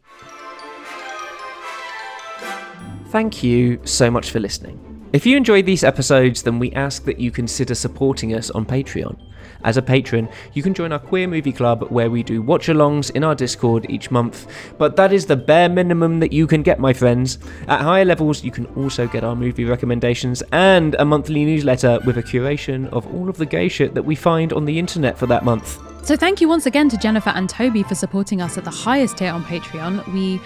Thank 3.10 3.44
you 3.44 3.80
so 3.86 4.10
much 4.12 4.32
for 4.32 4.40
listening. 4.40 5.08
If 5.14 5.26
you 5.26 5.38
enjoyed 5.38 5.66
these 5.66 5.84
episodes, 5.84 6.44
then 6.44 6.60
we 6.60 6.72
ask 6.74 7.06
that 7.06 7.20
you 7.20 7.32
consider 7.32 7.76
supporting 7.76 8.34
us 8.34 8.50
on 8.52 8.66
Patreon. 8.66 9.18
As 9.64 9.78
a 9.78 9.82
patron, 9.82 10.30
you 10.54 10.64
can 10.64 10.74
join 10.74 10.92
our 10.92 11.00
Queer 11.00 11.28
Movie 11.28 11.52
Club 11.52 11.90
where 11.90 12.10
we 12.10 12.24
do 12.24 12.42
watch 12.42 12.68
alongs 12.68 13.12
in 13.12 13.24
our 13.24 13.36
Discord 13.36 13.86
each 13.90 14.10
month, 14.12 14.48
but 14.78 14.96
that 14.96 15.12
is 15.12 15.26
the 15.26 15.36
bare 15.36 15.70
minimum 15.70 16.20
that 16.20 16.32
you 16.32 16.48
can 16.48 16.64
get, 16.64 16.80
my 16.80 16.94
friends. 16.94 17.40
At 17.68 17.82
higher 17.82 18.06
levels, 18.06 18.44
you 18.44 18.52
can 18.52 18.66
also 18.78 19.08
get 19.08 19.24
our 19.24 19.36
movie 19.36 19.66
recommendations 19.66 20.42
and 20.52 20.96
a 20.96 21.06
monthly 21.06 21.44
newsletter 21.46 22.00
with 22.06 22.18
a 22.18 22.24
curation 22.24 22.88
of 22.90 23.06
all 23.14 23.30
of 23.30 23.38
the 23.38 23.46
gay 23.46 23.68
shit 23.68 23.94
that 23.94 24.04
we 24.04 24.16
find 24.16 24.54
on 24.54 24.66
the 24.66 24.80
internet 24.80 25.18
for 25.18 25.26
that 25.28 25.44
month. 25.44 25.80
So, 26.06 26.16
thank 26.16 26.42
you 26.42 26.48
once 26.48 26.66
again 26.66 26.90
to 26.90 26.98
Jennifer 26.98 27.30
and 27.32 27.50
Toby 27.50 27.84
for 27.84 27.96
supporting 27.96 28.42
us 28.42 28.58
at 28.58 28.64
the 28.64 28.72
highest 28.72 29.18
tier 29.18 29.32
on 29.32 29.44
Patreon. 29.44 30.12
We 30.14 30.40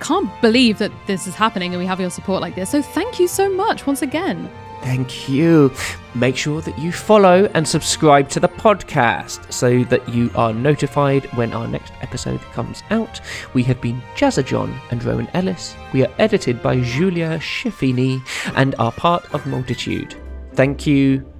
can't 0.00 0.30
believe 0.40 0.78
that 0.78 0.92
this 1.06 1.26
is 1.26 1.34
happening 1.34 1.72
and 1.72 1.80
we 1.80 1.86
have 1.86 2.00
your 2.00 2.10
support 2.10 2.40
like 2.40 2.54
this. 2.54 2.70
So, 2.70 2.80
thank 2.80 3.18
you 3.18 3.28
so 3.28 3.50
much 3.50 3.86
once 3.86 4.02
again. 4.02 4.50
Thank 4.82 5.28
you. 5.28 5.72
Make 6.14 6.36
sure 6.36 6.60
that 6.62 6.78
you 6.78 6.92
follow 6.92 7.46
and 7.54 7.66
subscribe 7.66 8.28
to 8.30 8.40
the 8.40 8.48
podcast 8.48 9.52
so 9.52 9.84
that 9.84 10.08
you 10.08 10.30
are 10.34 10.52
notified 10.52 11.24
when 11.36 11.52
our 11.52 11.66
next 11.66 11.92
episode 12.02 12.40
comes 12.52 12.82
out. 12.90 13.20
We 13.52 13.62
have 13.64 13.80
been 13.80 14.00
Jazza 14.14 14.44
John 14.44 14.78
and 14.90 15.02
Rowan 15.04 15.28
Ellis. 15.34 15.74
We 15.92 16.04
are 16.06 16.14
edited 16.18 16.62
by 16.62 16.80
Julia 16.80 17.38
Schifini 17.38 18.22
and 18.54 18.74
are 18.78 18.92
part 18.92 19.32
of 19.34 19.46
Multitude. 19.46 20.14
Thank 20.54 20.86
you 20.86 21.30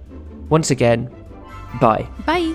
once 0.49 0.71
again. 0.71 1.11
Bye. 1.81 2.09
Bye. 2.27 2.55